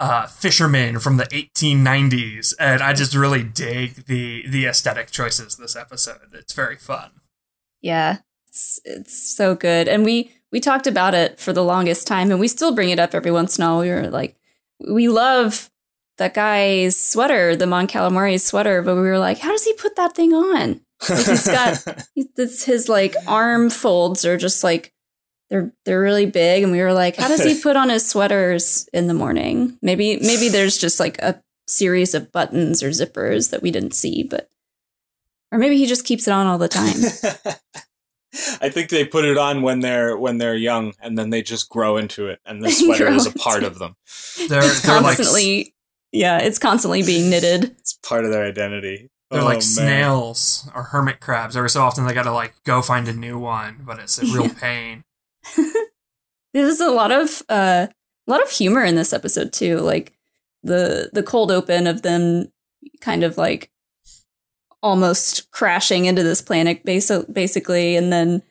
uh 0.00 0.26
fishermen 0.26 0.98
from 0.98 1.18
the 1.18 1.24
1890s 1.26 2.54
and 2.58 2.82
I 2.82 2.92
just 2.94 3.14
really 3.14 3.42
dig 3.44 4.06
the 4.06 4.44
the 4.48 4.64
aesthetic 4.66 5.10
choices 5.10 5.56
this 5.56 5.76
episode. 5.76 6.32
It's 6.32 6.54
very 6.54 6.76
fun. 6.76 7.10
Yeah, 7.82 8.18
it's 8.52 8.80
it's 8.84 9.34
so 9.34 9.54
good, 9.54 9.88
and 9.88 10.04
we 10.04 10.30
we 10.50 10.60
talked 10.60 10.86
about 10.86 11.14
it 11.14 11.40
for 11.40 11.54
the 11.54 11.64
longest 11.64 12.06
time, 12.06 12.30
and 12.30 12.38
we 12.38 12.48
still 12.48 12.74
bring 12.74 12.90
it 12.90 12.98
up 12.98 13.14
every 13.14 13.30
once 13.30 13.58
in 13.58 13.64
a 13.64 13.68
while. 13.68 13.80
We 13.80 13.88
were 13.88 14.08
like, 14.08 14.36
we 14.86 15.08
love 15.08 15.70
that 16.18 16.34
guy's 16.34 17.02
sweater, 17.02 17.56
the 17.56 17.66
Mon 17.66 17.86
Calamari's 17.86 18.44
sweater, 18.44 18.82
but 18.82 18.96
we 18.96 19.00
were 19.00 19.18
like, 19.18 19.38
how 19.38 19.50
does 19.50 19.64
he 19.64 19.72
put 19.72 19.96
that 19.96 20.14
thing 20.14 20.34
on? 20.34 20.82
Like 21.08 21.26
he's 21.26 21.46
got 21.46 21.82
it's 22.16 22.64
his 22.64 22.90
like 22.90 23.16
arm 23.26 23.70
folds 23.70 24.26
are 24.26 24.36
just 24.36 24.62
like 24.62 24.92
they're 25.48 25.72
they're 25.86 26.02
really 26.02 26.26
big, 26.26 26.62
and 26.62 26.72
we 26.72 26.82
were 26.82 26.92
like, 26.92 27.16
how 27.16 27.28
does 27.28 27.42
he 27.42 27.58
put 27.62 27.76
on 27.76 27.88
his 27.88 28.06
sweaters 28.06 28.86
in 28.92 29.06
the 29.06 29.14
morning? 29.14 29.78
Maybe 29.80 30.18
maybe 30.20 30.50
there's 30.50 30.76
just 30.76 31.00
like 31.00 31.18
a 31.20 31.42
series 31.66 32.12
of 32.12 32.30
buttons 32.32 32.82
or 32.82 32.90
zippers 32.90 33.50
that 33.50 33.62
we 33.62 33.70
didn't 33.70 33.94
see, 33.94 34.22
but 34.22 34.50
or 35.50 35.58
maybe 35.58 35.78
he 35.78 35.86
just 35.86 36.04
keeps 36.04 36.28
it 36.28 36.32
on 36.32 36.46
all 36.46 36.58
the 36.58 36.68
time. 36.68 37.54
I 38.60 38.68
think 38.70 38.88
they 38.88 39.04
put 39.04 39.24
it 39.24 39.36
on 39.36 39.62
when 39.62 39.80
they're 39.80 40.16
when 40.16 40.38
they're 40.38 40.54
young, 40.56 40.94
and 41.00 41.18
then 41.18 41.30
they 41.30 41.42
just 41.42 41.68
grow 41.68 41.96
into 41.96 42.28
it, 42.28 42.40
and 42.46 42.62
the 42.62 42.70
sweater 42.72 43.08
is 43.08 43.26
a 43.26 43.32
part 43.32 43.62
of 43.62 43.78
them. 43.78 43.96
They're 44.48 44.64
it's 44.64 44.82
they're 44.82 45.00
like 45.00 45.16
constantly 45.18 45.74
yeah 46.12 46.38
it's 46.38 46.58
constantly 46.58 47.02
being 47.02 47.30
knitted 47.30 47.64
It's 47.78 47.94
part 48.02 48.24
of 48.24 48.30
their 48.30 48.44
identity. 48.44 49.08
They're 49.30 49.40
Oh, 49.40 49.44
like 49.44 49.56
man. 49.56 49.62
snails 49.62 50.68
or 50.74 50.82
hermit 50.84 51.20
crabs. 51.20 51.56
Every 51.56 51.70
so 51.70 51.82
often 51.82 52.06
they 52.06 52.12
gotta 52.14 52.32
like 52.32 52.54
go 52.64 52.82
find 52.82 53.08
a 53.08 53.12
new 53.14 53.38
one, 53.38 53.82
but 53.86 53.98
it's 53.98 54.18
a 54.22 54.26
real 54.26 54.48
pain. 54.50 55.04
there's 56.54 56.80
a 56.80 56.90
lot 56.90 57.12
of 57.12 57.42
uh 57.48 57.86
a 58.26 58.30
lot 58.30 58.42
of 58.42 58.50
humor 58.50 58.84
in 58.84 58.94
this 58.94 59.12
episode 59.12 59.52
too 59.52 59.78
like 59.78 60.12
the 60.62 61.10
the 61.12 61.22
cold 61.22 61.50
open 61.50 61.86
of 61.86 62.02
them 62.02 62.46
kind 63.00 63.24
of 63.24 63.36
like 63.36 63.70
almost 64.82 65.50
crashing 65.50 66.06
into 66.06 66.22
this 66.22 66.42
planet 66.42 66.84
basi- 66.84 67.32
basically 67.32 67.96
and 67.96 68.12
then 68.12 68.42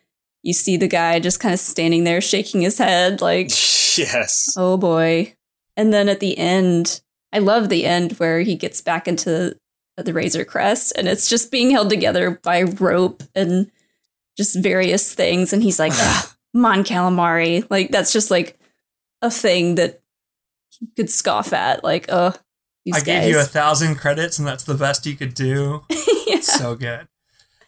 you 0.43 0.53
see 0.53 0.77
the 0.77 0.87
guy 0.87 1.19
just 1.19 1.39
kind 1.39 1.53
of 1.53 1.59
standing 1.59 2.03
there 2.03 2.21
shaking 2.21 2.61
his 2.61 2.77
head 2.77 3.21
like 3.21 3.47
yes. 3.97 4.53
oh 4.57 4.77
boy. 4.77 5.33
And 5.77 5.93
then 5.93 6.09
at 6.09 6.19
the 6.19 6.37
end 6.37 7.01
i 7.33 7.39
love 7.39 7.69
the 7.69 7.85
end 7.85 8.13
where 8.13 8.41
he 8.41 8.55
gets 8.55 8.81
back 8.81 9.07
into 9.07 9.55
the 9.97 10.13
razor 10.13 10.43
crest 10.43 10.93
and 10.97 11.07
it's 11.07 11.29
just 11.29 11.51
being 11.51 11.69
held 11.69 11.89
together 11.89 12.39
by 12.43 12.63
rope 12.63 13.21
and 13.35 13.69
just 14.37 14.57
various 14.57 15.13
things 15.13 15.53
and 15.53 15.61
he's 15.61 15.79
like 15.79 15.93
mon 16.53 16.83
calamari. 16.83 17.65
Like 17.69 17.91
that's 17.91 18.13
just 18.13 18.31
like 18.31 18.59
a 19.21 19.31
thing 19.31 19.75
that 19.75 20.01
he 20.69 20.87
could 20.95 21.09
scoff 21.09 21.53
at 21.53 21.83
like 21.83 22.11
uh 22.11 22.31
these 22.85 22.95
I 22.95 22.99
guys. 22.99 23.05
gave 23.05 23.29
you 23.33 23.39
a 23.39 23.43
thousand 23.43 23.95
credits, 23.95 24.39
and 24.39 24.47
that's 24.47 24.63
the 24.63 24.73
best 24.73 25.05
you 25.05 25.15
could 25.15 25.33
do. 25.33 25.83
yeah. 26.27 26.39
So 26.41 26.75
good. 26.75 27.07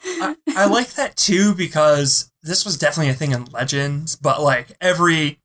I, 0.05 0.35
I 0.55 0.65
like 0.65 0.93
that 0.93 1.15
too 1.15 1.53
because 1.55 2.31
this 2.41 2.65
was 2.65 2.77
definitely 2.77 3.11
a 3.11 3.15
thing 3.15 3.31
in 3.31 3.45
Legends, 3.45 4.15
but 4.15 4.41
like 4.41 4.75
every 4.81 5.39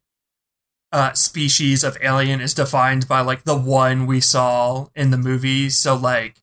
uh, 0.90 1.12
species 1.12 1.84
of 1.84 1.96
alien 2.02 2.40
is 2.40 2.54
defined 2.54 3.06
by 3.06 3.20
like 3.20 3.44
the 3.44 3.56
one 3.56 4.06
we 4.06 4.20
saw 4.20 4.88
in 4.96 5.10
the 5.10 5.18
movies. 5.18 5.76
So 5.78 5.94
like 5.94 6.40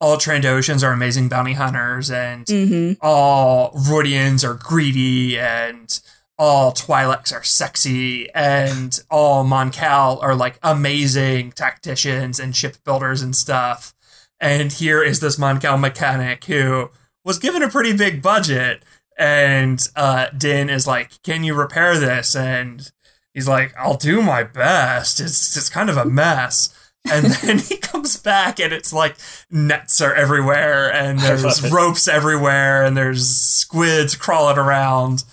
all 0.00 0.16
Trandoshans 0.16 0.82
are 0.82 0.92
amazing 0.92 1.28
bounty 1.28 1.52
hunters, 1.54 2.10
and 2.10 2.46
Mhm. 2.46 2.96
all 3.02 3.72
Rodians 3.72 4.42
are 4.48 4.54
greedy, 4.54 5.38
and 5.38 6.00
all 6.40 6.72
Twi'leks 6.72 7.34
are 7.34 7.42
sexy, 7.42 8.32
and 8.32 8.98
all 9.10 9.44
Mon 9.44 9.70
Cal 9.70 10.18
are 10.20 10.34
like 10.34 10.58
amazing 10.62 11.52
tacticians 11.52 12.40
and 12.40 12.56
shipbuilders 12.56 13.20
and 13.20 13.36
stuff. 13.36 13.94
And 14.40 14.72
here 14.72 15.02
is 15.02 15.20
this 15.20 15.38
Mon 15.38 15.60
Cal 15.60 15.76
mechanic 15.76 16.46
who 16.46 16.92
was 17.26 17.38
given 17.38 17.62
a 17.62 17.68
pretty 17.68 17.94
big 17.94 18.22
budget, 18.22 18.82
and 19.18 19.86
uh, 19.94 20.28
Din 20.30 20.70
is 20.70 20.86
like, 20.86 21.22
"Can 21.22 21.44
you 21.44 21.52
repair 21.52 21.98
this?" 21.98 22.34
And 22.34 22.90
he's 23.34 23.46
like, 23.46 23.74
"I'll 23.76 23.98
do 23.98 24.22
my 24.22 24.42
best. 24.42 25.20
It's 25.20 25.54
it's 25.58 25.68
kind 25.68 25.90
of 25.90 25.98
a 25.98 26.06
mess." 26.06 26.74
And 27.12 27.26
then 27.42 27.58
he 27.58 27.76
comes 27.76 28.16
back, 28.16 28.58
and 28.58 28.72
it's 28.72 28.94
like 28.94 29.16
nets 29.50 30.00
are 30.00 30.14
everywhere, 30.14 30.90
and 30.90 31.18
there's 31.20 31.70
ropes 31.70 32.08
everywhere, 32.08 32.82
and 32.82 32.96
there's 32.96 33.28
squids 33.28 34.16
crawling 34.16 34.56
around. 34.56 35.24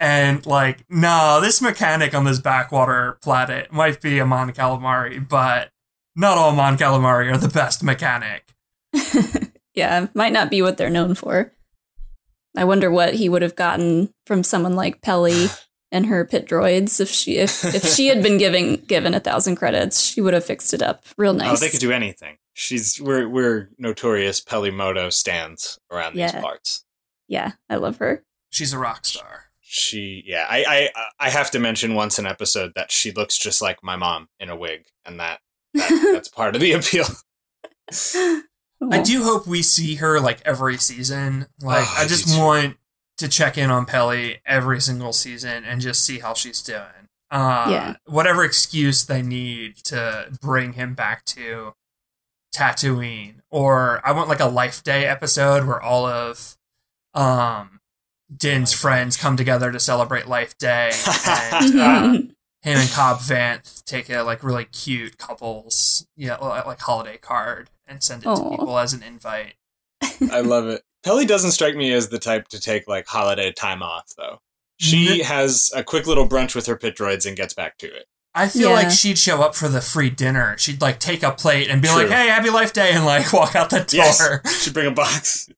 And 0.00 0.44
like, 0.46 0.84
no, 0.88 1.40
this 1.42 1.60
mechanic 1.60 2.14
on 2.14 2.24
this 2.24 2.38
backwater 2.38 3.18
planet 3.22 3.72
might 3.72 4.00
be 4.00 4.18
a 4.18 4.26
Mon 4.26 4.52
Calamari, 4.52 5.26
but 5.28 5.70
not 6.14 6.38
all 6.38 6.52
Mon 6.52 6.76
Calamari 6.78 7.32
are 7.32 7.38
the 7.38 7.48
best 7.48 7.82
mechanic. 7.82 8.54
yeah, 9.74 10.06
might 10.14 10.32
not 10.32 10.50
be 10.50 10.62
what 10.62 10.76
they're 10.76 10.90
known 10.90 11.14
for. 11.14 11.52
I 12.56 12.64
wonder 12.64 12.90
what 12.90 13.14
he 13.14 13.28
would 13.28 13.42
have 13.42 13.56
gotten 13.56 14.10
from 14.26 14.42
someone 14.42 14.74
like 14.74 15.02
Peli 15.02 15.48
and 15.92 16.06
her 16.06 16.24
pit 16.24 16.46
droids 16.46 17.00
if 17.00 17.08
she 17.08 17.38
if 17.38 17.64
if 17.64 17.84
she 17.84 18.06
had 18.08 18.22
been 18.22 18.38
giving 18.38 18.76
given 18.76 19.14
a 19.14 19.20
thousand 19.20 19.56
credits, 19.56 20.00
she 20.00 20.20
would 20.20 20.34
have 20.34 20.44
fixed 20.44 20.72
it 20.74 20.82
up 20.82 21.04
real 21.16 21.32
nice. 21.34 21.56
Oh, 21.60 21.64
they 21.64 21.70
could 21.70 21.80
do 21.80 21.92
anything. 21.92 22.36
She's 22.54 23.00
we're 23.00 23.28
we're 23.28 23.68
notorious 23.78 24.40
Peli 24.40 24.70
Motto 24.70 25.10
stands 25.10 25.78
around 25.90 26.14
Yeah. 26.16 26.32
these 26.32 26.40
parts. 26.40 26.84
yeah, 27.28 27.52
I 27.68 27.76
love 27.76 27.98
her. 27.98 28.24
She's 28.50 28.72
a 28.72 28.78
rock 28.78 29.04
star. 29.04 29.44
She 29.70 30.22
yeah, 30.26 30.46
I, 30.48 30.90
I 30.96 31.02
I 31.26 31.28
have 31.30 31.50
to 31.50 31.58
mention 31.58 31.94
once 31.94 32.18
an 32.18 32.26
episode 32.26 32.72
that 32.74 32.90
she 32.90 33.12
looks 33.12 33.36
just 33.36 33.60
like 33.60 33.82
my 33.82 33.96
mom 33.96 34.28
in 34.40 34.48
a 34.48 34.56
wig, 34.56 34.86
and 35.04 35.20
that, 35.20 35.40
that 35.74 36.10
that's 36.14 36.28
part 36.28 36.54
of 36.54 36.62
the 36.62 36.72
appeal. 36.72 37.04
I 38.90 39.02
do 39.02 39.24
hope 39.24 39.46
we 39.46 39.62
see 39.62 39.96
her 39.96 40.20
like 40.20 40.40
every 40.44 40.76
season. 40.78 41.46
Like, 41.60 41.84
Oh, 41.86 41.94
I 41.98 42.04
I 42.04 42.06
just 42.06 42.28
too. 42.34 42.38
want 42.40 42.76
to 43.18 43.28
check 43.28 43.58
in 43.58 43.70
on 43.70 43.84
Peli 43.84 44.40
every 44.46 44.80
single 44.80 45.12
season 45.12 45.64
and 45.64 45.80
just 45.80 46.04
see 46.04 46.20
how 46.20 46.32
she's 46.34 46.62
doing. 46.62 47.08
Uh, 47.30 47.66
Yeah. 47.68 47.96
Whatever 48.06 48.44
excuse 48.44 49.04
they 49.04 49.20
need 49.22 49.76
to 49.84 50.28
bring 50.40 50.74
him 50.74 50.94
back 50.94 51.24
to 51.26 51.74
Tatooine, 52.54 53.40
or 53.50 54.00
I 54.06 54.12
want 54.12 54.28
like 54.28 54.40
a 54.40 54.46
Life 54.46 54.82
Day 54.82 55.04
episode 55.06 55.66
where 55.66 55.82
all 55.82 56.06
of 56.06 56.56
um, 57.14 57.77
Din's 58.34 58.72
friends 58.72 59.16
come 59.16 59.36
together 59.36 59.72
to 59.72 59.80
celebrate 59.80 60.26
Life 60.28 60.56
Day, 60.58 60.90
and 61.52 61.80
uh, 61.80 62.12
him 62.12 62.32
and 62.78 62.90
Cobb 62.90 63.18
Vanth 63.20 63.82
take 63.84 64.10
a 64.10 64.22
like 64.22 64.42
really 64.44 64.64
cute 64.66 65.16
couples, 65.18 66.06
yeah, 66.16 66.36
like 66.36 66.80
holiday 66.80 67.16
card 67.16 67.70
and 67.86 68.02
send 68.02 68.22
it 68.22 68.26
to 68.26 68.50
people 68.50 68.78
as 68.78 68.92
an 68.92 69.02
invite. 69.02 69.54
I 70.30 70.40
love 70.40 70.66
it. 70.68 70.82
Peli 71.04 71.24
doesn't 71.24 71.52
strike 71.52 71.74
me 71.76 71.92
as 71.92 72.08
the 72.10 72.18
type 72.18 72.48
to 72.48 72.60
take 72.60 72.86
like 72.86 73.06
holiday 73.06 73.50
time 73.52 73.82
off 73.82 74.12
though. 74.16 74.40
She 74.76 75.22
has 75.22 75.72
a 75.74 75.82
quick 75.82 76.06
little 76.06 76.28
brunch 76.28 76.54
with 76.54 76.66
her 76.66 76.76
pit 76.76 76.96
droids 76.96 77.26
and 77.26 77.36
gets 77.36 77.54
back 77.54 77.78
to 77.78 77.86
it. 77.86 78.04
I 78.34 78.46
feel 78.48 78.68
Yeah. 78.70 78.74
like 78.76 78.90
she'd 78.90 79.18
show 79.18 79.42
up 79.42 79.54
for 79.56 79.68
the 79.68 79.80
free 79.80 80.10
dinner. 80.10 80.54
She'd 80.58 80.80
like 80.80 81.00
take 81.00 81.22
a 81.22 81.32
plate 81.32 81.68
and 81.68 81.80
be 81.82 81.88
True. 81.88 81.96
like, 82.02 82.08
"Hey, 82.08 82.28
happy 82.28 82.50
Life 82.50 82.72
Day," 82.72 82.90
and 82.92 83.04
like 83.04 83.32
walk 83.32 83.56
out 83.56 83.70
the 83.70 83.78
door. 83.78 83.86
Yes, 83.92 84.62
she'd 84.62 84.74
bring 84.74 84.86
a 84.86 84.90
box. 84.92 85.48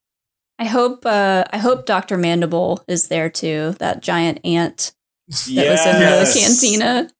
I 0.60 0.64
hope 0.64 1.06
uh 1.06 1.44
I 1.50 1.56
hope 1.56 1.86
Dr. 1.86 2.18
Mandible 2.18 2.84
is 2.86 3.08
there 3.08 3.30
too, 3.30 3.74
that 3.78 4.02
giant 4.02 4.40
ant 4.44 4.92
that 5.26 5.70
was 5.70 5.86
in 5.86 5.98
the 6.00 6.38
cantina. 6.38 7.10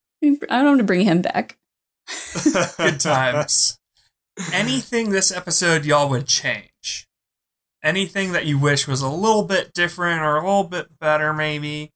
I 0.51 0.63
want 0.63 0.79
to 0.79 0.85
bring 0.85 1.07
him 1.07 1.23
back. 1.23 1.57
Good 2.77 3.01
times. 3.01 3.79
Anything 4.53 5.11
this 5.11 5.33
episode 5.33 5.87
y'all 5.87 6.11
would 6.11 6.27
change? 6.27 7.09
Anything 7.83 8.33
that 8.33 8.45
you 8.45 8.59
wish 8.59 8.87
was 8.87 9.01
a 9.01 9.09
little 9.09 9.45
bit 9.45 9.73
different 9.73 10.21
or 10.21 10.37
a 10.37 10.45
little 10.45 10.65
bit 10.65 10.99
better, 10.99 11.33
maybe? 11.33 11.93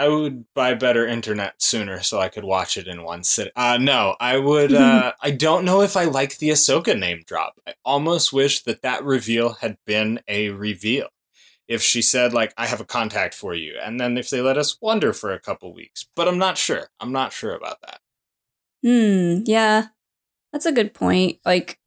I 0.00 0.08
would 0.08 0.46
buy 0.54 0.72
better 0.72 1.06
internet 1.06 1.60
sooner 1.60 2.02
so 2.02 2.18
I 2.18 2.30
could 2.30 2.44
watch 2.44 2.78
it 2.78 2.88
in 2.88 3.02
one 3.02 3.22
sit. 3.22 3.52
Uh, 3.54 3.76
no, 3.78 4.16
I 4.18 4.38
would. 4.38 4.70
Uh, 4.80 5.12
I 5.20 5.30
don't 5.30 5.66
know 5.66 5.82
if 5.82 5.94
I 5.94 6.04
like 6.04 6.38
the 6.38 6.48
Ahsoka 6.48 6.98
name 6.98 7.22
drop. 7.26 7.60
I 7.66 7.74
almost 7.84 8.32
wish 8.32 8.62
that 8.62 8.80
that 8.80 9.04
reveal 9.04 9.54
had 9.54 9.76
been 9.84 10.20
a 10.26 10.48
reveal. 10.48 11.08
If 11.68 11.82
she 11.82 12.00
said 12.00 12.32
like, 12.32 12.54
"I 12.56 12.66
have 12.66 12.80
a 12.80 12.84
contact 12.86 13.34
for 13.34 13.54
you," 13.54 13.76
and 13.80 14.00
then 14.00 14.16
if 14.16 14.30
they 14.30 14.40
let 14.40 14.56
us 14.56 14.78
wonder 14.80 15.12
for 15.12 15.32
a 15.32 15.38
couple 15.38 15.74
weeks, 15.74 16.06
but 16.16 16.28
I'm 16.28 16.38
not 16.38 16.56
sure. 16.56 16.88
I'm 16.98 17.12
not 17.12 17.32
sure 17.34 17.54
about 17.54 17.82
that. 17.82 18.00
Hmm, 18.82 19.42
yeah. 19.44 19.88
That's 20.52 20.66
a 20.66 20.72
good 20.72 20.94
point. 20.94 21.40
Like 21.44 21.78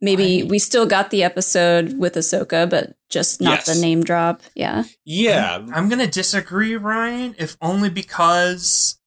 maybe 0.00 0.42
I- 0.42 0.46
we 0.46 0.58
still 0.58 0.86
got 0.86 1.10
the 1.10 1.22
episode 1.22 1.98
with 1.98 2.14
Ahsoka, 2.14 2.68
but 2.68 2.96
just 3.08 3.40
not 3.40 3.58
Yes. 3.58 3.66
the 3.66 3.80
name 3.80 4.02
drop. 4.02 4.42
Yeah. 4.54 4.84
Yeah, 5.04 5.64
I'm 5.72 5.88
gonna 5.88 6.06
disagree, 6.06 6.76
Ryan, 6.76 7.34
if 7.38 7.56
only 7.62 7.88
because 7.90 8.98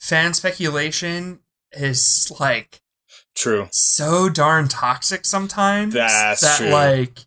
fan 0.00 0.32
speculation 0.34 1.40
is 1.72 2.32
like 2.40 2.80
true. 3.34 3.68
so 3.70 4.28
darn 4.28 4.68
toxic 4.68 5.24
sometimes 5.26 5.92
That's 5.94 6.40
that 6.40 6.56
true. 6.58 6.70
like 6.70 7.18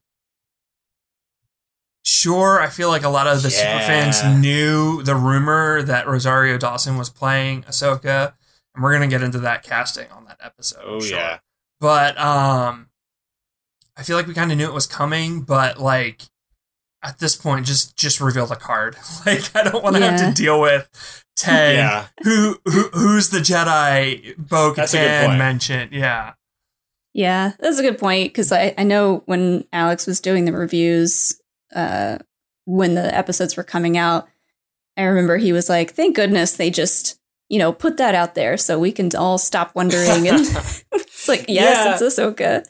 sure 2.04 2.60
i 2.60 2.68
feel 2.68 2.90
like 2.90 3.04
a 3.04 3.10
lot 3.10 3.28
of 3.28 3.44
the 3.44 3.50
Yeah. 3.50 3.80
superfans 3.88 4.40
knew 4.40 5.04
the 5.04 5.16
rumor 5.16 5.84
that 5.84 6.08
rosario 6.08 6.58
dawson 6.58 6.98
was 6.98 7.10
playing 7.10 7.64
ahsoka 7.64 8.34
and 8.74 8.84
we're 8.84 8.92
gonna 8.94 9.08
get 9.08 9.22
into 9.22 9.40
that 9.40 9.62
casting 9.64 10.10
on 10.12 10.26
that 10.26 10.38
episode 10.42 10.82
Oh 10.84 11.00
sure. 11.00 11.18
yeah. 11.18 11.40
but 11.80 12.18
um 12.20 12.90
i 13.98 14.04
feel 14.04 14.16
like 14.18 14.28
we 14.28 14.34
kind 14.34 14.52
of 14.52 14.58
knew 14.58 14.68
it 14.68 14.74
was 14.74 14.88
coming 14.88 15.42
but 15.42 15.80
like 15.80 16.24
at 17.04 17.20
this 17.20 17.36
point 17.36 17.66
just 17.66 17.96
just 17.98 18.20
reveal 18.22 18.46
the 18.46 18.56
card 18.56 18.96
like 19.26 19.56
i 19.56 19.64
don't 19.64 19.84
want 19.84 19.96
to 19.96 20.02
have 20.02 20.20
to 20.20 20.34
deal 20.34 20.60
with 20.62 20.90
10 21.38 21.76
Yeah. 21.76 22.08
who, 22.24 22.58
who 22.66 22.82
who's 22.94 23.30
the 23.30 23.40
jedi 23.40 24.36
bo 24.38 24.74
That's 24.74 24.94
a 24.94 24.98
katan 24.98 25.38
mentioned 25.38 25.92
yeah 25.92 26.34
Yeah, 27.14 27.54
that's 27.60 27.78
a 27.80 27.82
good 27.84 27.98
point 27.98 28.30
because 28.32 28.52
I, 28.54 28.74
I 28.78 28.84
know 28.84 29.24
when 29.26 29.66
Alex 29.74 30.08
was 30.08 30.22
doing 30.22 30.46
the 30.46 30.54
reviews, 30.54 31.42
uh, 31.76 32.20
when 32.66 32.96
the 32.96 33.14
episodes 33.14 33.58
were 33.58 33.66
coming 33.66 33.98
out, 33.98 34.30
I 34.96 35.04
remember 35.04 35.36
he 35.38 35.52
was 35.52 35.68
like, 35.68 35.92
"Thank 35.92 36.16
goodness 36.16 36.56
they 36.56 36.70
just 36.70 37.20
you 37.50 37.60
know 37.60 37.74
put 37.74 37.98
that 37.98 38.16
out 38.16 38.34
there 38.36 38.56
so 38.56 38.80
we 38.80 38.94
can 38.94 39.10
all 39.16 39.38
stop 39.38 39.76
wondering." 39.76 40.26
And 40.32 40.40
it's 40.94 41.28
like, 41.28 41.46
yes, 41.50 41.76
Yeah. 41.86 41.94
it's 41.94 42.02
Ahsoka. 42.18 42.64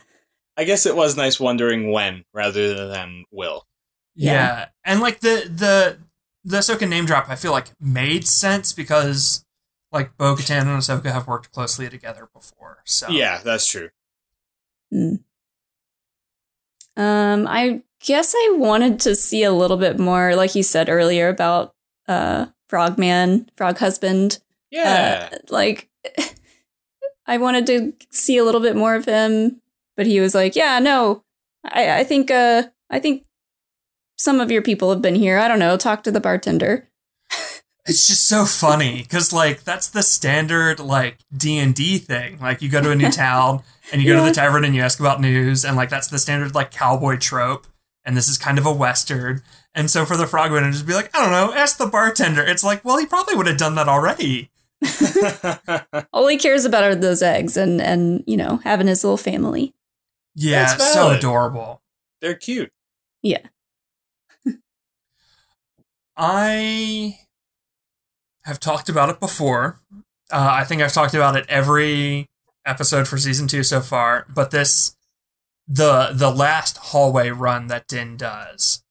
I 0.61 0.63
guess 0.63 0.85
it 0.85 0.95
was 0.95 1.17
nice 1.17 1.39
wondering 1.39 1.91
when 1.91 2.23
rather 2.35 2.87
than 2.87 3.25
will. 3.31 3.65
Yeah. 4.13 4.31
Yeah. 4.33 4.65
And 4.85 4.99
like 4.99 5.21
the 5.21 5.49
the 5.49 5.97
the 6.43 6.57
Ahsoka 6.57 6.87
name 6.87 7.07
drop 7.07 7.29
I 7.29 7.35
feel 7.35 7.51
like 7.51 7.71
made 7.79 8.27
sense 8.27 8.71
because 8.71 9.43
like 9.91 10.15
Bo 10.17 10.35
Katan 10.35 10.61
and 10.61 10.79
Ahsoka 10.79 11.11
have 11.11 11.25
worked 11.25 11.51
closely 11.51 11.89
together 11.89 12.29
before. 12.31 12.83
So 12.85 13.09
Yeah, 13.09 13.39
that's 13.43 13.65
true. 13.65 13.89
Mm. 14.93 15.23
Um, 16.95 17.47
I 17.47 17.81
guess 18.05 18.35
I 18.35 18.55
wanted 18.59 18.99
to 18.99 19.15
see 19.15 19.43
a 19.43 19.51
little 19.51 19.77
bit 19.77 19.97
more, 19.97 20.35
like 20.35 20.53
you 20.53 20.61
said 20.61 20.89
earlier 20.89 21.27
about 21.27 21.73
uh 22.07 22.45
Frogman, 22.69 23.49
Frog 23.57 23.79
Husband. 23.79 24.37
Yeah. 24.69 25.29
Uh, 25.31 25.37
like 25.49 25.89
I 27.25 27.37
wanted 27.37 27.65
to 27.65 27.93
see 28.11 28.37
a 28.37 28.43
little 28.43 28.61
bit 28.61 28.75
more 28.75 28.93
of 28.93 29.05
him, 29.05 29.60
but 29.95 30.05
he 30.05 30.19
was 30.19 30.35
like, 30.35 30.55
"Yeah, 30.55 30.79
no, 30.79 31.23
I, 31.65 31.99
I 31.99 32.03
think, 32.03 32.31
uh, 32.31 32.63
I 32.89 32.99
think 32.99 33.25
some 34.17 34.39
of 34.39 34.51
your 34.51 34.61
people 34.61 34.91
have 34.91 35.01
been 35.01 35.15
here. 35.15 35.37
I 35.37 35.47
don't 35.47 35.59
know. 35.59 35.77
Talk 35.77 36.03
to 36.03 36.11
the 36.11 36.19
bartender. 36.19 36.87
It's 37.85 38.07
just 38.07 38.27
so 38.27 38.45
funny 38.45 39.01
because 39.01 39.33
like 39.33 39.63
that's 39.63 39.89
the 39.89 40.03
standard 40.03 40.79
like 40.79 41.17
D 41.35 41.57
and 41.57 41.73
D 41.73 41.97
thing. 41.97 42.39
Like 42.39 42.61
you 42.61 42.69
go 42.69 42.79
to 42.79 42.91
a 42.91 42.95
new 42.95 43.09
town 43.11 43.63
and 43.91 44.01
you 44.01 44.07
go 44.07 44.19
to 44.19 44.29
the 44.29 44.35
tavern 44.35 44.63
and 44.63 44.75
you 44.75 44.81
ask 44.81 44.99
about 44.99 45.19
news, 45.19 45.65
and 45.65 45.75
like 45.75 45.89
that's 45.89 46.07
the 46.07 46.19
standard 46.19 46.53
like 46.53 46.69
cowboy 46.71 47.17
trope. 47.17 47.65
And 48.05 48.15
this 48.15 48.27
is 48.27 48.37
kind 48.37 48.57
of 48.57 48.65
a 48.65 48.71
western. 48.71 49.41
And 49.73 49.89
so 49.89 50.05
for 50.05 50.17
the 50.17 50.27
frogman 50.27 50.63
to 50.63 50.71
just 50.71 50.87
be 50.87 50.93
like, 50.93 51.15
I 51.15 51.21
don't 51.21 51.31
know, 51.31 51.53
ask 51.55 51.77
the 51.77 51.85
bartender. 51.85 52.43
It's 52.43 52.63
like, 52.63 52.83
well, 52.83 52.97
he 52.97 53.05
probably 53.05 53.35
would 53.35 53.47
have 53.47 53.57
done 53.57 53.75
that 53.75 53.87
already. 53.87 54.49
All 56.13 56.27
he 56.27 56.37
cares 56.37 56.65
about 56.65 56.83
are 56.83 56.95
those 56.95 57.21
eggs 57.21 57.57
and 57.57 57.81
and 57.81 58.23
you 58.27 58.37
know 58.37 58.57
having 58.63 58.87
his 58.87 59.03
little 59.03 59.17
family. 59.17 59.73
Yeah, 60.35 60.65
That's 60.65 60.93
so 60.93 61.11
adorable. 61.11 61.81
They're 62.21 62.35
cute. 62.35 62.71
Yeah. 63.21 63.41
I 66.15 67.17
have 68.43 68.59
talked 68.59 68.89
about 68.89 69.09
it 69.09 69.19
before. 69.19 69.79
Uh, 70.31 70.49
I 70.51 70.63
think 70.63 70.81
I've 70.81 70.93
talked 70.93 71.13
about 71.13 71.35
it 71.35 71.45
every 71.49 72.29
episode 72.65 73.07
for 73.07 73.17
season 73.17 73.47
two 73.47 73.63
so 73.63 73.81
far. 73.81 74.25
But 74.33 74.51
this, 74.51 74.95
the 75.67 76.11
the 76.13 76.31
last 76.31 76.77
hallway 76.77 77.29
run 77.29 77.67
that 77.67 77.87
Din 77.87 78.17
does, 78.17 78.83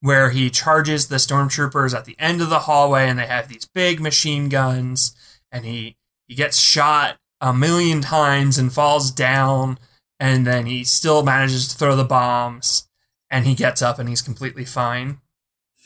where 0.00 0.30
he 0.30 0.50
charges 0.50 1.08
the 1.08 1.16
stormtroopers 1.16 1.94
at 1.94 2.04
the 2.04 2.16
end 2.18 2.40
of 2.40 2.50
the 2.50 2.60
hallway, 2.60 3.08
and 3.08 3.18
they 3.18 3.26
have 3.26 3.48
these 3.48 3.66
big 3.66 4.00
machine 4.00 4.48
guns, 4.48 5.14
and 5.50 5.64
he 5.64 5.96
he 6.26 6.34
gets 6.34 6.58
shot 6.58 7.18
a 7.40 7.52
million 7.52 8.00
times 8.00 8.58
and 8.58 8.72
falls 8.72 9.10
down, 9.10 9.78
and 10.22 10.46
then 10.46 10.66
he 10.66 10.84
still 10.84 11.24
manages 11.24 11.66
to 11.66 11.76
throw 11.76 11.96
the 11.96 12.04
bombs, 12.04 12.88
and 13.28 13.44
he 13.44 13.56
gets 13.56 13.82
up 13.82 13.98
and 13.98 14.08
he's 14.08 14.22
completely 14.22 14.64
fine. 14.64 15.20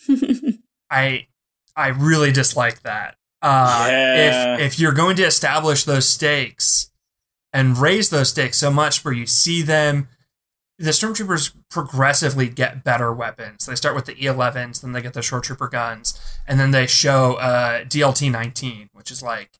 I 0.91 1.29
I 1.75 1.89
really 1.89 2.33
dislike 2.33 2.83
that. 2.83 3.17
Uh, 3.41 3.87
Yeah. 3.89 4.55
If 4.57 4.61
if 4.61 4.79
you're 4.79 4.93
going 4.93 5.17
to 5.17 5.25
establish 5.25 5.85
those 5.85 6.07
stakes 6.07 6.91
and 7.51 7.79
raise 7.79 8.11
those 8.11 8.29
stakes 8.29 8.59
so 8.59 8.71
much 8.71 9.03
where 9.03 9.15
you 9.15 9.25
see 9.25 9.63
them, 9.63 10.09
the 10.79 10.91
stormtroopers 10.91 11.55
progressively 11.71 12.51
get 12.51 12.85
better 12.85 13.11
weapons. 13.15 13.65
They 13.65 13.75
start 13.75 13.95
with 13.95 14.05
the 14.05 14.17
E11s, 14.17 14.83
then 14.83 14.93
they 14.93 15.01
get 15.01 15.15
the 15.15 15.23
shore 15.23 15.41
trooper 15.41 15.69
guns, 15.69 16.21
and 16.47 16.61
then 16.61 16.73
they 16.73 16.87
show 16.87 17.37
uh, 17.37 17.85
DLT 17.85 18.31
19, 18.31 18.91
which 18.93 19.11
is 19.11 19.23
like 19.23 19.59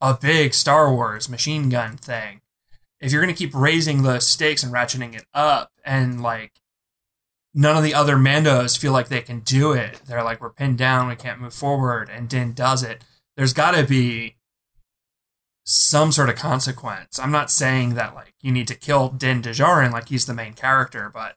a 0.00 0.14
big 0.14 0.54
Star 0.54 0.90
Wars 0.90 1.28
machine 1.28 1.68
gun 1.68 1.98
thing. 1.98 2.40
If 3.04 3.12
you're 3.12 3.22
going 3.22 3.34
to 3.34 3.38
keep 3.38 3.54
raising 3.54 4.02
the 4.02 4.18
stakes 4.18 4.62
and 4.62 4.72
ratcheting 4.72 5.14
it 5.14 5.26
up, 5.34 5.70
and 5.84 6.22
like 6.22 6.52
none 7.52 7.76
of 7.76 7.82
the 7.82 7.92
other 7.92 8.16
Mandos 8.16 8.78
feel 8.78 8.92
like 8.92 9.08
they 9.08 9.20
can 9.20 9.40
do 9.40 9.72
it. 9.72 10.00
They're 10.06 10.24
like, 10.24 10.40
we're 10.40 10.48
pinned 10.48 10.78
down, 10.78 11.08
we 11.08 11.14
can't 11.14 11.38
move 11.38 11.52
forward, 11.52 12.08
and 12.08 12.30
Din 12.30 12.54
does 12.54 12.82
it. 12.82 13.04
There's 13.36 13.52
got 13.52 13.72
to 13.72 13.84
be 13.84 14.36
some 15.64 16.12
sort 16.12 16.30
of 16.30 16.36
consequence. 16.36 17.18
I'm 17.18 17.30
not 17.30 17.50
saying 17.50 17.92
that 17.94 18.14
like 18.14 18.32
you 18.40 18.50
need 18.50 18.68
to 18.68 18.74
kill 18.74 19.10
Din 19.10 19.42
Djarin 19.42 19.92
like 19.92 20.08
he's 20.08 20.24
the 20.24 20.32
main 20.32 20.54
character, 20.54 21.10
but 21.12 21.36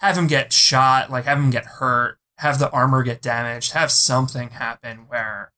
have 0.00 0.16
him 0.16 0.26
get 0.26 0.50
shot, 0.50 1.10
like 1.10 1.26
have 1.26 1.36
him 1.36 1.50
get 1.50 1.66
hurt, 1.66 2.18
have 2.38 2.58
the 2.58 2.70
armor 2.70 3.02
get 3.02 3.20
damaged, 3.20 3.72
have 3.72 3.92
something 3.92 4.48
happen 4.50 5.04
where 5.08 5.52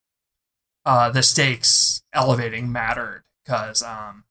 uh, 0.85 1.11
the 1.11 1.23
stakes 1.23 2.03
elevating 2.13 2.73
mattered. 2.73 3.23
Because 3.45 3.83
um, 3.83 4.24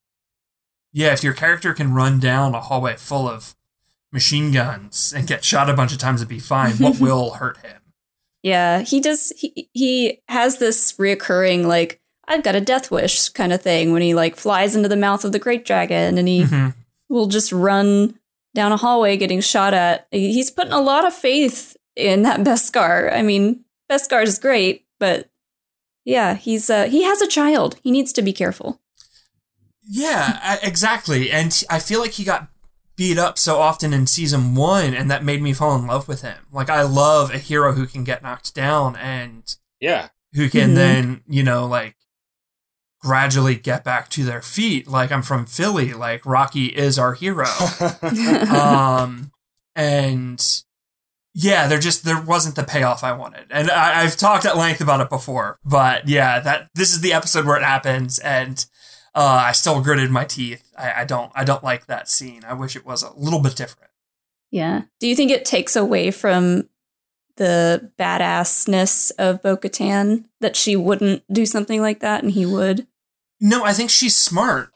yeah, 0.94 1.12
if 1.14 1.24
your 1.24 1.34
character 1.34 1.74
can 1.74 1.94
run 1.94 2.20
down 2.20 2.54
a 2.56 2.62
hallway 2.62 2.96
full 2.96 3.28
of 3.28 3.56
machine 4.12 4.52
guns 4.52 5.12
and 5.16 5.28
get 5.28 5.44
shot 5.44 5.70
a 5.70 5.74
bunch 5.74 5.91
of 5.91 5.98
times 5.98 6.22
and 6.22 6.30
be 6.30 6.39
fine, 6.39 6.74
what 6.78 7.00
will 7.02 7.32
hurt 7.32 7.58
him? 7.58 7.82
Yeah, 8.44 8.82
he 8.82 9.00
does. 9.00 9.32
He 9.38 9.70
he 9.74 10.22
has 10.28 10.60
this 10.60 10.94
reoccurring 10.94 11.66
like 11.66 12.00
I've 12.28 12.44
got 12.44 12.56
a 12.56 12.62
death 12.62 12.91
wish 12.91 13.30
kind 13.30 13.52
of 13.54 13.62
thing 13.62 13.91
when 13.91 14.02
he 14.02 14.14
like 14.14 14.36
flies 14.36 14.76
into 14.76 14.89
the 14.89 14.96
mouth 14.98 15.26
of 15.26 15.32
the 15.32 15.39
great 15.39 15.66
dragon 15.66 16.18
and 16.18 16.28
he 16.28 16.44
Mhm. 16.44 16.74
will 17.10 17.28
just 17.28 17.52
run 17.52 18.20
down 18.56 18.72
a 18.72 18.78
hallway 18.78 19.18
getting 19.18 19.41
shot 19.41 19.74
at. 19.74 20.08
He's 20.12 20.52
putting 20.52 20.74
a 20.74 20.82
lot 20.82 21.06
of 21.08 21.14
faith 21.14 21.76
in 21.96 22.22
that 22.24 22.41
Beskar. 22.41 23.12
I 23.14 23.22
mean, 23.22 23.64
Beskar 23.89 24.24
is 24.24 24.38
great, 24.39 24.86
but 25.00 25.30
yeah, 26.06 26.36
he's 26.36 26.70
uh, 26.70 26.86
he 26.86 27.04
has 27.04 27.22
a 27.22 27.28
child. 27.28 27.78
He 27.82 27.91
needs 27.91 28.12
to 28.14 28.22
be 28.22 28.34
careful. 28.34 28.80
Yeah, 29.86 30.57
exactly. 30.63 31.31
And 31.31 31.63
I 31.69 31.79
feel 31.79 31.99
like 31.99 32.11
he 32.11 32.23
got 32.23 32.47
beat 32.95 33.17
up 33.17 33.38
so 33.38 33.57
often 33.59 33.91
in 33.93 34.05
season 34.07 34.55
one, 34.55 34.93
and 34.93 35.09
that 35.11 35.23
made 35.23 35.41
me 35.41 35.51
fall 35.53 35.75
in 35.75 35.88
love 35.88 36.07
with 36.07 36.21
him. 36.21 36.45
Like, 36.51 36.69
I 36.69 36.84
love 36.84 37.31
a 37.34 37.38
hero 37.39 37.73
who 37.73 37.86
can 37.88 38.03
get 38.03 38.21
knocked 38.23 38.53
down 38.53 38.95
and 38.95 39.43
Yeah. 39.79 40.09
who 40.34 40.49
can 40.49 40.71
Mhm. 40.71 40.75
then, 40.75 41.21
you 41.27 41.43
know, 41.43 41.65
like 41.65 41.95
gradually 43.01 43.55
get 43.55 43.84
back 43.84 44.09
to 44.09 44.23
their 44.23 44.41
feet. 44.41 44.88
Like, 44.88 45.11
I'm 45.11 45.23
from 45.23 45.45
Philly. 45.45 45.91
Like, 45.93 46.25
Rocky 46.25 46.67
is 46.67 46.97
our 46.97 47.13
hero. 47.15 47.45
um, 48.49 49.31
and 49.75 50.61
yeah, 51.34 51.67
there 51.67 51.79
just 51.79 52.05
there 52.05 52.21
wasn't 52.21 52.55
the 52.55 52.63
payoff 52.63 53.03
I 53.03 53.11
wanted, 53.13 53.47
and 53.49 53.69
I, 53.71 54.03
I've 54.03 54.15
talked 54.15 54.45
at 54.45 54.55
length 54.55 54.81
about 54.81 55.01
it 55.01 55.09
before. 55.09 55.57
But 55.65 56.07
yeah, 56.07 56.39
that 56.39 56.69
this 56.75 56.93
is 56.93 57.01
the 57.01 57.11
episode 57.13 57.45
where 57.45 57.57
it 57.57 57.63
happens, 57.63 58.19
and 58.19 58.63
uh, 59.16 59.43
I 59.47 59.51
still 59.51 59.82
gritted 59.82 60.09
my 60.09 60.26
teeth. 60.26 60.72
I, 60.78 61.01
I 61.01 61.05
don't 61.05 61.32
I 61.36 61.43
don't 61.43 61.64
like 61.64 61.86
that 61.88 62.09
scene. 62.09 62.43
I 62.45 62.53
wish 62.53 62.76
it 62.76 62.86
was 62.86 63.03
a 63.03 63.14
little 63.14 63.39
bit 63.39 63.55
different. 63.55 63.91
Yeah. 64.51 64.84
Do 64.99 65.07
you 65.07 65.16
think 65.16 65.32
it 65.32 65.45
takes 65.45 65.76
away 65.76 66.11
from 66.11 66.70
the 67.38 67.91
badassness 67.97 69.11
of 69.18 69.41
Bo 69.41 69.57
Katan 69.57 70.26
that 70.41 70.55
she 70.55 70.76
wouldn't 70.76 71.24
do 71.32 71.45
something 71.45 71.82
like 71.82 72.01
that 72.01 72.24
and 72.24 72.32
he 72.32 72.45
would? 72.45 72.88
No, 73.39 73.64
I 73.64 73.74
think 73.74 73.89
she's 73.89 74.16
smart. 74.16 74.70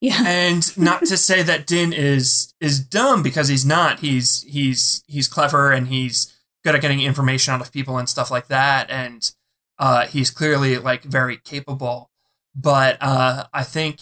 Yeah. 0.00 0.22
and 0.26 0.76
not 0.76 1.04
to 1.06 1.16
say 1.16 1.42
that 1.42 1.66
Din 1.66 1.92
is 1.92 2.54
is 2.60 2.80
dumb 2.80 3.22
because 3.22 3.48
he's 3.48 3.64
not. 3.64 4.00
He's 4.00 4.42
he's 4.42 5.02
he's 5.06 5.28
clever 5.28 5.72
and 5.72 5.88
he's 5.88 6.32
good 6.64 6.74
at 6.74 6.80
getting 6.80 7.00
information 7.00 7.54
out 7.54 7.60
of 7.60 7.72
people 7.72 7.98
and 7.98 8.08
stuff 8.08 8.30
like 8.30 8.48
that. 8.48 8.90
And 8.90 9.30
uh, 9.78 10.06
he's 10.06 10.30
clearly 10.30 10.78
like 10.78 11.02
very 11.02 11.36
capable. 11.36 12.10
But 12.54 12.98
uh, 13.00 13.46
I 13.52 13.62
think 13.64 14.00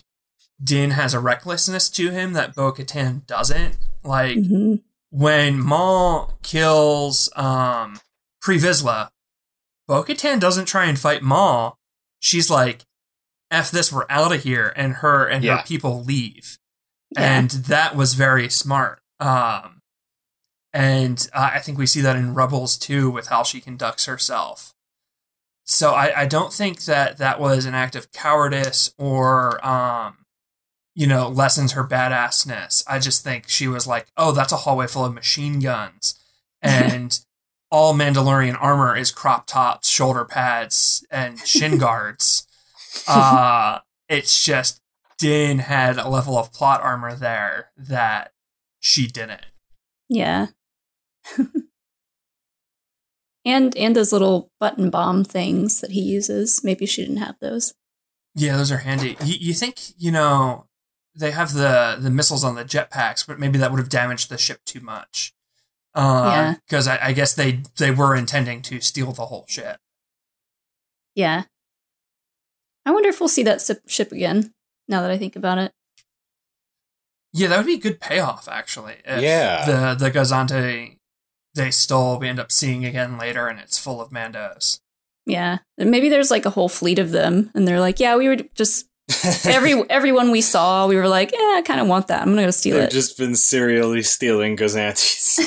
Din 0.63 0.91
has 0.93 1.15
a 1.15 1.21
recklessness 1.21 1.89
to 1.91 2.11
him 2.11 2.33
that 2.35 2.55
Bo 2.55 2.73
Katan 2.73 3.27
doesn't. 3.27 3.77
Like 4.05 4.37
Mhm. 4.39 4.83
when 5.11 5.59
Maul 5.61 6.39
kills 6.43 7.31
um, 7.37 8.01
Pre 8.41 8.59
Vizsla, 8.59 9.11
Bo 9.89 10.03
Katan 10.05 10.39
doesn't 10.41 10.67
try 10.67 10.85
and 10.87 10.99
fight 10.99 11.23
Maul. 11.23 11.79
She's 12.21 12.51
like, 12.51 12.85
F 13.51 13.71
this, 13.71 13.93
we're 13.93 14.07
out 14.09 14.33
of 14.33 14.43
here. 14.43 14.73
And 14.77 14.95
her 14.97 15.27
and 15.27 15.45
Yeah. 15.45 15.59
her 15.59 15.63
people 15.65 16.03
leave. 16.05 16.59
Yeah. 17.11 17.39
And 17.39 17.51
that 17.51 17.95
was 17.97 18.15
very 18.15 18.49
smart. 18.49 19.01
Um, 19.21 19.83
and 20.73 21.29
uh, 21.33 21.51
I 21.55 21.59
think 21.61 21.79
we 21.79 21.87
see 21.87 22.01
that 22.01 22.17
in 22.17 22.35
Rebels 22.35 22.77
too 22.79 23.11
with 23.11 23.27
how 23.29 23.43
she 23.43 23.61
conducts 23.61 24.07
herself. 24.07 24.73
So 25.73 25.93
I, 25.93 26.20
I 26.20 26.27
don't 26.27 26.53
think 26.53 26.85
that 26.85 27.16
that 27.16 27.41
was 27.41 27.64
an 27.64 27.75
act 27.75 27.97
of 27.97 28.12
cowardice 28.12 28.93
or, 28.99 29.64
um, 29.66 30.18
you 30.95 31.07
know, 31.07 31.29
lessens 31.29 31.73
her 31.73 31.83
badassness. 31.83 32.85
I 32.87 32.99
just 32.99 33.25
think 33.25 33.49
she 33.49 33.66
was 33.68 33.87
like, 33.87 34.09
oh, 34.18 34.33
that's 34.33 34.53
a 34.53 34.59
hallway 34.59 34.87
full 34.87 35.07
of 35.07 35.14
machine 35.14 35.61
guns. 35.61 36.18
And 36.64 37.18
all 37.73 37.93
Mandalorian 37.93 38.57
armor 38.61 38.97
is 38.97 39.11
crop 39.11 39.49
tops, 39.49 39.89
shoulder 39.89 40.25
pads, 40.25 41.05
and 41.11 41.41
shin 41.41 41.77
guards. 41.77 42.47
Uh, 43.09 43.81
it's 44.09 44.45
just 44.45 44.81
Din 45.18 45.59
had 45.59 45.99
a 45.99 46.09
level 46.09 46.39
of 46.39 46.53
plot 46.53 46.83
armor 46.83 47.16
there 47.16 47.70
that 47.77 48.33
she 48.79 49.09
didn't. 49.09 49.47
Yeah. 50.09 50.49
and 53.45 53.76
and 53.76 53.97
those 53.97 54.12
little 54.12 54.51
button 54.61 54.90
bomb 54.90 55.24
things 55.24 55.80
that 55.80 55.93
he 55.93 56.01
uses. 56.01 56.62
Maybe 56.62 56.86
she 56.86 57.03
didn't 57.03 57.18
have 57.18 57.36
those. 57.40 57.74
Yeah, 58.34 58.57
those 58.57 58.72
are 58.72 58.78
handy. 58.78 59.16
You, 59.22 59.34
you 59.38 59.53
think, 59.55 59.78
you 59.99 60.11
know, 60.11 60.64
they 61.14 61.32
have 61.32 61.53
the, 61.53 61.99
the 62.01 62.09
missiles 62.09 62.45
on 62.45 62.55
the 62.55 62.64
jetpacks, 62.64 63.26
but 63.26 63.38
maybe 63.38 63.59
that 63.59 63.70
would 63.70 63.78
have 63.78 63.90
damaged 63.90 64.30
the 64.30 64.38
ship 64.38 64.61
too 64.64 64.80
much. 64.80 65.34
Uh, 65.95 66.30
yeah. 66.32 66.55
Because 66.66 66.88
I, 66.88 67.09
I 67.09 67.12
guess 67.12 67.34
they, 67.34 67.61
they 67.76 67.90
were 67.90 68.16
intending 68.16 68.62
to 68.62 68.80
steal 68.80 69.12
the 69.12 69.26
whole 69.26 69.45
ship. 69.49 69.76
Yeah. 71.14 71.43
I 72.86 72.90
wonder 72.90 73.11
if 73.11 73.20
we'll 73.20 73.28
see 73.28 73.43
that 73.43 73.61
sip- 73.61 73.86
ship 73.86 74.12
again. 74.12 74.55
Now 74.88 75.03
that 75.03 75.11
I 75.11 75.18
think 75.18 75.36
about 75.36 75.59
it. 75.59 75.72
Yeah, 77.34 77.49
that 77.49 77.59
would 77.59 77.66
be 77.66 77.74
a 77.74 77.78
good 77.78 78.01
payoff, 78.01 78.49
actually. 78.49 78.97
If 79.05 79.20
Yeah. 79.20 79.66
The, 79.95 80.07
the 80.07 80.11
Gozanti 80.11 80.97
they 81.55 81.71
stole, 81.71 82.19
we 82.19 82.29
end 82.29 82.41
up 82.41 82.53
seeing 82.53 82.85
again 82.85 83.19
later, 83.19 83.49
and 83.49 83.59
it's 83.59 83.79
full 83.79 84.01
of 84.01 84.11
Mandos. 84.11 84.81
Yeah. 85.27 85.59
And 85.79 85.91
maybe 85.91 86.09
there's 86.09 86.31
like 86.31 86.47
a 86.47 86.51
whole 86.51 86.69
fleet 86.69 86.99
of 86.99 87.11
them, 87.11 87.51
and 87.55 87.67
they're 87.67 87.81
like, 87.81 88.01
yeah, 88.01 88.17
we 88.17 88.29
were 88.29 88.37
just 88.55 88.87
every 89.45 89.75
everyone 89.91 90.31
we 90.31 90.41
saw, 90.41 90.87
we 90.87 90.97
were 90.97 91.09
like, 91.09 91.33
yeah, 91.33 91.55
I 91.57 91.63
kind 91.65 91.81
of 91.81 91.87
want 91.87 92.09
that. 92.09 92.23
I'm 92.23 92.29
gonna 92.29 92.45
go 92.45 92.51
steal 92.51 92.77
it. 92.77 92.81
They've 92.81 92.89
it. 92.89 92.93
just 92.93 93.19
been 93.19 93.35
serially 93.35 94.03
stealing 94.03 94.57
Gozantis. 94.57 95.39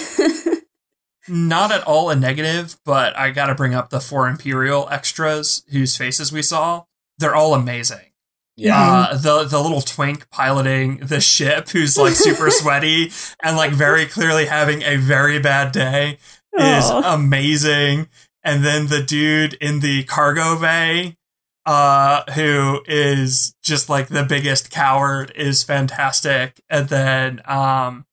not 1.28 1.72
at 1.72 1.84
all 1.84 2.10
a 2.10 2.16
negative, 2.16 2.78
but 2.86 3.18
I 3.18 3.32
got 3.32 3.48
to 3.48 3.56
bring 3.56 3.74
up 3.74 3.90
the 3.90 4.00
four 4.00 4.28
Imperial 4.28 4.88
extras 4.90 5.64
whose 5.72 5.98
faces 5.98 6.32
we 6.32 6.42
saw. 6.42 6.84
They're 7.18 7.36
all 7.36 7.54
amazing. 7.54 8.12
Yeah. 8.58 8.80
Uh, 9.12 9.18
the 9.18 9.44
the 9.44 9.60
little 9.60 9.82
twink 9.82 10.30
piloting 10.30 10.98
the 10.98 11.20
ship 11.20 11.70
who's 11.70 11.98
like 11.98 12.14
super 12.14 12.50
sweaty 12.52 13.12
and 13.44 13.58
like 13.58 13.72
very 13.72 14.06
clearly 14.06 14.46
having 14.46 14.82
a 14.84 14.96
very 14.96 15.40
bad 15.40 15.72
day 15.72 16.18
is 16.58 16.90
Aw. 16.90 17.14
amazing. 17.16 18.08
And 18.44 18.64
then 18.64 18.88
the 18.88 19.02
dude 19.02 19.56
in 19.56 19.80
the 19.80 20.04
cargo 20.04 20.60
bay, 20.60 21.18
uh, 21.66 22.24
who 22.34 22.82
is 22.86 23.56
just 23.64 23.90
like 23.90 24.08
the 24.08 24.24
biggest 24.24 24.72
coward 24.72 25.32
is 25.36 25.64
fantastic. 25.64 26.62
And 26.70 26.88
then 26.88 27.42
um 27.46 28.06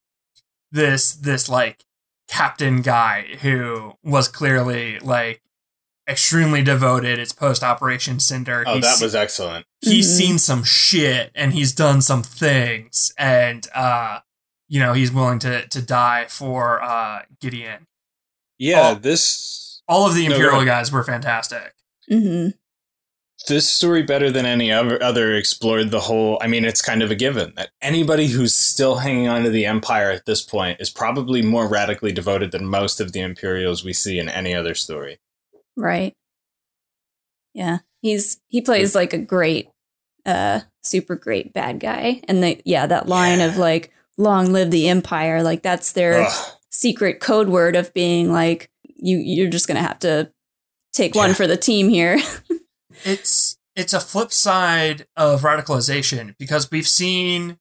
this 0.73 1.15
this 1.15 1.49
like 1.49 1.85
captain 2.29 2.83
guy 2.83 3.37
who 3.43 3.93
was 4.03 4.27
clearly 4.27 4.99
like 5.01 5.43
extremely 6.13 6.63
devoted. 6.63 7.19
It's 7.19 7.33
post 7.33 7.63
Operation 7.65 8.21
Cinder. 8.21 8.63
oh, 8.67 8.75
He's- 8.75 8.99
that 8.99 9.05
was 9.05 9.15
excellent. 9.15 9.67
he's 9.81 10.09
Mhm. 10.09 10.17
seen 10.19 10.39
some 10.39 10.63
shit 10.65 11.33
and 11.35 11.53
he's 11.53 11.73
done 11.73 12.01
some 12.03 12.23
things 12.23 13.13
and 13.19 13.67
uh 13.75 14.21
you 14.69 14.79
know 14.79 14.93
he's 14.93 15.11
willing 15.11 15.41
to 15.41 15.67
to 15.69 15.83
die 15.83 16.27
for 16.29 16.81
uh 16.83 17.23
gideon 17.41 17.87
Yeah, 18.59 18.91
Oh. 18.91 18.95
this 18.95 19.83
all 19.89 20.07
of 20.07 20.15
the 20.15 20.27
imperial 20.27 20.57
ahead. 20.57 20.67
guys 20.67 20.93
were 20.93 21.03
fantastic 21.03 21.73
hmm 22.09 22.49
this 23.49 23.69
story 23.69 24.05
better 24.05 24.31
than 24.31 24.47
any 24.47 24.71
other 24.71 25.03
other 25.03 25.35
explored 25.35 25.91
the 25.91 25.99
whole 25.99 26.39
i 26.41 26.47
mean 26.47 26.65
it's 26.65 26.81
kind 26.81 27.03
of 27.03 27.11
a 27.11 27.15
given 27.17 27.53
that 27.57 27.71
anybody 27.81 28.29
who's 28.29 28.57
still 28.57 28.97
hanging 28.99 29.27
on 29.27 29.43
to 29.43 29.51
the 29.51 29.67
empire 29.67 30.11
at 30.13 30.27
this 30.27 30.43
point 30.43 30.81
is 30.81 30.91
probably 30.91 31.43
more 31.43 31.67
radically 31.67 32.13
devoted 32.13 32.53
than 32.53 32.65
most 32.65 33.01
of 33.01 33.11
the 33.13 33.19
imperials 33.21 33.83
we 33.85 33.93
see 33.93 34.21
in 34.21 34.29
any 34.29 34.55
other 34.55 34.77
story 34.77 35.19
Right. 35.77 36.15
Yeah. 37.55 37.79
He's 38.01 38.41
he 38.49 38.61
plays 38.61 38.95
like 38.95 39.13
a 39.13 39.19
great 39.19 39.69
uh 40.27 40.61
super 40.83 41.17
great 41.17 41.53
bad 41.53 41.81
guy. 41.81 42.23
And 42.29 42.43
they 42.43 42.63
yeah, 42.65 42.87
that 42.87 43.09
line 43.09 43.41
of 43.41 43.57
like 43.57 43.93
long 44.17 44.53
live 44.53 44.71
the 44.71 44.89
empire, 44.89 45.43
like 45.43 45.63
that's 45.63 45.93
their 45.93 46.23
Ugh. 46.23 46.53
secret 46.71 47.21
code 47.21 47.49
word 47.49 47.77
of 47.77 47.93
being 47.95 48.33
like 48.33 48.71
you 48.85 49.19
you're 49.19 49.51
just 49.51 49.67
going 49.67 49.77
to 49.77 49.87
have 49.87 49.99
to 50.01 50.33
take 50.93 51.15
one 51.15 51.35
for 51.35 51.47
the 51.47 51.57
team 51.57 51.89
here. 51.89 52.19
it's 53.05 53.59
it's 53.75 53.93
a 53.93 54.01
flip 54.01 54.33
side 54.33 55.07
of 55.17 55.43
radicalization 55.43 56.37
because 56.39 56.71
we've 56.71 56.89
seen 56.89 57.59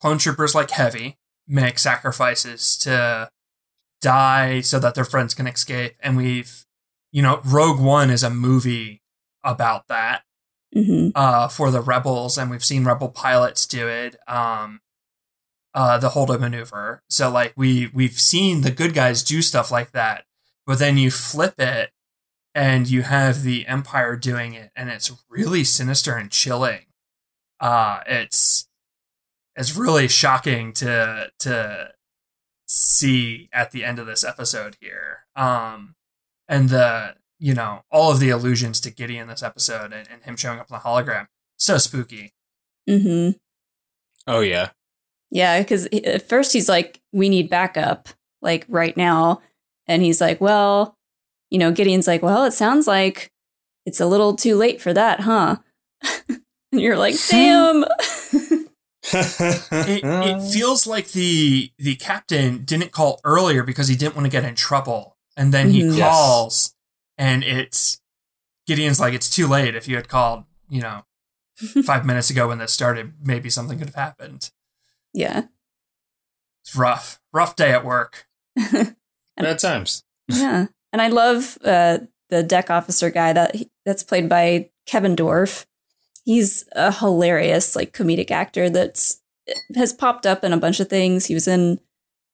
clone 0.00 0.18
troopers 0.18 0.54
like 0.54 0.70
heavy 0.70 1.18
make 1.46 1.78
sacrifices 1.78 2.76
to 2.78 3.28
die 4.00 4.60
so 4.60 4.78
that 4.80 4.94
their 4.94 5.04
friends 5.04 5.34
can 5.34 5.46
escape 5.46 5.94
and 6.00 6.16
we've 6.16 6.64
you 7.12 7.22
know 7.22 7.40
rogue 7.44 7.80
one 7.80 8.10
is 8.10 8.22
a 8.22 8.30
movie 8.30 9.02
about 9.44 9.88
that 9.88 10.22
hmm 10.74 11.10
uh, 11.14 11.48
for 11.48 11.70
the 11.70 11.82
rebels, 11.82 12.38
and 12.38 12.50
we've 12.50 12.64
seen 12.64 12.84
rebel 12.84 13.08
pilots 13.10 13.66
do 13.66 13.86
it. 13.88 14.16
Um, 14.26 14.80
uh, 15.74 15.98
the 15.98 16.10
Holdo 16.10 16.38
maneuver. 16.38 17.02
So 17.08 17.30
like 17.30 17.52
we 17.56 17.90
we've 17.92 18.18
seen 18.18 18.62
the 18.62 18.70
good 18.70 18.94
guys 18.94 19.22
do 19.22 19.42
stuff 19.42 19.70
like 19.70 19.92
that, 19.92 20.24
but 20.66 20.78
then 20.78 20.96
you 20.96 21.10
flip 21.10 21.54
it, 21.58 21.90
and 22.54 22.88
you 22.88 23.02
have 23.02 23.42
the 23.42 23.66
Empire 23.66 24.16
doing 24.16 24.54
it, 24.54 24.70
and 24.76 24.88
it's 24.90 25.12
really 25.28 25.64
sinister 25.64 26.16
and 26.16 26.30
chilling. 26.30 26.86
Uh, 27.60 28.00
it's 28.06 28.68
it's 29.56 29.76
really 29.76 30.08
shocking 30.08 30.72
to 30.74 31.30
to 31.40 31.92
see 32.66 33.48
at 33.52 33.70
the 33.70 33.84
end 33.84 33.98
of 33.98 34.06
this 34.06 34.24
episode 34.24 34.76
here. 34.80 35.26
Um, 35.36 35.94
and 36.52 36.68
the 36.68 37.14
you 37.38 37.54
know 37.54 37.82
all 37.90 38.12
of 38.12 38.20
the 38.20 38.30
allusions 38.30 38.78
to 38.80 38.90
Gideon 38.90 39.26
this 39.28 39.42
episode 39.42 39.92
and, 39.92 40.06
and 40.10 40.22
him 40.22 40.36
showing 40.36 40.60
up 40.60 40.70
on 40.70 40.78
the 40.78 40.88
hologram 40.88 41.26
so 41.56 41.78
spooky. 41.78 42.32
hmm 42.88 43.30
oh 44.26 44.40
yeah 44.40 44.70
Yeah, 45.30 45.62
cuz 45.64 45.86
at 45.86 46.28
first 46.28 46.52
he's 46.52 46.68
like 46.68 47.00
we 47.12 47.28
need 47.28 47.48
backup 47.50 48.08
like 48.42 48.66
right 48.68 48.96
now 48.96 49.40
and 49.88 50.02
he's 50.02 50.20
like, 50.20 50.40
"Well, 50.40 50.96
you 51.50 51.58
know, 51.58 51.72
Gideon's 51.72 52.06
like, 52.06 52.22
"Well, 52.22 52.44
it 52.44 52.52
sounds 52.52 52.86
like 52.86 53.32
it's 53.84 54.00
a 54.00 54.06
little 54.06 54.36
too 54.36 54.56
late 54.56 54.80
for 54.80 54.92
that, 54.94 55.20
huh?" 55.20 55.56
and 56.28 56.80
you're 56.80 56.98
like, 56.98 57.16
"Damn." 57.28 57.84
It, 59.14 60.00
it 60.04 60.52
feels 60.52 60.86
like 60.86 61.08
the 61.08 61.72
the 61.76 61.96
captain 61.96 62.64
didn't 62.64 62.92
call 62.92 63.20
earlier 63.24 63.64
because 63.64 63.88
he 63.88 63.96
didn't 63.96 64.14
want 64.14 64.26
to 64.26 64.30
get 64.30 64.44
in 64.44 64.54
trouble, 64.54 65.11
and 65.36 65.52
then 65.52 65.70
he 65.70 65.82
Mhm. 65.82 65.96
Yes. 65.96 66.08
calls, 66.10 66.74
and 67.18 67.42
it's 67.44 68.00
Gideon's 68.66 69.00
like 69.00 69.14
it's 69.14 69.28
too 69.30 69.46
late. 69.46 69.74
If 69.74 69.88
you 69.88 69.96
had 69.96 70.08
called, 70.08 70.44
you 70.68 70.80
know, 70.82 71.04
five 71.84 72.04
minutes 72.06 72.30
ago 72.30 72.48
when 72.48 72.58
this 72.58 72.72
started, 72.72 73.14
maybe 73.22 73.50
something 73.50 73.78
could 73.78 73.88
have 73.88 73.94
happened. 73.96 74.50
yeah. 75.12 75.44
It's 76.64 76.76
rough, 76.76 77.20
rough 77.32 77.56
day 77.56 77.72
at 77.72 77.84
work. 77.84 78.28
bad 79.36 79.58
times 79.58 80.04
Yeah, 80.28 80.66
and 80.92 81.02
I 81.02 81.08
love 81.08 81.58
uh, 81.64 81.98
the 82.30 82.42
deck 82.44 82.70
officer 82.70 83.10
guy 83.10 83.32
that 83.32 83.56
that's 83.84 84.04
played 84.04 84.28
by 84.28 84.70
Kevin 84.86 85.16
Dorff. 85.16 85.66
He's 86.24 86.64
a 86.72 86.92
hilarious, 86.92 87.74
like 87.74 87.92
comedic 87.92 88.30
actor 88.30 88.70
that's 88.70 89.20
has 89.74 89.92
popped 89.92 90.24
up 90.24 90.44
in 90.44 90.52
a 90.52 90.56
bunch 90.56 90.78
of 90.78 90.88
things. 90.88 91.26
He 91.26 91.34
was 91.34 91.48
in 91.48 91.80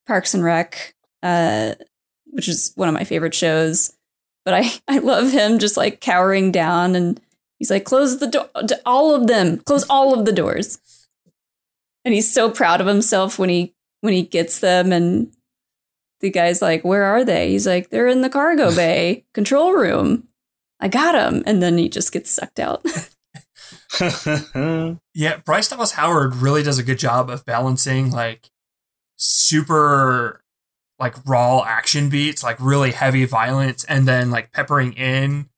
Parks 0.06 0.34
and 0.34 0.44
Rec, 0.44 0.94
uh, 1.22 1.74
which 2.30 2.48
is 2.48 2.72
one 2.74 2.88
of 2.88 2.94
my 2.94 3.04
favorite 3.04 3.34
shows. 3.34 3.92
But 4.44 4.54
I 4.54 4.70
I 4.88 4.98
love 4.98 5.30
him 5.30 5.58
just 5.58 5.76
like 5.76 6.00
cowering 6.00 6.52
down 6.52 6.94
and 6.94 7.20
he's 7.58 7.70
like, 7.70 7.84
close 7.84 8.18
the 8.18 8.28
door, 8.28 8.48
to 8.66 8.80
all 8.84 9.14
of 9.14 9.26
them, 9.26 9.58
close 9.58 9.84
all 9.88 10.18
of 10.18 10.24
the 10.24 10.32
doors. 10.32 10.78
And 12.04 12.14
he's 12.14 12.32
so 12.32 12.50
proud 12.50 12.80
of 12.80 12.86
himself 12.86 13.38
when 13.38 13.48
he 13.48 13.74
when 14.00 14.14
he 14.14 14.22
gets 14.22 14.60
them 14.60 14.92
and 14.92 15.32
the 16.20 16.30
guy's 16.30 16.62
like, 16.62 16.84
Where 16.84 17.04
are 17.04 17.24
they? 17.24 17.50
He's 17.50 17.66
like, 17.66 17.90
They're 17.90 18.08
in 18.08 18.22
the 18.22 18.30
cargo 18.30 18.74
bay 18.74 19.24
control 19.34 19.72
room. 19.72 20.28
I 20.80 20.88
got 20.88 21.14
him. 21.14 21.42
And 21.46 21.62
then 21.62 21.76
he 21.76 21.88
just 21.88 22.12
gets 22.12 22.30
sucked 22.30 22.60
out. 22.60 22.84
Yeah, 25.14 25.38
Bryce 25.44 25.68
Dallas 25.68 25.92
Howard 25.92 26.36
really 26.36 26.62
does 26.62 26.78
a 26.78 26.84
good 26.84 26.98
job 26.98 27.28
of 27.28 27.44
balancing 27.44 28.10
like 28.10 28.50
super 29.16 30.42
like 30.98 31.14
raw 31.26 31.62
action 31.64 32.08
beats, 32.08 32.42
like 32.42 32.56
really 32.60 32.90
heavy 32.92 33.24
violence, 33.24 33.84
and 33.84 34.06
then 34.08 34.30
like 34.30 34.52
peppering 34.52 34.92
in 34.94 35.48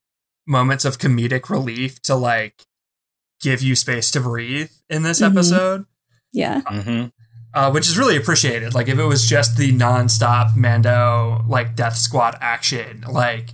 moments 0.47 0.85
of 0.85 0.99
comedic 0.99 1.49
relief 1.49 2.01
to 2.03 2.15
like 2.15 2.65
give 3.41 3.63
you 3.63 3.75
space 3.75 4.11
to 4.11 4.21
breathe 4.21 4.71
in 4.89 5.03
this 5.03 5.21
Mhm. 5.21 5.31
episode, 5.33 5.85
yeah. 6.33 6.61
hmm 6.63 7.07
uh, 7.53 7.69
which 7.71 7.89
is 7.89 7.99
really 7.99 8.17
appreciated. 8.17 8.75
Like 8.75 8.87
if 8.87 8.97
it 8.99 9.05
was 9.05 9.27
just 9.27 9.57
the 9.57 9.73
nonstop 9.73 10.55
Mando 10.57 11.45
like 11.49 11.75
Death 11.75 11.97
Squad 11.97 12.37
action, 12.41 13.05
like 13.11 13.51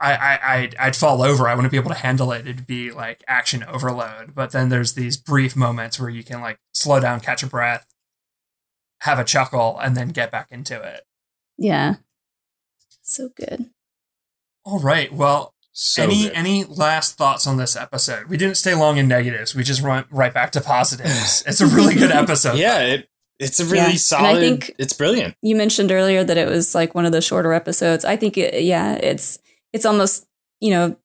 I, 0.00 0.14
I 0.14 0.54
I'd, 0.56 0.76
I'd 0.80 0.96
fall 0.96 1.22
over. 1.22 1.46
I 1.48 1.54
wouldn't 1.54 1.70
be 1.70 1.76
able 1.78 1.90
to 1.92 1.96
handle 1.96 2.32
it. 2.32 2.40
It'd 2.48 2.66
be 2.66 2.90
like 2.90 3.22
action 3.28 3.62
overload. 3.62 4.34
But 4.34 4.50
then 4.50 4.68
there's 4.68 4.94
these 4.94 5.16
brief 5.16 5.54
moments 5.54 6.00
where 6.00 6.10
you 6.10 6.24
can 6.24 6.40
like 6.40 6.58
slow 6.72 6.98
down, 6.98 7.20
catch 7.20 7.44
a 7.44 7.46
breath, 7.46 7.86
have 9.04 9.18
a 9.18 9.24
chuckle, 9.24 9.78
and 9.80 9.96
then 9.96 10.08
get 10.08 10.30
back 10.30 10.48
into 10.50 10.80
it. 10.82 11.02
Yeah. 11.56 11.94
So 13.02 13.28
good. 13.36 13.70
All 14.64 14.78
right. 14.80 15.12
Well, 15.12 15.54
so 15.72 16.02
any 16.04 16.24
good. 16.24 16.32
any 16.32 16.64
last 16.64 17.16
thoughts 17.16 17.46
on 17.46 17.56
this 17.56 17.76
episode? 17.76 18.26
We 18.28 18.36
didn't 18.36 18.56
stay 18.56 18.74
long 18.74 18.96
in 18.96 19.08
negatives. 19.08 19.54
We 19.54 19.62
just 19.62 19.82
went 19.82 20.06
right 20.10 20.32
back 20.32 20.52
to 20.52 20.60
positives. 20.60 21.42
It's 21.46 21.60
a 21.60 21.66
really 21.66 21.94
good 21.94 22.10
episode. 22.12 22.56
yeah 22.58 22.78
it, 22.80 23.08
it's 23.40 23.58
a 23.60 23.64
really 23.64 23.76
Yeah, 23.78 23.84
and 23.86 23.92
I 23.92 23.96
solid 23.96 24.40
think- 24.40 24.74
it's 24.78 24.92
brilliant 24.92 25.34
You 25.42 25.56
mentioned 25.56 25.90
earlier 25.90 26.22
that 26.24 26.38
it 26.38 26.48
was 26.48 26.74
like 26.74 26.94
one 26.94 27.04
of 27.06 27.12
the 27.12 27.20
shorter 27.20 27.52
episodes. 27.52 28.04
I 28.04 28.16
think, 28.16 28.38
it, 28.38 28.62
yeah, 28.62 28.94
it's 28.94 29.38
it's 29.72 29.84
almost 29.84 30.26
you 30.60 30.70
know 30.70 30.96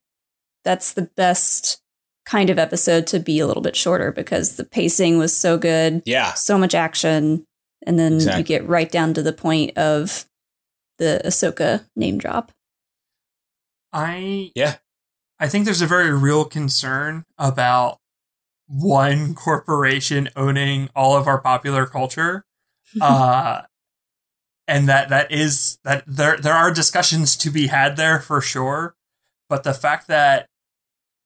that's 0.63 0.93
the 0.93 1.09
best 1.17 1.81
kind 2.25 2.51
of 2.51 2.59
episode 2.59 3.07
to 3.07 3.19
be 3.19 3.39
a 3.39 3.47
little 3.47 3.63
bit 3.63 3.75
shorter 3.75 4.11
because 4.11 4.55
the 4.55 4.63
pacing 4.63 5.17
was 5.17 5.35
so 5.35 5.57
good, 5.57 6.03
yeah 6.05 6.33
so 6.35 6.57
much 6.59 6.75
action, 6.75 7.45
and 7.85 7.97
then 7.99 8.13
Exactly. 8.15 8.39
you 8.39 8.43
get 8.45 8.67
right 8.67 8.91
down 8.91 9.13
to 9.13 9.21
the 9.21 9.33
point 9.33 9.77
of 9.77 10.25
the 10.97 11.21
Ahsoka 11.25 11.85
name 11.95 12.17
drop. 12.17 12.51
I 13.93 14.51
Yeah. 14.55 14.75
I 15.39 15.47
think 15.47 15.65
there's 15.65 15.81
a 15.81 15.87
very 15.87 16.11
real 16.11 16.45
concern 16.45 17.23
about 17.37 17.97
one 18.67 19.33
corporation 19.33 20.29
owning 20.35 20.89
all 20.95 21.15
of 21.17 21.27
our 21.27 21.39
popular 21.41 21.85
culture. 21.85 22.43
Uh 23.01 23.61
and 24.67 24.87
that 24.89 25.09
that 25.09 25.31
is 25.31 25.77
that 25.83 26.03
there 26.07 26.37
there 26.37 26.53
are 26.53 26.71
discussions 26.73 27.35
to 27.37 27.49
be 27.51 27.67
had 27.67 27.97
there 27.97 28.19
for 28.19 28.41
sure, 28.41 28.95
but 29.47 29.63
the 29.63 29.73
fact 29.73 30.07
that 30.07 30.47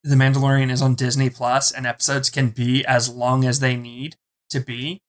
The 0.04 0.16
Mandalorian 0.16 0.70
is 0.70 0.82
on 0.82 0.96
Disney 0.96 1.30
Plus 1.30 1.72
and 1.72 1.88
episodes 1.88 2.30
can 2.30 2.50
be 2.50 2.86
as 2.86 3.08
long 3.10 3.46
as 3.46 3.60
they 3.62 3.76
need 3.78 4.18
to 4.50 4.60
be 4.60 5.02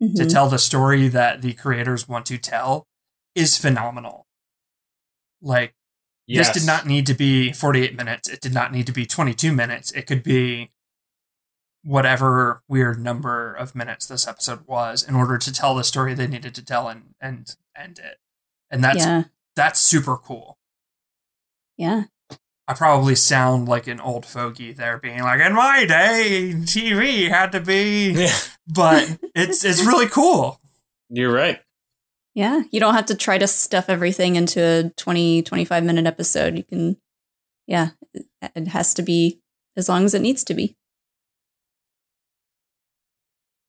to 0.00 0.06
Mhm. 0.06 0.30
tell 0.30 0.48
the 0.48 0.58
story 0.58 1.08
that 1.08 1.42
the 1.42 1.54
creators 1.54 2.06
want 2.08 2.26
to 2.26 2.38
tell 2.38 2.86
is 3.34 3.56
phenomenal. 3.58 4.26
Like 5.40 5.74
Yes. 6.26 6.48
this 6.52 6.62
did 6.62 6.66
not 6.66 6.86
need 6.86 7.06
to 7.06 7.14
be 7.14 7.52
48 7.52 7.96
minutes. 7.96 8.28
It 8.28 8.40
did 8.40 8.52
not 8.54 8.70
need 8.72 8.86
to 8.86 8.92
be 8.92 9.06
22 9.06 9.52
minutes. 9.52 9.90
It 9.92 10.06
could 10.06 10.22
be 10.22 10.70
whatever 11.82 12.62
weird 12.68 12.98
number 13.00 13.54
of 13.54 13.74
minutes 13.74 14.06
this 14.06 14.26
episode 14.26 14.66
was 14.66 15.02
in 15.02 15.14
order 15.14 15.38
to 15.38 15.52
tell 15.52 15.74
the 15.74 15.84
story 15.84 16.12
they 16.12 16.26
needed 16.26 16.54
to 16.56 16.62
tell 16.64 16.88
and 16.88 17.14
and 17.20 17.56
end 17.74 17.98
it. 17.98 18.18
And 18.70 18.84
that's 18.84 18.98
yeah, 18.98 19.24
that's 19.56 19.80
super 19.80 20.16
cool. 20.16 20.58
yeah. 21.76 22.04
I 22.70 22.74
probably 22.74 23.14
sound 23.14 23.66
like 23.66 23.86
an 23.86 23.98
old 23.98 24.26
fogey 24.26 24.72
there 24.72 24.98
being 24.98 25.22
like 25.22 25.40
in 25.40 25.54
my 25.54 25.86
day 25.86 26.52
TV 26.54 27.28
had 27.30 27.50
to 27.52 27.60
be 27.60 28.10
Yeah, 28.12 28.36
but 28.66 29.18
it's 29.34 29.64
it's 29.64 29.84
really 29.86 30.06
cool. 30.06 30.60
you're 31.08 31.32
right. 31.32 31.60
Yeah, 32.34 32.62
you 32.70 32.78
don't 32.78 32.94
have 32.94 33.06
to 33.06 33.14
try 33.16 33.38
to 33.38 33.46
stuff 33.48 33.86
everything 33.88 34.36
into 34.36 34.60
a 34.62 34.90
20, 34.96 35.42
25 35.42 35.82
minute 35.82 36.06
episode. 36.06 36.56
You 36.58 36.62
can, 36.62 36.96
yeah, 37.66 37.90
it- 38.12 38.26
it 38.54 38.68
has 38.68 38.92
to 38.94 39.02
be 39.02 39.40
as 39.76 39.88
long 39.88 40.04
as 40.04 40.12
it 40.14 40.20
needs 40.22 40.44
to 40.44 40.54
be. 40.54 40.76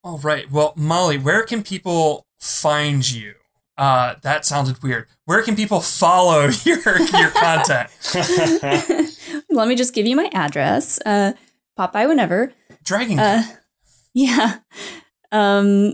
All 0.04 0.18
right. 0.20 0.50
Well, 0.52 0.74
Molly, 0.76 1.18
where 1.18 1.44
can 1.44 1.64
people 1.64 2.26
find 2.40 3.10
you? 3.10 3.36
Uh, 3.80 4.16
that 4.24 4.46
sounded 4.46 4.84
weird. 4.84 5.08
Where 5.24 5.42
can 5.42 5.56
people 5.56 5.80
follow 5.80 6.50
your 6.66 7.00
your 7.00 7.32
content? 7.32 7.90
Let 9.50 9.70
me 9.70 9.76
just 9.76 9.94
give 9.94 10.06
you 10.06 10.18
my 10.18 10.30
address. 10.34 11.00
Uh, 11.06 11.32
pop 11.78 11.94
by 11.94 12.06
whenever. 12.06 12.52
Dragon. 12.84 13.18
Uh, 13.18 13.44
yeah. 14.14 14.58
Um, 15.32 15.94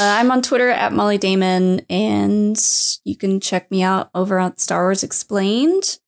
uh, 0.00 0.16
I'm 0.16 0.30
on 0.30 0.40
Twitter 0.40 0.70
at 0.70 0.94
Molly 0.94 1.18
Damon, 1.18 1.82
and 1.90 2.58
you 3.04 3.16
can 3.16 3.38
check 3.38 3.70
me 3.70 3.82
out 3.82 4.08
over 4.14 4.38
on 4.38 4.56
Star 4.56 4.84
Wars 4.84 5.02
Explained. 5.02 5.98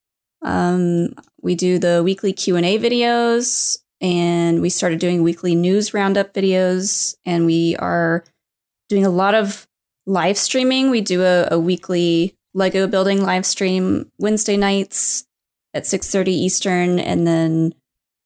Um, 0.41 1.09
we 1.43 1.53
do 1.53 1.77
the 1.77 2.01
weekly 2.03 2.33
Q 2.33 2.55
and 2.55 2.65
A 2.65 2.79
videos, 2.79 3.77
and 4.01 4.61
we 4.63 4.69
started 4.69 4.97
doing 4.97 5.21
weekly 5.21 5.53
news 5.53 5.93
roundup 5.93 6.33
videos, 6.33 7.15
and 7.23 7.45
we 7.45 7.75
are 7.75 8.23
doing 8.89 9.05
a 9.05 9.11
lot 9.11 9.35
of 9.35 9.67
live 10.05 10.37
streaming. 10.37 10.89
We 10.89 11.01
do 11.01 11.23
a, 11.23 11.47
a 11.51 11.59
weekly 11.59 12.35
Lego 12.53 12.87
building 12.87 13.21
live 13.21 13.45
stream 13.45 14.11
Wednesday 14.17 14.57
nights 14.57 15.25
at 15.73 15.83
6:30 15.83 16.27
Eastern, 16.27 16.99
and 16.99 17.25
then 17.25 17.73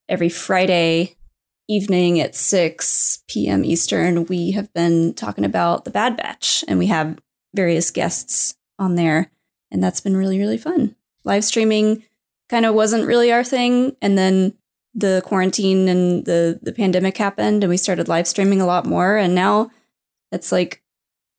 every 0.10 0.30
Friday 0.30 1.16
evening 1.68 2.20
at 2.20 2.36
6 2.36 3.24
p.m. 3.28 3.66
Eastern, 3.66 4.26
we 4.26 4.52
have 4.52 4.72
been 4.74 5.14
talking 5.14 5.46
about 5.46 5.86
the 5.86 5.92
Bad 5.92 6.18
Batch, 6.18 6.64
and 6.68 6.80
we 6.80 6.88
have 6.88 7.20
various 7.54 7.92
guests 7.92 8.56
on 8.78 8.96
there, 8.96 9.32
and 9.72 9.84
that's 9.84 10.02
been 10.02 10.18
really, 10.18 10.38
really 10.38 10.58
fun. 10.58 10.96
Live 11.24 11.44
streaming 11.44 12.04
kind 12.50 12.66
of 12.66 12.76
wasn't 12.76 13.08
really 13.08 13.32
our 13.32 13.44
thing, 13.44 13.96
and 14.02 14.18
then 14.18 14.54
the 14.94 15.22
quarantine 15.26 15.90
and 15.90 16.26
the 16.26 16.60
the 16.62 16.72
pandemic 16.72 17.18
happened, 17.18 17.64
and 17.64 17.70
we 17.70 17.78
started 17.78 18.08
live 18.08 18.28
streaming 18.28 18.62
a 18.62 18.66
lot 18.66 18.86
more, 18.86 19.18
and 19.18 19.36
now 19.36 19.70
it's 20.32 20.52
like 20.52 20.82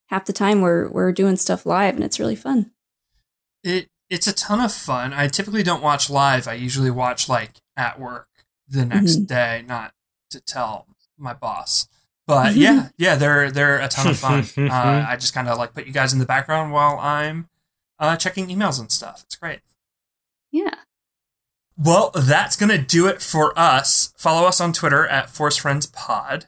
half 0.06 0.24
the 0.24 0.32
time 0.32 0.60
we're 0.60 0.88
we're 0.88 1.12
doing 1.12 1.36
stuff 1.36 1.66
live, 1.66 1.94
and 1.94 2.04
it's 2.04 2.18
really 2.20 2.36
fun. 2.36 2.70
it 3.62 3.88
it's 4.08 4.26
a 4.28 4.32
ton 4.32 4.60
of 4.60 4.72
fun. 4.72 5.12
I 5.12 5.26
typically 5.28 5.62
don't 5.64 5.82
watch 5.82 6.08
live. 6.08 6.46
I 6.46 6.54
usually 6.54 6.90
watch 6.90 7.28
like 7.28 7.54
at 7.76 7.98
work 7.98 8.28
the 8.68 8.84
next 8.84 9.16
Mhm. 9.16 9.26
day, 9.26 9.64
not 9.66 9.92
to 10.30 10.40
tell 10.40 10.86
my 11.18 11.32
boss. 11.32 11.88
But 12.26 12.54
yeah, 12.54 12.88
yeah, 12.96 13.16
they're 13.16 13.50
they're 13.50 13.78
a 13.78 13.88
ton 13.88 14.08
of 14.08 14.18
fun. 14.18 14.44
uh, 14.70 15.06
I 15.08 15.16
just 15.16 15.34
kind 15.34 15.48
of 15.48 15.58
like 15.58 15.74
put 15.74 15.86
you 15.86 15.92
guys 15.92 16.12
in 16.12 16.18
the 16.20 16.26
background 16.26 16.72
while 16.72 16.98
I'm 17.00 17.48
uh, 17.98 18.16
checking 18.16 18.46
emails 18.48 18.78
and 18.78 18.90
stuff. 18.92 19.22
It's 19.24 19.36
great. 19.36 19.60
Yeah. 20.52 20.74
Well, 21.78 22.10
that's 22.14 22.56
going 22.56 22.70
to 22.70 22.78
do 22.78 23.06
it 23.06 23.20
for 23.20 23.58
us. 23.58 24.12
Follow 24.16 24.46
us 24.46 24.60
on 24.60 24.72
Twitter 24.72 25.06
at 25.06 25.28
Force 25.30 25.56
Friends 25.56 25.86
Pod. 25.86 26.46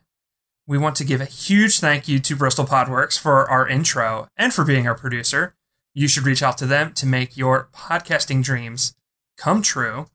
We 0.68 0.76
want 0.76 0.96
to 0.96 1.04
give 1.04 1.22
a 1.22 1.24
huge 1.24 1.80
thank 1.80 2.08
you 2.08 2.18
to 2.18 2.36
Bristol 2.36 2.66
Podworks 2.66 3.18
for 3.18 3.48
our 3.48 3.66
intro 3.66 4.28
and 4.36 4.52
for 4.52 4.66
being 4.66 4.86
our 4.86 4.94
producer. 4.94 5.54
You 5.94 6.08
should 6.08 6.26
reach 6.26 6.42
out 6.42 6.58
to 6.58 6.66
them 6.66 6.92
to 6.92 7.06
make 7.06 7.38
your 7.38 7.70
podcasting 7.74 8.44
dreams 8.44 8.94
come 9.38 9.62
true. 9.62 10.08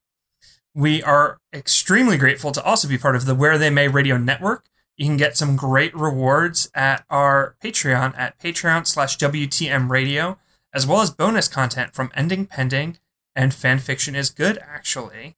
We 0.76 1.02
are 1.02 1.40
extremely 1.52 2.18
grateful 2.18 2.52
to 2.52 2.64
also 2.64 2.88
be 2.88 3.00
part 3.00 3.16
of 3.16 3.26
the 3.26 3.34
Where 3.34 3.58
They 3.58 3.72
May 3.72 3.88
Radio 3.88 4.16
Network. 4.16 4.68
You 4.96 5.08
can 5.08 5.18
get 5.18 5.36
some 5.36 5.56
great 5.56 5.96
rewards 5.96 6.70
at 6.76 7.04
our 7.10 7.56
Patreon 7.60 8.16
at 8.16 8.38
Patreon 8.38 8.86
slash 8.86 9.18
WTM 9.18 9.90
Radio, 9.90 10.38
as 10.72 10.86
well 10.86 11.02
as 11.02 11.10
bonus 11.10 11.48
content 11.48 11.96
from 11.96 12.12
Ending 12.14 12.46
Pending 12.46 13.00
and 13.36 13.54
Fanfiction 13.54 14.14
is 14.14 14.30
Good, 14.30 14.60
actually. 14.60 15.36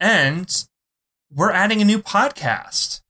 And 0.00 0.64
we're 1.30 1.52
adding 1.52 1.82
a 1.82 1.84
new 1.84 1.98
podcast. 1.98 3.02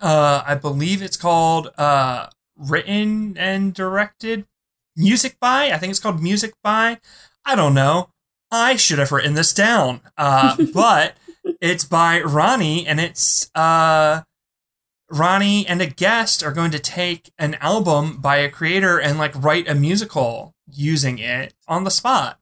Uh, 0.00 0.42
I 0.46 0.54
believe 0.54 1.02
it's 1.02 1.16
called 1.16 1.70
uh, 1.78 2.28
Written 2.56 3.36
and 3.36 3.72
Directed 3.72 4.46
Music 4.96 5.38
by. 5.40 5.70
I 5.70 5.78
think 5.78 5.90
it's 5.90 6.00
called 6.00 6.22
Music 6.22 6.54
by. 6.62 6.98
I 7.44 7.54
don't 7.54 7.74
know. 7.74 8.10
I 8.50 8.76
should 8.76 8.98
have 8.98 9.12
written 9.12 9.34
this 9.34 9.52
down. 9.52 10.00
Uh, 10.16 10.56
but 10.74 11.16
it's 11.60 11.84
by 11.84 12.20
Ronnie, 12.20 12.86
and 12.86 13.00
it's 13.00 13.50
uh, 13.54 14.22
Ronnie 15.10 15.66
and 15.66 15.80
a 15.80 15.86
guest 15.86 16.42
are 16.42 16.52
going 16.52 16.70
to 16.72 16.78
take 16.78 17.32
an 17.38 17.54
album 17.60 18.18
by 18.18 18.36
a 18.36 18.50
creator 18.50 18.98
and 18.98 19.18
like 19.18 19.32
write 19.34 19.68
a 19.68 19.74
musical 19.74 20.54
using 20.70 21.18
it 21.18 21.54
on 21.68 21.84
the 21.84 21.90
spot. 21.90 22.38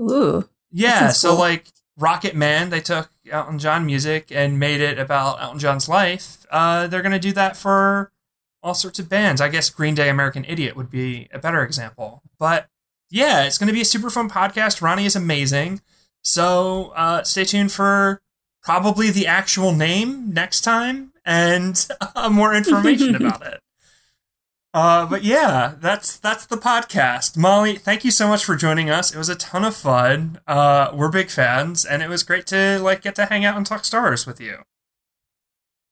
Ooh. 0.00 0.48
Yeah, 0.70 1.10
so 1.10 1.30
cool. 1.30 1.38
like 1.38 1.68
Rocket 1.96 2.34
Man, 2.34 2.70
they 2.70 2.80
took 2.80 3.10
Elton 3.30 3.58
John 3.58 3.86
music 3.86 4.30
and 4.30 4.58
made 4.58 4.80
it 4.80 4.98
about 4.98 5.40
Elton 5.42 5.58
John's 5.58 5.88
life. 5.88 6.46
Uh, 6.50 6.86
they're 6.86 7.02
gonna 7.02 7.18
do 7.18 7.32
that 7.32 7.56
for 7.56 8.12
all 8.62 8.74
sorts 8.74 8.98
of 8.98 9.08
bands. 9.08 9.40
I 9.40 9.48
guess 9.48 9.70
Green 9.70 9.94
Day, 9.94 10.08
American 10.08 10.44
Idiot 10.46 10.76
would 10.76 10.90
be 10.90 11.28
a 11.32 11.38
better 11.38 11.62
example. 11.62 12.22
But 12.38 12.68
yeah, 13.10 13.44
it's 13.44 13.58
gonna 13.58 13.72
be 13.72 13.80
a 13.80 13.86
super 13.86 14.10
fun 14.10 14.28
podcast. 14.30 14.82
Ronnie 14.82 15.06
is 15.06 15.16
amazing. 15.16 15.80
So 16.22 16.92
uh, 16.96 17.22
stay 17.22 17.44
tuned 17.44 17.72
for 17.72 18.22
probably 18.62 19.10
the 19.10 19.26
actual 19.26 19.72
name 19.72 20.32
next 20.32 20.62
time 20.62 21.12
and 21.24 21.86
uh, 22.16 22.30
more 22.30 22.54
information 22.54 23.14
about 23.14 23.46
it. 23.46 23.60
Uh, 24.74 25.06
but 25.06 25.22
yeah, 25.22 25.76
that's 25.78 26.18
that's 26.18 26.46
the 26.46 26.56
podcast. 26.56 27.36
Molly, 27.36 27.76
thank 27.76 28.04
you 28.04 28.10
so 28.10 28.26
much 28.26 28.44
for 28.44 28.56
joining 28.56 28.90
us. 28.90 29.14
It 29.14 29.18
was 29.18 29.28
a 29.28 29.36
ton 29.36 29.64
of 29.64 29.76
fun. 29.76 30.40
Uh, 30.48 30.90
we're 30.92 31.10
big 31.10 31.30
fans, 31.30 31.84
and 31.84 32.02
it 32.02 32.08
was 32.08 32.24
great 32.24 32.44
to 32.48 32.80
like 32.80 33.00
get 33.00 33.14
to 33.14 33.26
hang 33.26 33.44
out 33.44 33.56
and 33.56 33.64
talk 33.64 33.84
stars 33.84 34.26
with 34.26 34.40
you. 34.40 34.62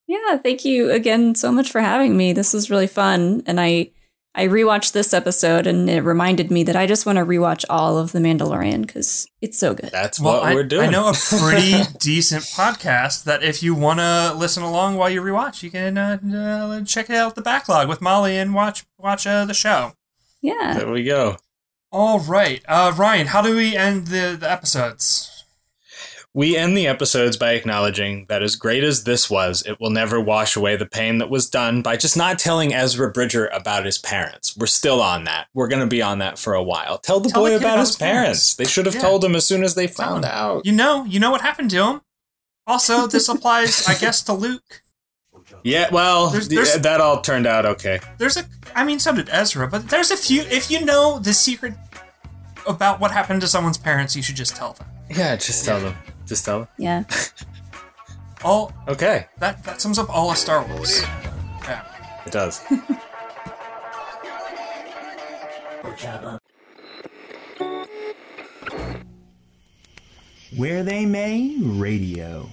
Yeah, 0.05 0.37
thank 0.37 0.65
you 0.65 0.91
again 0.91 1.33
so 1.33 1.49
much 1.49 1.71
for 1.71 1.79
having 1.79 2.17
me. 2.17 2.33
This 2.33 2.53
was 2.53 2.69
really 2.69 2.87
fun, 2.87 3.41
and 3.45 3.61
I 3.61 3.91
I 4.35 4.47
rewatched 4.47 4.93
this 4.93 5.13
episode, 5.13 5.67
and 5.67 5.87
it 5.89 6.01
reminded 6.01 6.49
me 6.49 6.63
that 6.63 6.75
I 6.75 6.87
just 6.87 7.05
want 7.05 7.17
to 7.17 7.25
rewatch 7.25 7.65
all 7.69 7.99
of 7.99 8.13
The 8.13 8.19
Mandalorian 8.19 8.81
because 8.81 9.27
it's 9.41 9.59
so 9.59 9.75
good. 9.75 9.91
That's 9.91 10.19
Well, 10.19 10.39
what 10.39 10.43
I, 10.43 10.55
we're 10.55 10.63
doing. 10.63 10.87
I 10.89 10.91
know 10.91 11.07
a 11.07 11.13
pretty 11.39 11.83
decent 11.99 12.43
podcast 12.43 13.25
that 13.25 13.43
if 13.43 13.61
you 13.61 13.75
want 13.75 13.99
to 13.99 14.33
listen 14.35 14.63
along 14.63 14.95
while 14.95 15.09
you 15.09 15.21
rewatch, 15.21 15.61
you 15.61 15.69
can 15.69 15.97
uh, 15.99 16.17
uh, 16.35 16.83
check 16.83 17.11
out 17.11 17.35
the 17.35 17.41
backlog 17.43 17.87
with 17.87 18.01
Molly 18.01 18.35
and 18.37 18.55
watch 18.55 18.85
watch 18.97 19.27
uh, 19.27 19.45
the 19.45 19.53
show. 19.53 19.93
Yeah, 20.41 20.75
There 20.79 20.91
we 20.91 21.03
go. 21.03 21.37
All 21.91 22.19
right, 22.19 22.63
uh, 22.67 22.91
Ryan, 22.97 23.27
how 23.27 23.43
do 23.43 23.55
we 23.55 23.75
end 23.77 24.07
the, 24.07 24.35
the 24.39 24.51
episodes? 24.51 25.29
We 26.35 26.57
end 26.57 26.75
the 26.75 26.87
episodes 26.87 27.37
by 27.37 27.51
acknowledging 27.53 28.25
that 28.27 28.41
as 28.41 28.55
great 28.55 28.83
as 28.83 29.03
this 29.03 29.29
was, 29.29 29.61
it 29.67 29.79
will 29.79 29.91
never 29.91 30.19
wash 30.19 30.55
away 30.55 30.75
the 30.75 30.87
pain 30.87 31.19
that 31.19 31.29
was 31.29 31.47
done 31.47 31.83
by 31.83 31.95
just 31.95 32.17
not 32.17 32.39
telling 32.39 32.73
Ezra 32.73 33.11
Bridger 33.11 33.45
about 33.47 33.85
his 33.85 33.99
parents. 33.99 34.57
We're 34.57 34.65
still 34.65 34.99
on 34.99 35.25
that. 35.25 35.45
We're 35.53 35.67
going 35.67 35.81
to 35.81 35.87
be 35.87 36.01
on 36.01 36.17
that 36.19 36.39
for 36.39 36.55
a 36.55 36.63
while. 36.63 36.97
Tell 36.97 37.19
the 37.19 37.29
Tell 37.29 37.43
boy 37.43 37.51
the 37.51 37.57
about 37.57 37.73
about 37.73 37.79
his 37.81 37.95
parents. 37.95 38.55
parents. 38.55 38.55
They 38.55 38.65
should 38.65 38.87
have 38.87 38.95
Yeah. 38.95 39.01
told 39.01 39.23
him 39.23 39.35
as 39.35 39.45
soon 39.45 39.63
as 39.63 39.75
they 39.75 39.85
found 39.85 40.25
out. 40.25 40.65
You 40.65 40.71
know, 40.71 41.03
you 41.05 41.19
know 41.19 41.29
what 41.29 41.41
happened 41.41 41.69
to 41.69 41.83
him. 41.87 42.01
Also, 42.65 43.05
this 43.05 43.29
applies, 43.29 43.87
I 43.87 43.93
guess, 43.93 44.23
to 44.23 44.33
Luke. 44.33 44.81
Yeah, 45.63 45.89
well, 45.91 46.29
There's- 46.31 46.47
there's- 46.47 46.77
that 46.79 46.99
all 46.99 47.21
turned 47.21 47.45
out 47.45 47.65
okay. 47.65 47.99
There's 48.17 48.37
a, 48.37 48.45
I 48.73 48.83
mean, 48.83 48.97
so 48.97 49.13
did 49.13 49.29
Ezra, 49.31 49.67
but 49.67 49.89
there's 49.89 50.09
a 50.09 50.17
few. 50.17 50.41
If 50.43 50.71
you 50.71 50.83
know 50.83 51.19
the 51.19 51.33
secret 51.33 51.75
about 52.65 52.99
what 52.99 53.11
happened 53.11 53.41
to 53.41 53.47
someone's 53.47 53.77
parents, 53.77 54.15
you 54.15 54.23
should 54.23 54.35
just 54.35 54.55
tell 54.55 54.73
them. 54.73 54.87
Yeah, 55.11 55.35
just 55.35 55.63
tell 55.63 55.79
them. 55.79 55.95
Just 56.25 56.45
tell 56.45 56.59
them. 56.59 56.67
yeah. 56.77 57.03
All 58.43 58.73
Okay, 58.89 59.27
that 59.39 59.63
that 59.63 59.79
sums 59.79 59.97
up 59.97 60.09
all 60.09 60.29
of 60.29 60.37
Star 60.37 60.65
Wars. 60.67 61.01
Yeah. 61.63 61.81
it 62.25 62.33
does. 62.33 62.61
Where 70.55 70.83
They 70.83 71.05
May 71.05 71.55
Radio. 71.59 72.49